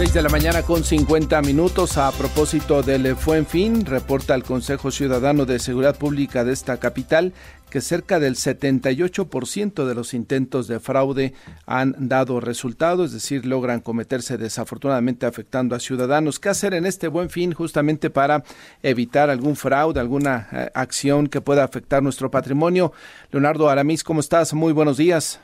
6 0.02 0.16
de 0.16 0.22
la 0.24 0.30
mañana 0.30 0.64
con 0.64 0.84
50 0.84 1.44
minutos. 1.44 1.96
A 2.00 2.12
propósito 2.12 2.82
del 2.82 3.16
Fuen 3.16 3.46
Fin, 3.46 3.86
reporta 3.86 4.34
el 4.34 4.42
Consejo 4.42 4.90
Ciudadano 4.90 5.46
de 5.46 5.60
Seguridad 5.60 5.96
Pública 5.96 6.44
de 6.44 6.54
esta 6.54 6.78
capital 6.78 7.34
que 7.70 7.82
cerca 7.82 8.20
del 8.20 8.34
78% 8.34 9.86
de 9.86 9.94
los 9.94 10.16
intentos 10.16 10.68
de 10.68 10.80
fraude 10.80 11.36
han 11.68 11.96
dado 12.00 12.40
resultado, 12.40 13.06
es 13.06 13.12
decir, 13.12 13.46
logran 13.46 13.80
cometerse 13.80 14.40
desafortunadamente 14.40 15.28
afectando 15.28 15.76
a 15.76 15.80
ciudadanos. 15.80 16.40
¿Qué 16.40 16.50
hacer 16.50 16.74
en 16.74 16.88
este 16.88 17.08
buen 17.08 17.30
fin 17.30 17.54
justamente 17.54 18.10
para 18.10 18.44
evitar 18.82 19.30
algún 19.30 19.56
fraude, 19.56 20.00
alguna 20.00 20.50
eh, 20.52 20.72
acción 20.74 21.28
que 21.28 21.42
pueda 21.42 21.64
afectar 21.64 22.02
nuestro 22.02 22.32
patrimonio? 22.32 22.92
Leonardo 23.32 23.70
Aramis, 23.70 24.04
¿cómo 24.04 24.22
estás? 24.22 24.52
Muy 24.56 24.74
buenos 24.74 24.98
días. 24.98 25.40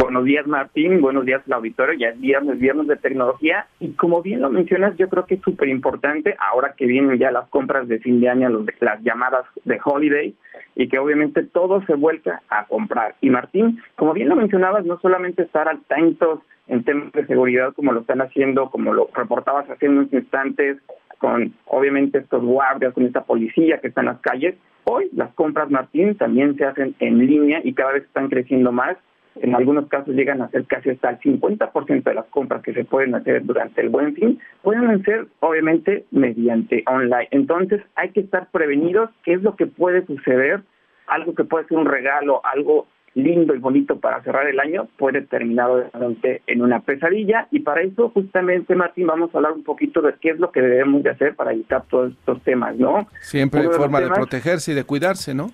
Buenos 0.00 0.24
días, 0.24 0.46
Martín. 0.46 1.00
Buenos 1.00 1.24
días, 1.24 1.42
el 1.44 1.52
auditorio. 1.54 1.98
Ya 1.98 2.10
es 2.10 2.20
viernes, 2.20 2.60
viernes 2.60 2.86
de 2.86 2.94
tecnología. 2.94 3.66
Y 3.80 3.94
como 3.94 4.22
bien 4.22 4.40
lo 4.40 4.48
mencionas, 4.48 4.96
yo 4.96 5.08
creo 5.08 5.26
que 5.26 5.34
es 5.34 5.40
súper 5.40 5.68
importante 5.68 6.36
ahora 6.38 6.74
que 6.76 6.86
vienen 6.86 7.18
ya 7.18 7.32
las 7.32 7.48
compras 7.48 7.88
de 7.88 7.98
fin 7.98 8.20
de 8.20 8.28
año, 8.28 8.48
las 8.78 9.02
llamadas 9.02 9.44
de 9.64 9.80
holiday, 9.84 10.36
y 10.76 10.88
que 10.88 11.00
obviamente 11.00 11.42
todo 11.42 11.84
se 11.84 11.96
vuelca 11.96 12.42
a 12.48 12.66
comprar. 12.66 13.16
Y 13.20 13.30
Martín, 13.30 13.82
como 13.96 14.12
bien 14.12 14.28
lo 14.28 14.36
mencionabas, 14.36 14.84
no 14.84 15.00
solamente 15.00 15.42
estar 15.42 15.68
atentos 15.68 16.42
en 16.68 16.84
temas 16.84 17.10
de 17.10 17.26
seguridad 17.26 17.74
como 17.74 17.90
lo 17.90 18.02
están 18.02 18.20
haciendo, 18.20 18.70
como 18.70 18.94
lo 18.94 19.10
reportabas 19.12 19.68
hace 19.68 19.88
unos 19.88 20.12
instantes, 20.12 20.76
con 21.18 21.52
obviamente 21.64 22.18
estos 22.18 22.44
guardias, 22.44 22.94
con 22.94 23.04
esta 23.04 23.24
policía 23.24 23.78
que 23.78 23.88
está 23.88 24.02
en 24.02 24.06
las 24.06 24.20
calles. 24.20 24.54
Hoy 24.84 25.08
las 25.12 25.34
compras, 25.34 25.68
Martín, 25.70 26.16
también 26.16 26.56
se 26.56 26.66
hacen 26.66 26.94
en 27.00 27.18
línea 27.18 27.60
y 27.64 27.74
cada 27.74 27.94
vez 27.94 28.04
están 28.04 28.28
creciendo 28.28 28.70
más 28.70 28.96
en 29.42 29.54
algunos 29.54 29.88
casos 29.88 30.14
llegan 30.14 30.42
a 30.42 30.48
ser 30.50 30.64
casi 30.66 30.90
hasta 30.90 31.10
el 31.10 31.18
50% 31.20 32.02
de 32.02 32.14
las 32.14 32.26
compras 32.26 32.62
que 32.62 32.72
se 32.72 32.84
pueden 32.84 33.14
hacer 33.14 33.44
durante 33.44 33.80
el 33.80 33.88
buen 33.88 34.14
fin, 34.14 34.38
pueden 34.62 35.02
ser 35.04 35.26
obviamente 35.40 36.04
mediante 36.10 36.82
online. 36.86 37.28
Entonces 37.30 37.82
hay 37.94 38.10
que 38.10 38.20
estar 38.20 38.48
prevenidos 38.50 39.10
qué 39.24 39.34
es 39.34 39.42
lo 39.42 39.56
que 39.56 39.66
puede 39.66 40.04
suceder, 40.06 40.62
algo 41.06 41.34
que 41.34 41.44
puede 41.44 41.66
ser 41.66 41.78
un 41.78 41.86
regalo, 41.86 42.40
algo 42.44 42.86
lindo 43.14 43.54
y 43.54 43.58
bonito 43.58 43.98
para 43.98 44.22
cerrar 44.22 44.46
el 44.46 44.60
año 44.60 44.86
puede 44.96 45.22
terminar 45.22 45.70
obviamente 45.70 46.42
en 46.46 46.62
una 46.62 46.80
pesadilla 46.80 47.48
y 47.50 47.60
para 47.60 47.82
eso 47.82 48.10
justamente 48.10 48.74
Martín 48.74 49.06
vamos 49.06 49.34
a 49.34 49.38
hablar 49.38 49.52
un 49.52 49.64
poquito 49.64 50.00
de 50.02 50.14
qué 50.20 50.30
es 50.30 50.38
lo 50.38 50.52
que 50.52 50.60
debemos 50.60 51.02
de 51.02 51.10
hacer 51.10 51.34
para 51.34 51.52
evitar 51.52 51.82
todos 51.88 52.12
estos 52.12 52.40
temas, 52.42 52.76
¿no? 52.76 53.08
Siempre 53.20 53.62
hay 53.62 53.68
forma 53.68 54.00
de 54.00 54.08
protegerse 54.08 54.72
y 54.72 54.74
de 54.74 54.84
cuidarse, 54.84 55.34
¿no? 55.34 55.50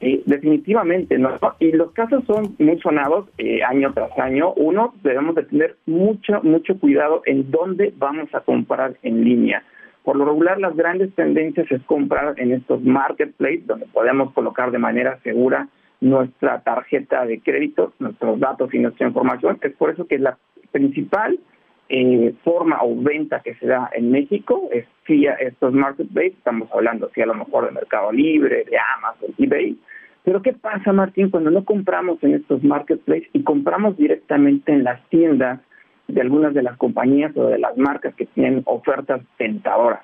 Sí, 0.00 0.22
definitivamente, 0.26 1.18
¿no? 1.18 1.30
Y 1.58 1.72
los 1.72 1.90
casos 1.90 2.22
son 2.24 2.54
muy 2.58 2.78
sonados 2.80 3.28
eh, 3.38 3.62
año 3.64 3.92
tras 3.92 4.16
año. 4.18 4.52
Uno, 4.52 4.94
debemos 5.02 5.34
de 5.34 5.42
tener 5.42 5.76
mucho, 5.86 6.40
mucho 6.44 6.78
cuidado 6.78 7.22
en 7.26 7.50
dónde 7.50 7.92
vamos 7.96 8.32
a 8.32 8.40
comprar 8.40 8.94
en 9.02 9.24
línea. 9.24 9.64
Por 10.04 10.16
lo 10.16 10.24
regular, 10.24 10.60
las 10.60 10.76
grandes 10.76 11.12
tendencias 11.14 11.70
es 11.70 11.82
comprar 11.82 12.34
en 12.38 12.52
estos 12.52 12.82
marketplaces, 12.82 13.66
donde 13.66 13.86
podemos 13.86 14.32
colocar 14.32 14.70
de 14.70 14.78
manera 14.78 15.18
segura 15.22 15.68
nuestra 16.00 16.60
tarjeta 16.60 17.26
de 17.26 17.40
crédito, 17.40 17.92
nuestros 17.98 18.38
datos 18.38 18.72
y 18.72 18.78
nuestra 18.78 19.08
información. 19.08 19.58
Es 19.62 19.72
por 19.72 19.90
eso 19.90 20.06
que 20.06 20.18
la 20.18 20.38
principal 20.70 21.40
eh, 21.88 22.34
forma 22.44 22.78
o 22.82 22.94
venta 23.00 23.40
que 23.40 23.54
se 23.54 23.66
da 23.66 23.88
en 23.92 24.10
México 24.10 24.68
es 24.72 24.86
vía 25.06 25.32
estos 25.34 25.72
marketplaces, 25.72 26.34
estamos 26.34 26.68
hablando 26.72 27.10
si 27.14 27.22
a 27.22 27.26
lo 27.26 27.34
mejor 27.34 27.66
de 27.66 27.72
Mercado 27.72 28.12
Libre, 28.12 28.64
de 28.64 28.76
Amazon, 28.98 29.34
eBay, 29.38 29.78
pero 30.24 30.42
¿qué 30.42 30.52
pasa, 30.52 30.92
Martín, 30.92 31.30
cuando 31.30 31.50
no 31.50 31.64
compramos 31.64 32.22
en 32.22 32.34
estos 32.34 32.62
marketplaces 32.62 33.28
y 33.32 33.42
compramos 33.42 33.96
directamente 33.96 34.72
en 34.72 34.84
las 34.84 35.02
tiendas 35.08 35.60
de 36.08 36.20
algunas 36.20 36.52
de 36.52 36.62
las 36.62 36.76
compañías 36.76 37.34
o 37.34 37.46
de 37.46 37.58
las 37.58 37.76
marcas 37.78 38.14
que 38.14 38.26
tienen 38.26 38.62
ofertas 38.66 39.22
tentadoras? 39.38 40.00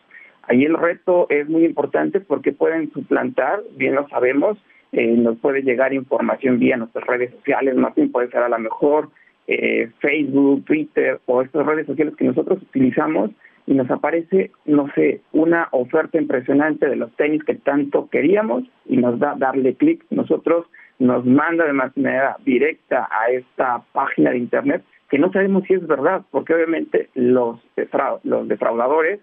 Ahí 0.49 0.65
el 0.65 0.79
reto 0.79 1.27
es 1.29 1.47
muy 1.49 1.67
importante 1.67 2.21
porque 2.21 2.53
pueden 2.53 2.91
suplantar, 2.93 3.61
bien 3.77 3.95
lo 3.95 4.09
sabemos, 4.09 4.57
eh, 4.93 5.15
nos 5.17 5.39
puede 5.39 5.63
llegar 5.63 5.93
información 5.93 6.59
vía 6.59 6.79
nuestras 6.79 7.07
redes 7.07 7.31
sociales, 7.33 7.75
Martín, 7.77 8.11
puede 8.11 8.31
ser 8.31 8.43
a 8.43 8.49
lo 8.49 8.59
mejor 8.59 9.11
eh, 9.47 9.91
Facebook, 10.01 10.65
Twitter 10.65 11.21
o 11.27 11.43
estas 11.43 11.67
redes 11.67 11.87
sociales 11.87 12.15
que 12.17 12.25
nosotros 12.25 12.63
utilizamos 12.63 13.31
y 13.67 13.75
nos 13.75 13.91
aparece, 13.91 14.51
no 14.67 14.89
sé, 14.95 15.21
una 15.33 15.69
oferta 15.71 16.19
impresionante 16.19 16.89
de 16.89 16.97
los 16.97 17.15
tenis 17.17 17.43
que 17.45 17.55
tanto 17.55 18.09
queríamos 18.11 18.65
y 18.87 18.97
nos 18.99 19.19
da 19.19 19.35
darle 19.37 19.75
clic. 19.75 20.05
Nosotros 20.11 20.67
nos 20.99 21.25
manda 21.25 21.65
de 21.65 21.73
manera 21.73 22.37
directa 22.45 23.09
a 23.11 23.31
esta 23.31 23.83
página 23.93 24.31
de 24.31 24.39
internet 24.39 24.85
que 25.11 25.19
no 25.19 25.31
sabemos 25.33 25.65
si 25.69 25.75
es 25.75 25.87
verdad, 25.87 26.23
porque 26.31 26.55
obviamente 26.55 27.09
los, 27.15 27.61
los 28.25 28.49
defraudadores 28.49 29.21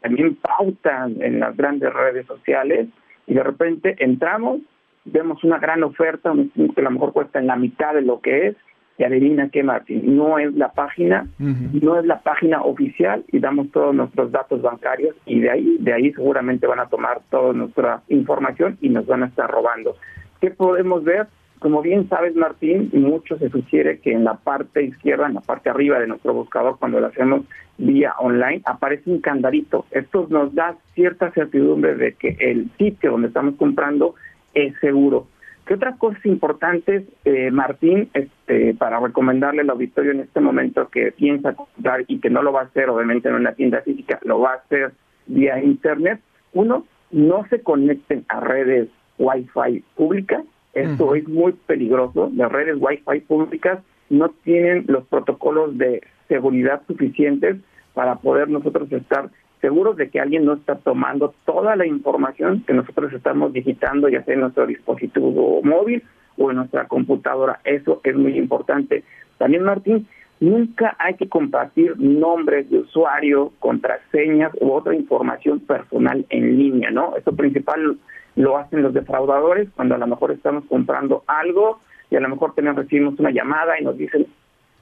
también 0.00 0.36
pautan 0.36 1.20
en 1.20 1.40
las 1.40 1.56
grandes 1.56 1.92
redes 1.92 2.26
sociales 2.26 2.88
y 3.26 3.34
de 3.34 3.42
repente 3.42 3.96
entramos, 3.98 4.60
vemos 5.04 5.42
una 5.44 5.58
gran 5.58 5.82
oferta, 5.82 6.32
un 6.32 6.50
que 6.50 6.80
a 6.80 6.84
lo 6.84 6.90
mejor 6.90 7.12
cuesta 7.12 7.38
en 7.38 7.46
la 7.46 7.56
mitad 7.56 7.94
de 7.94 8.02
lo 8.02 8.20
que 8.20 8.48
es, 8.48 8.56
y 8.96 9.04
adivina 9.04 9.48
qué, 9.48 9.62
Martín, 9.62 10.16
no 10.16 10.38
es 10.38 10.54
la 10.54 10.72
página, 10.72 11.26
no 11.38 11.98
es 11.98 12.06
la 12.06 12.20
página 12.20 12.62
oficial 12.62 13.24
y 13.32 13.40
damos 13.40 13.70
todos 13.72 13.94
nuestros 13.94 14.30
datos 14.30 14.62
bancarios 14.62 15.16
y 15.26 15.40
de 15.40 15.50
ahí, 15.50 15.76
de 15.80 15.92
ahí 15.92 16.12
seguramente 16.12 16.66
van 16.66 16.80
a 16.80 16.86
tomar 16.86 17.20
toda 17.30 17.52
nuestra 17.52 18.02
información 18.08 18.78
y 18.80 18.88
nos 18.90 19.06
van 19.06 19.24
a 19.24 19.26
estar 19.26 19.50
robando. 19.50 19.96
¿Qué 20.40 20.50
podemos 20.50 21.02
ver? 21.02 21.26
Como 21.58 21.80
bien 21.80 22.08
sabes, 22.08 22.36
Martín, 22.36 22.90
mucho 22.92 23.38
se 23.38 23.48
sugiere 23.48 23.98
que 23.98 24.12
en 24.12 24.22
la 24.22 24.34
parte 24.34 24.82
izquierda, 24.82 25.26
en 25.26 25.34
la 25.34 25.40
parte 25.40 25.70
arriba 25.70 25.98
de 25.98 26.06
nuestro 26.06 26.34
buscador, 26.34 26.78
cuando 26.78 27.00
lo 27.00 27.06
hacemos 27.06 27.46
vía 27.78 28.12
online, 28.18 28.60
aparece 28.66 29.10
un 29.10 29.20
candadito. 29.20 29.86
Esto 29.90 30.26
nos 30.28 30.54
da 30.54 30.76
cierta 30.94 31.30
certidumbre 31.32 31.94
de 31.94 32.14
que 32.14 32.36
el 32.38 32.70
sitio 32.76 33.12
donde 33.12 33.28
estamos 33.28 33.54
comprando 33.56 34.14
es 34.52 34.74
seguro. 34.80 35.26
¿Qué 35.66 35.74
otras 35.74 35.96
cosas 35.96 36.24
importantes, 36.26 37.04
eh, 37.24 37.50
Martín, 37.50 38.10
este, 38.12 38.74
para 38.74 39.00
recomendarle 39.00 39.62
al 39.62 39.70
auditorio 39.70 40.12
en 40.12 40.20
este 40.20 40.40
momento 40.40 40.88
que 40.88 41.12
piensa 41.12 41.54
comprar 41.54 42.04
y 42.06 42.20
que 42.20 42.28
no 42.28 42.42
lo 42.42 42.52
va 42.52 42.60
a 42.60 42.64
hacer 42.64 42.90
obviamente 42.90 43.28
en 43.30 43.36
una 43.36 43.52
tienda 43.52 43.80
física, 43.80 44.20
lo 44.24 44.40
va 44.40 44.52
a 44.52 44.56
hacer 44.56 44.92
vía 45.26 45.62
internet? 45.62 46.20
Uno, 46.52 46.86
no 47.10 47.46
se 47.48 47.62
conecten 47.62 48.26
a 48.28 48.40
redes 48.40 48.88
Wi-Fi 49.18 49.84
públicas. 49.94 50.44
Esto 50.74 51.14
es 51.14 51.26
muy 51.28 51.52
peligroso. 51.52 52.30
Las 52.34 52.50
redes 52.52 52.76
Wi-Fi 52.78 53.20
públicas 53.20 53.78
no 54.10 54.30
tienen 54.42 54.84
los 54.88 55.06
protocolos 55.06 55.78
de 55.78 56.02
seguridad 56.28 56.82
suficientes 56.86 57.56
para 57.94 58.16
poder 58.16 58.48
nosotros 58.48 58.90
estar 58.92 59.30
seguros 59.64 59.96
de 59.96 60.10
que 60.10 60.20
alguien 60.20 60.44
no 60.44 60.52
está 60.52 60.74
tomando 60.74 61.32
toda 61.46 61.74
la 61.74 61.86
información 61.86 62.62
que 62.66 62.74
nosotros 62.74 63.10
estamos 63.14 63.54
digitando, 63.54 64.10
ya 64.10 64.22
sea 64.22 64.34
en 64.34 64.40
nuestro 64.40 64.66
dispositivo 64.66 65.62
móvil 65.62 66.02
o 66.36 66.50
en 66.50 66.58
nuestra 66.58 66.86
computadora. 66.86 67.60
Eso 67.64 68.02
es 68.04 68.14
muy 68.14 68.36
importante. 68.36 69.04
También, 69.38 69.62
Martín, 69.62 70.06
nunca 70.38 70.94
hay 70.98 71.14
que 71.14 71.30
compartir 71.30 71.98
nombres 71.98 72.68
de 72.68 72.80
usuario, 72.80 73.52
contraseñas 73.58 74.52
u 74.60 74.70
otra 74.70 74.94
información 74.94 75.60
personal 75.60 76.26
en 76.28 76.58
línea, 76.58 76.90
¿no? 76.90 77.16
Eso 77.16 77.34
principal 77.34 77.96
lo 78.36 78.58
hacen 78.58 78.82
los 78.82 78.92
defraudadores 78.92 79.70
cuando 79.74 79.94
a 79.94 79.98
lo 79.98 80.06
mejor 80.06 80.32
estamos 80.32 80.64
comprando 80.66 81.24
algo 81.26 81.80
y 82.10 82.16
a 82.16 82.20
lo 82.20 82.28
mejor 82.28 82.54
tenemos, 82.54 82.82
recibimos 82.82 83.18
una 83.18 83.30
llamada 83.30 83.80
y 83.80 83.84
nos 83.84 83.96
dicen, 83.96 84.26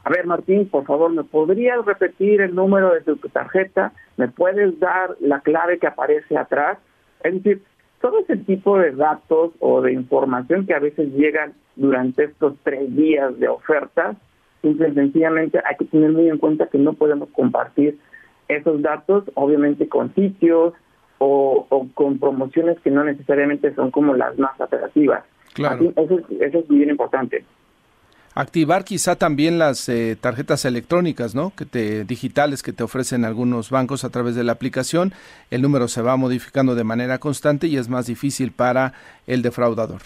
a 0.02 0.10
ver, 0.10 0.26
Martín, 0.26 0.68
por 0.68 0.84
favor, 0.86 1.12
¿me 1.12 1.22
podrías 1.22 1.84
repetir 1.84 2.40
el 2.40 2.52
número 2.52 2.92
de 2.92 3.02
tu 3.02 3.16
tarjeta? 3.28 3.92
¿Me 4.16 4.28
puedes 4.28 4.78
dar 4.78 5.16
la 5.20 5.40
clave 5.40 5.78
que 5.78 5.86
aparece 5.86 6.36
atrás? 6.36 6.78
Es 7.22 7.34
decir, 7.34 7.62
todo 8.00 8.18
ese 8.18 8.36
tipo 8.36 8.78
de 8.78 8.92
datos 8.92 9.52
o 9.60 9.80
de 9.80 9.92
información 9.92 10.66
que 10.66 10.74
a 10.74 10.80
veces 10.80 11.12
llegan 11.14 11.54
durante 11.76 12.24
estos 12.24 12.54
tres 12.62 12.94
días 12.94 13.38
de 13.38 13.48
ofertas, 13.48 14.16
simple 14.60 14.92
sencillamente 14.92 15.60
hay 15.64 15.76
que 15.76 15.86
tener 15.86 16.10
muy 16.10 16.28
en 16.28 16.38
cuenta 16.38 16.66
que 16.66 16.78
no 16.78 16.92
podemos 16.92 17.28
compartir 17.30 17.98
esos 18.48 18.82
datos, 18.82 19.24
obviamente 19.34 19.88
con 19.88 20.14
sitios 20.14 20.74
o, 21.18 21.88
con 21.94 22.18
promociones 22.18 22.78
que 22.80 22.90
no 22.90 23.04
necesariamente 23.04 23.72
son 23.74 23.90
como 23.90 24.14
las 24.14 24.36
más 24.38 24.60
atractivas. 24.60 25.24
Claro. 25.54 25.92
eso, 25.96 26.20
eso 26.40 26.58
es 26.58 26.68
bien 26.68 26.90
importante. 26.90 27.44
Activar 28.34 28.84
quizá 28.84 29.16
también 29.16 29.58
las 29.58 29.88
eh, 29.90 30.16
tarjetas 30.18 30.64
electrónicas, 30.64 31.34
¿no? 31.34 31.52
Que 31.54 31.66
te, 31.66 32.04
digitales 32.04 32.62
que 32.62 32.72
te 32.72 32.82
ofrecen 32.82 33.26
algunos 33.26 33.70
bancos 33.70 34.04
a 34.04 34.10
través 34.10 34.34
de 34.34 34.42
la 34.42 34.52
aplicación. 34.52 35.12
El 35.50 35.60
número 35.60 35.86
se 35.86 36.00
va 36.00 36.16
modificando 36.16 36.74
de 36.74 36.84
manera 36.84 37.18
constante 37.18 37.66
y 37.66 37.76
es 37.76 37.90
más 37.90 38.06
difícil 38.06 38.52
para 38.52 38.94
el 39.26 39.42
defraudador. 39.42 40.00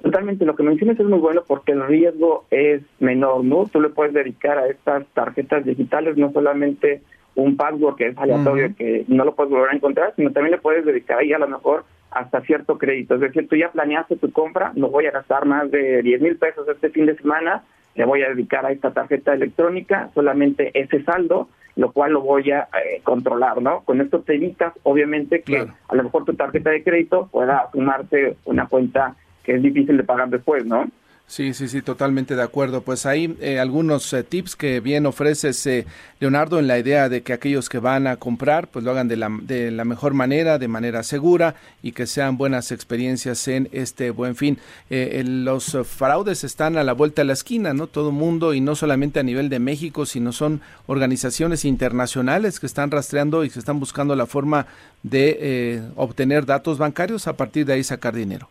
Totalmente, 0.00 0.46
lo 0.46 0.56
que 0.56 0.62
mencionas 0.62 0.98
es 0.98 1.06
muy 1.06 1.18
bueno 1.18 1.44
porque 1.46 1.72
el 1.72 1.86
riesgo 1.86 2.46
es 2.50 2.82
menor, 3.00 3.44
¿no? 3.44 3.66
Tú 3.66 3.80
le 3.80 3.90
puedes 3.90 4.14
dedicar 4.14 4.58
a 4.58 4.66
estas 4.68 5.06
tarjetas 5.08 5.64
digitales 5.64 6.16
no 6.16 6.32
solamente 6.32 7.02
un 7.34 7.56
password 7.56 7.96
que 7.96 8.08
es 8.08 8.18
aleatorio, 8.18 8.74
que 8.76 9.04
no 9.08 9.24
lo 9.24 9.34
puedes 9.34 9.52
volver 9.52 9.70
a 9.70 9.76
encontrar, 9.76 10.14
sino 10.16 10.32
también 10.32 10.52
le 10.52 10.60
puedes 10.60 10.84
dedicar 10.84 11.18
ahí 11.18 11.32
a 11.32 11.38
lo 11.38 11.48
mejor 11.48 11.84
hasta 12.12 12.40
cierto 12.42 12.78
crédito. 12.78 13.14
Es 13.14 13.20
decir, 13.20 13.48
tú 13.48 13.56
ya 13.56 13.70
planeaste 13.70 14.16
tu 14.16 14.30
compra, 14.32 14.72
no 14.74 14.88
voy 14.88 15.06
a 15.06 15.10
gastar 15.10 15.46
más 15.46 15.70
de 15.70 16.02
10 16.02 16.20
mil 16.20 16.36
pesos 16.36 16.68
este 16.68 16.90
fin 16.90 17.06
de 17.06 17.16
semana, 17.16 17.62
le 17.94 18.04
voy 18.04 18.22
a 18.22 18.28
dedicar 18.28 18.64
a 18.64 18.72
esta 18.72 18.92
tarjeta 18.92 19.34
electrónica 19.34 20.10
solamente 20.14 20.70
ese 20.78 21.02
saldo, 21.04 21.48
lo 21.76 21.92
cual 21.92 22.12
lo 22.12 22.20
voy 22.20 22.50
a 22.50 22.68
eh, 22.84 23.00
controlar, 23.02 23.62
¿no? 23.62 23.80
Con 23.80 24.00
esto 24.00 24.20
te 24.20 24.34
evitas, 24.34 24.72
obviamente, 24.82 25.42
que 25.42 25.66
a 25.88 25.94
lo 25.94 26.02
mejor 26.02 26.24
tu 26.24 26.34
tarjeta 26.34 26.70
de 26.70 26.82
crédito 26.82 27.28
pueda 27.30 27.68
sumarse 27.72 28.36
una 28.44 28.66
cuenta 28.66 29.16
que 29.42 29.54
es 29.54 29.62
difícil 29.62 29.96
de 29.96 30.04
pagar 30.04 30.28
después, 30.28 30.64
¿no? 30.64 30.86
Sí, 31.32 31.54
sí, 31.54 31.66
sí, 31.66 31.80
totalmente 31.80 32.36
de 32.36 32.42
acuerdo. 32.42 32.82
Pues 32.82 33.06
hay 33.06 33.38
eh, 33.40 33.58
algunos 33.58 34.12
eh, 34.12 34.22
tips 34.22 34.54
que 34.54 34.80
bien 34.80 35.06
ofreces, 35.06 35.66
eh, 35.66 35.86
Leonardo, 36.20 36.58
en 36.58 36.66
la 36.66 36.78
idea 36.78 37.08
de 37.08 37.22
que 37.22 37.32
aquellos 37.32 37.70
que 37.70 37.78
van 37.78 38.06
a 38.06 38.16
comprar, 38.16 38.68
pues 38.68 38.84
lo 38.84 38.90
hagan 38.90 39.08
de 39.08 39.16
la, 39.16 39.30
de 39.40 39.70
la 39.70 39.86
mejor 39.86 40.12
manera, 40.12 40.58
de 40.58 40.68
manera 40.68 41.02
segura 41.02 41.54
y 41.82 41.92
que 41.92 42.06
sean 42.06 42.36
buenas 42.36 42.70
experiencias 42.70 43.48
en 43.48 43.70
este 43.72 44.10
buen 44.10 44.36
fin. 44.36 44.58
los 44.90 45.74
fraudes 45.86 46.44
están 46.44 46.76
a 46.76 46.84
la 46.84 46.92
vuelta 46.92 47.22
de 47.22 47.28
la 47.28 47.32
esquina, 47.32 47.72
¿no? 47.72 47.86
Todo 47.86 48.12
mundo 48.12 48.52
y 48.52 48.60
no 48.60 48.76
solamente 48.76 49.18
a 49.18 49.22
nivel 49.22 49.48
de 49.48 49.58
México, 49.58 50.04
sino 50.04 50.32
son 50.32 50.60
organizaciones 50.86 51.64
internacionales 51.64 52.60
que 52.60 52.66
están 52.66 52.90
rastreando 52.90 53.42
y 53.42 53.48
que 53.48 53.58
están 53.58 53.80
buscando 53.80 54.14
la 54.16 54.26
forma 54.26 54.66
de 55.02 55.82
obtener 55.96 56.44
datos 56.44 56.76
bancarios 56.76 57.26
a 57.26 57.38
partir 57.38 57.64
de 57.64 57.72
ahí 57.72 57.84
sacar 57.84 58.14
dinero. 58.14 58.50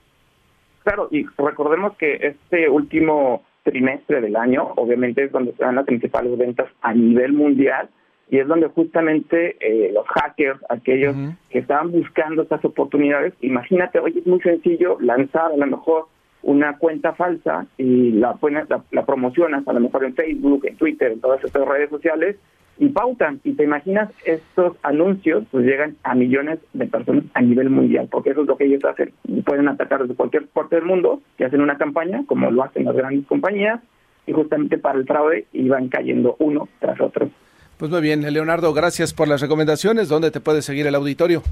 Claro, 0.83 1.07
y 1.11 1.25
recordemos 1.37 1.95
que 1.97 2.15
este 2.15 2.69
último 2.69 3.43
trimestre 3.63 4.21
del 4.21 4.35
año, 4.35 4.73
obviamente 4.75 5.23
es 5.23 5.31
donde 5.31 5.53
se 5.53 5.63
dan 5.63 5.75
las 5.75 5.85
principales 5.85 6.35
ventas 6.37 6.67
a 6.81 6.93
nivel 6.93 7.33
mundial 7.33 7.89
y 8.29 8.39
es 8.39 8.47
donde 8.47 8.67
justamente 8.67 9.57
eh, 9.59 9.91
los 9.93 10.07
hackers, 10.07 10.59
aquellos 10.69 11.15
que 11.49 11.59
estaban 11.59 11.91
buscando 11.91 12.43
estas 12.43 12.63
oportunidades, 12.65 13.33
imagínate, 13.41 13.99
hoy 13.99 14.17
es 14.17 14.25
muy 14.25 14.39
sencillo 14.41 14.97
lanzar 15.01 15.51
a 15.51 15.57
lo 15.57 15.67
mejor 15.67 16.05
una 16.41 16.77
cuenta 16.77 17.13
falsa 17.13 17.67
y 17.77 18.13
la, 18.13 18.35
la, 18.41 18.83
la 18.89 19.05
promocionas 19.05 19.67
a 19.67 19.73
lo 19.73 19.81
mejor 19.81 20.05
en 20.05 20.15
Facebook, 20.15 20.65
en 20.65 20.77
Twitter, 20.77 21.11
en 21.11 21.21
todas 21.21 21.43
estas 21.43 21.67
redes 21.67 21.89
sociales 21.89 22.37
y 22.81 22.89
pautan. 22.89 23.39
Y 23.43 23.53
te 23.53 23.63
imaginas, 23.63 24.09
estos 24.25 24.75
anuncios 24.81 25.43
pues 25.51 25.65
llegan 25.65 25.95
a 26.01 26.15
millones 26.15 26.57
de 26.73 26.87
personas 26.87 27.25
a 27.35 27.41
nivel 27.41 27.69
mundial, 27.69 28.07
porque 28.11 28.31
eso 28.31 28.41
es 28.41 28.47
lo 28.47 28.57
que 28.57 28.65
ellos 28.65 28.83
hacen. 28.83 29.13
Pueden 29.45 29.67
atacar 29.67 30.01
desde 30.01 30.15
cualquier 30.15 30.47
parte 30.47 30.77
del 30.77 30.85
mundo, 30.85 31.21
que 31.37 31.45
hacen 31.45 31.61
una 31.61 31.77
campaña, 31.77 32.23
como 32.25 32.49
lo 32.49 32.63
hacen 32.63 32.85
las 32.85 32.95
grandes 32.95 33.27
compañías, 33.27 33.79
y 34.25 34.33
justamente 34.33 34.79
para 34.79 34.97
el 34.97 35.05
fraude 35.05 35.45
iban 35.53 35.89
cayendo 35.89 36.35
uno 36.39 36.67
tras 36.79 36.99
otro. 36.99 37.29
Pues 37.77 37.91
muy 37.91 38.01
bien, 38.01 38.21
Leonardo, 38.33 38.73
gracias 38.73 39.13
por 39.13 39.27
las 39.27 39.41
recomendaciones. 39.41 40.09
¿Dónde 40.09 40.31
te 40.31 40.41
puede 40.41 40.63
seguir 40.63 40.87
el 40.87 40.95
auditorio? 40.95 41.43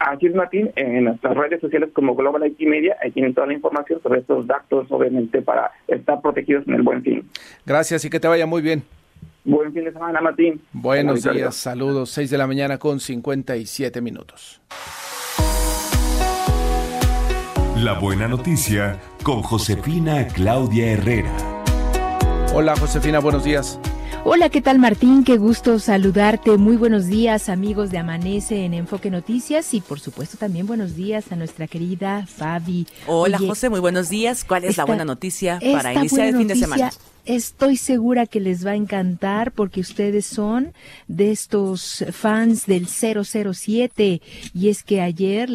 Así 0.00 0.26
es, 0.26 0.34
Martín, 0.34 0.70
en 0.76 1.04
nuestras 1.04 1.34
redes 1.34 1.62
sociales 1.62 1.88
como 1.94 2.14
Global 2.14 2.46
IT 2.46 2.60
Media, 2.68 2.96
ahí 3.02 3.10
tienen 3.12 3.32
toda 3.32 3.46
la 3.46 3.54
información 3.54 4.02
sobre 4.02 4.20
estos 4.20 4.46
datos, 4.46 4.86
obviamente, 4.90 5.40
para 5.40 5.70
estar 5.88 6.20
protegidos 6.20 6.68
en 6.68 6.74
el 6.74 6.82
buen 6.82 7.02
fin. 7.02 7.26
Gracias 7.64 8.04
y 8.04 8.10
que 8.10 8.20
te 8.20 8.28
vaya 8.28 8.44
muy 8.44 8.60
bien. 8.60 8.82
Buen 9.44 9.72
fin 9.72 9.84
de 9.84 9.92
semana, 9.92 10.20
Martín. 10.20 10.60
Buenos 10.72 11.24
días, 11.24 11.56
saludos. 11.56 12.10
6 12.10 12.30
de 12.30 12.38
la 12.38 12.46
mañana 12.46 12.78
con 12.78 13.00
57 13.00 14.00
minutos. 14.00 14.60
La 17.76 17.98
buena 17.98 18.28
noticia 18.28 19.00
con 19.24 19.42
Josefina 19.42 20.28
Claudia 20.28 20.92
Herrera. 20.92 21.34
Hola, 22.54 22.76
Josefina, 22.76 23.18
buenos 23.18 23.42
días. 23.42 23.80
Hola, 24.24 24.50
¿qué 24.50 24.60
tal 24.62 24.78
Martín? 24.78 25.24
Qué 25.24 25.36
gusto 25.36 25.80
saludarte. 25.80 26.56
Muy 26.56 26.76
buenos 26.76 27.06
días 27.06 27.48
amigos 27.48 27.90
de 27.90 27.98
Amanece 27.98 28.64
en 28.64 28.72
Enfoque 28.72 29.10
Noticias 29.10 29.74
y 29.74 29.80
por 29.80 29.98
supuesto 29.98 30.36
también 30.36 30.68
buenos 30.68 30.94
días 30.94 31.32
a 31.32 31.36
nuestra 31.36 31.66
querida 31.66 32.24
Fabi. 32.26 32.86
Hola 33.08 33.38
José, 33.38 33.68
muy 33.68 33.80
buenos 33.80 34.08
días. 34.08 34.44
¿Cuál 34.44 34.62
es 34.62 34.76
la 34.76 34.84
buena 34.84 35.04
noticia 35.04 35.58
para 35.72 35.92
iniciar 35.92 36.28
el 36.28 36.36
fin 36.36 36.46
de 36.46 36.54
semana? 36.54 36.92
Estoy 37.24 37.76
segura 37.76 38.26
que 38.26 38.40
les 38.40 38.66
va 38.66 38.72
a 38.72 38.74
encantar 38.74 39.52
porque 39.52 39.78
ustedes 39.78 40.26
son 40.26 40.72
de 41.06 41.30
estos 41.30 42.04
fans 42.10 42.66
del 42.66 42.88
007 42.88 44.20
y 44.52 44.68
es 44.68 44.82
que 44.82 45.00
ayer, 45.00 45.48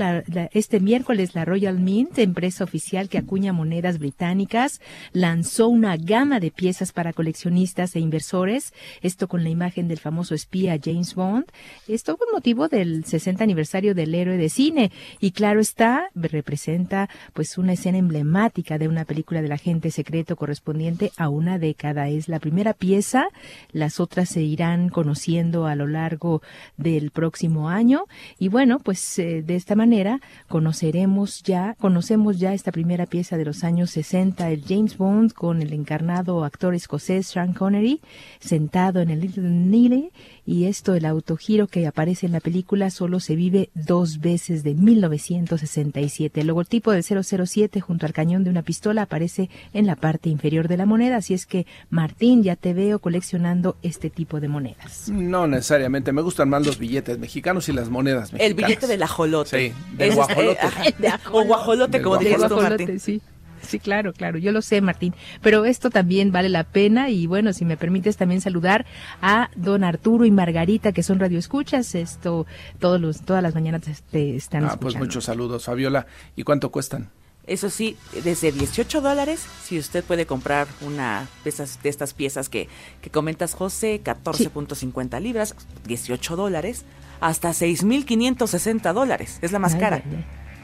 este 0.53 0.80
miércoles, 0.80 1.36
la 1.36 1.43
Royal 1.43 1.78
Mint, 1.78 2.20
empresa 2.20 2.63
oficial 2.63 3.09
que 3.09 3.18
acuña 3.18 3.51
monedas 3.51 3.99
británicas, 3.99 4.80
lanzó 5.11 5.68
una 5.68 5.97
gama 5.97 6.39
de 6.39 6.51
piezas 6.51 6.93
para 6.93 7.11
coleccionistas 7.11 7.97
e 7.97 7.99
inversores, 7.99 8.74
esto 9.01 9.28
con 9.28 9.43
la 9.43 9.49
imagen 9.49 9.89
del 9.89 9.99
famoso 9.99 10.36
espía 10.36 10.80
James 10.82 11.15
Bond, 11.15 11.47
esto 11.89 12.15
con 12.15 12.30
motivo 12.32 12.70
del 12.70 13.03
60 13.03 13.43
aniversario 13.43 13.93
del 13.93 14.15
héroe 14.15 14.38
de 14.38 14.47
cine. 14.47 14.89
Y 15.20 15.32
claro 15.32 15.59
está, 15.59 16.11
representa 16.15 17.09
pues 17.34 17.57
una 17.57 17.74
escena 17.74 17.97
emblemática 17.97 18.78
de 18.78 18.88
una 18.88 19.03
película 19.03 19.41
del 19.41 19.51
agente 19.51 19.91
secreto 19.91 20.38
correspondiente 20.38 21.11
a 21.18 21.28
una 21.28 21.57
década. 21.58 22.08
Es 22.10 22.28
la 22.28 22.39
primera 22.39 22.74
pieza, 22.74 23.28
las 23.72 23.99
otras 23.99 24.30
se 24.30 24.41
irán 24.41 24.89
conociendo 24.89 25.66
a 25.66 25.76
lo 25.76 25.88
largo 25.88 26.41
del 26.78 27.12
próximo 27.12 27.70
año 27.70 28.05
y 28.39 28.49
bueno, 28.49 28.80
pues 28.80 29.20
eh, 29.20 29.43
de 29.43 29.55
esta 29.55 29.76
manera 29.76 30.20
conoceremos 30.47 31.43
ya, 31.43 31.76
conocemos 31.80 32.39
ya 32.39 32.53
esta 32.53 32.72
primera 32.72 33.05
pieza 33.05 33.38
de 33.38 33.45
los 33.45 33.64
años 33.64 33.91
60, 33.91 34.49
el 34.49 34.64
James 34.68 34.97
Bond 34.97 35.34
con 35.34 35.62
el 35.62 35.74
encarnado 35.74 36.43
actor 36.43 36.76
escocés 36.76 37.28
Sean 37.28 37.53
Connery 37.53 38.01
sentado 38.39 39.01
en 39.01 39.10
el 39.10 39.22
Little 39.22 39.49
Neely 39.49 40.12
y 40.47 40.64
esto, 40.66 40.95
el 40.95 41.05
autogiro 41.05 41.68
que 41.68 41.86
aparece 41.88 42.26
en 42.26 42.32
la 42.32 42.39
película, 42.39 42.89
solo 42.89 43.20
se 43.20 43.36
vive 43.36 43.70
dos 43.74 44.22
veces 44.22 44.64
de 44.64 44.76
1967. 44.76 46.39
El 46.39 46.47
logotipo 46.47 46.91
del 46.91 47.03
007 47.03 47.82
junto 47.82 48.05
al 48.05 48.14
cañón 48.14 48.45
de 48.45 48.49
una 48.49 48.62
pistola 48.62 49.01
aparece 49.01 49.49
en 49.74 49.86
la 49.86 49.97
parte 49.97 50.30
inferior 50.30 50.70
de 50.70 50.78
la 50.78 50.86
moneda, 50.86 51.18
así 51.18 51.34
es 51.34 51.45
que 51.47 51.65
Martín, 51.89 52.43
ya 52.43 52.55
te 52.55 52.73
veo 52.73 52.99
coleccionando 52.99 53.77
este 53.81 54.09
tipo 54.09 54.39
de 54.39 54.47
monedas. 54.47 55.09
No 55.09 55.47
necesariamente, 55.47 56.11
me 56.11 56.21
gustan 56.21 56.49
más 56.49 56.65
los 56.65 56.77
billetes 56.77 57.17
mexicanos 57.17 57.69
y 57.69 57.73
las 57.73 57.89
monedas 57.89 58.33
mexicanas. 58.33 58.47
El 58.47 58.53
billete 58.53 58.87
del 58.87 59.03
ajolote. 59.03 59.69
Sí, 59.69 59.73
del 59.97 60.13
guajolote. 60.13 60.59
o 61.31 61.43
guajolote, 61.43 62.01
como 62.01 62.19
tú, 62.19 62.55
Martín. 62.61 62.99
Sí. 62.99 63.21
Sí, 63.61 63.79
claro, 63.79 64.13
claro, 64.13 64.37
yo 64.37 64.51
lo 64.51 64.61
sé, 64.61 64.81
Martín. 64.81 65.13
Pero 65.41 65.65
esto 65.65 65.89
también 65.89 66.31
vale 66.31 66.49
la 66.49 66.63
pena 66.63 67.09
y 67.09 67.27
bueno, 67.27 67.53
si 67.53 67.65
me 67.65 67.75
permites 67.75 68.15
también 68.15 68.39
saludar 68.39 68.85
a 69.21 69.49
don 69.55 69.83
Arturo 69.83 70.25
y 70.25 70.31
Margarita, 70.31 70.91
que 70.91 71.03
son 71.03 71.19
radioescuchas. 71.19 71.95
Esto 71.95 72.45
todos 72.79 73.01
los, 73.01 73.21
todas 73.21 73.43
las 73.43 73.55
mañanas 73.55 73.81
te 74.11 74.35
están 74.35 74.65
ah, 74.65 74.77
pues 74.79 74.95
muchos 74.95 75.25
saludos, 75.25 75.65
Fabiola. 75.65 76.07
¿Y 76.35 76.43
cuánto 76.43 76.71
cuestan? 76.71 77.09
Eso 77.47 77.69
sí, 77.69 77.97
desde 78.25 78.51
18 78.51 78.99
dólares, 78.99 79.45
si 79.63 79.79
usted 79.79 80.03
puede 80.03 80.25
comprar 80.25 80.67
una 80.81 81.27
de, 81.45 81.53
de 81.81 81.89
estas 81.89 82.13
piezas 82.13 82.49
que, 82.49 82.67
que 83.01 83.09
comentas, 83.09 83.53
José, 83.53 84.01
14.50 84.03 85.21
libras, 85.21 85.55
18 85.85 86.35
dólares, 86.35 86.83
hasta 87.21 87.51
6.560 87.51 88.93
dólares. 88.93 89.39
Es 89.41 89.53
la 89.53 89.59
más 89.59 89.75
cara, 89.75 90.03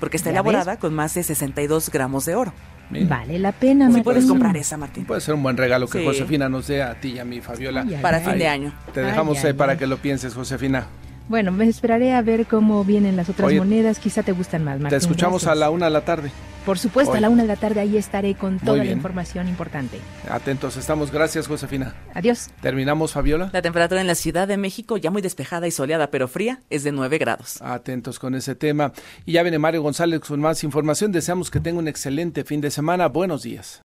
porque 0.01 0.17
está 0.17 0.31
elaborada 0.31 0.77
con 0.77 0.93
más 0.93 1.13
de 1.13 1.23
62 1.23 1.89
gramos 1.89 2.25
de 2.25 2.35
oro. 2.35 2.53
Vale 2.89 3.39
la 3.39 3.53
pena, 3.53 3.85
Martín. 3.85 4.03
puedes 4.03 4.25
comprar 4.25 4.55
esa, 4.57 4.75
Martín. 4.75 5.05
Puede 5.05 5.21
ser 5.21 5.33
un 5.35 5.41
buen 5.41 5.55
regalo 5.55 5.87
que 5.87 6.03
Josefina 6.03 6.49
nos 6.49 6.67
dé 6.67 6.83
a 6.83 6.99
ti 6.99 7.13
y 7.13 7.19
a 7.19 7.25
mi 7.25 7.39
Fabiola. 7.39 7.85
para 8.01 8.19
fin 8.19 8.37
de 8.37 8.47
año. 8.47 8.73
Te 8.93 9.01
dejamos 9.01 9.39
para 9.57 9.77
que 9.77 9.87
lo 9.87 9.97
pienses, 9.97 10.33
Josefina. 10.33 10.87
Bueno, 11.29 11.53
me 11.53 11.65
esperaré 11.65 12.11
a 12.11 12.21
ver 12.21 12.45
cómo 12.45 12.83
vienen 12.83 13.15
las 13.15 13.29
otras 13.29 13.53
monedas. 13.53 13.99
Quizá 13.99 14.23
te 14.23 14.33
gustan 14.33 14.65
más, 14.65 14.75
Martín. 14.79 14.89
Te 14.89 14.97
escuchamos 14.97 15.47
a 15.47 15.55
la 15.55 15.69
una 15.69 15.85
de 15.85 15.91
la 15.91 16.01
tarde. 16.01 16.31
Por 16.65 16.79
supuesto, 16.79 17.13
a 17.13 17.19
la 17.19 17.29
una 17.29 17.41
de 17.41 17.47
la 17.47 17.55
tarde 17.55 17.81
ahí 17.81 17.97
estaré 17.97 18.35
con 18.35 18.59
toda 18.59 18.77
la 18.77 18.91
información 18.91 19.47
importante. 19.49 19.99
Atentos 20.29 20.77
estamos. 20.77 21.11
Gracias, 21.11 21.47
Josefina. 21.47 21.93
Adiós. 22.13 22.49
Terminamos, 22.61 23.13
Fabiola. 23.13 23.49
La 23.51 23.61
temperatura 23.61 23.99
en 23.99 24.07
la 24.07 24.15
Ciudad 24.15 24.47
de 24.47 24.57
México, 24.57 24.97
ya 24.97 25.11
muy 25.11 25.21
despejada 25.21 25.67
y 25.67 25.71
soleada, 25.71 26.09
pero 26.09 26.27
fría, 26.27 26.61
es 26.69 26.83
de 26.83 26.91
9 26.91 27.17
grados. 27.17 27.61
Atentos 27.61 28.19
con 28.19 28.35
ese 28.35 28.55
tema. 28.55 28.93
Y 29.25 29.33
ya 29.33 29.43
viene 29.43 29.59
Mario 29.59 29.81
González 29.81 30.21
con 30.21 30.39
más 30.39 30.63
información. 30.63 31.11
Deseamos 31.11 31.51
que 31.51 31.59
tenga 31.59 31.79
un 31.79 31.87
excelente 31.87 32.43
fin 32.43 32.61
de 32.61 32.71
semana. 32.71 33.07
Buenos 33.07 33.43
días. 33.43 33.81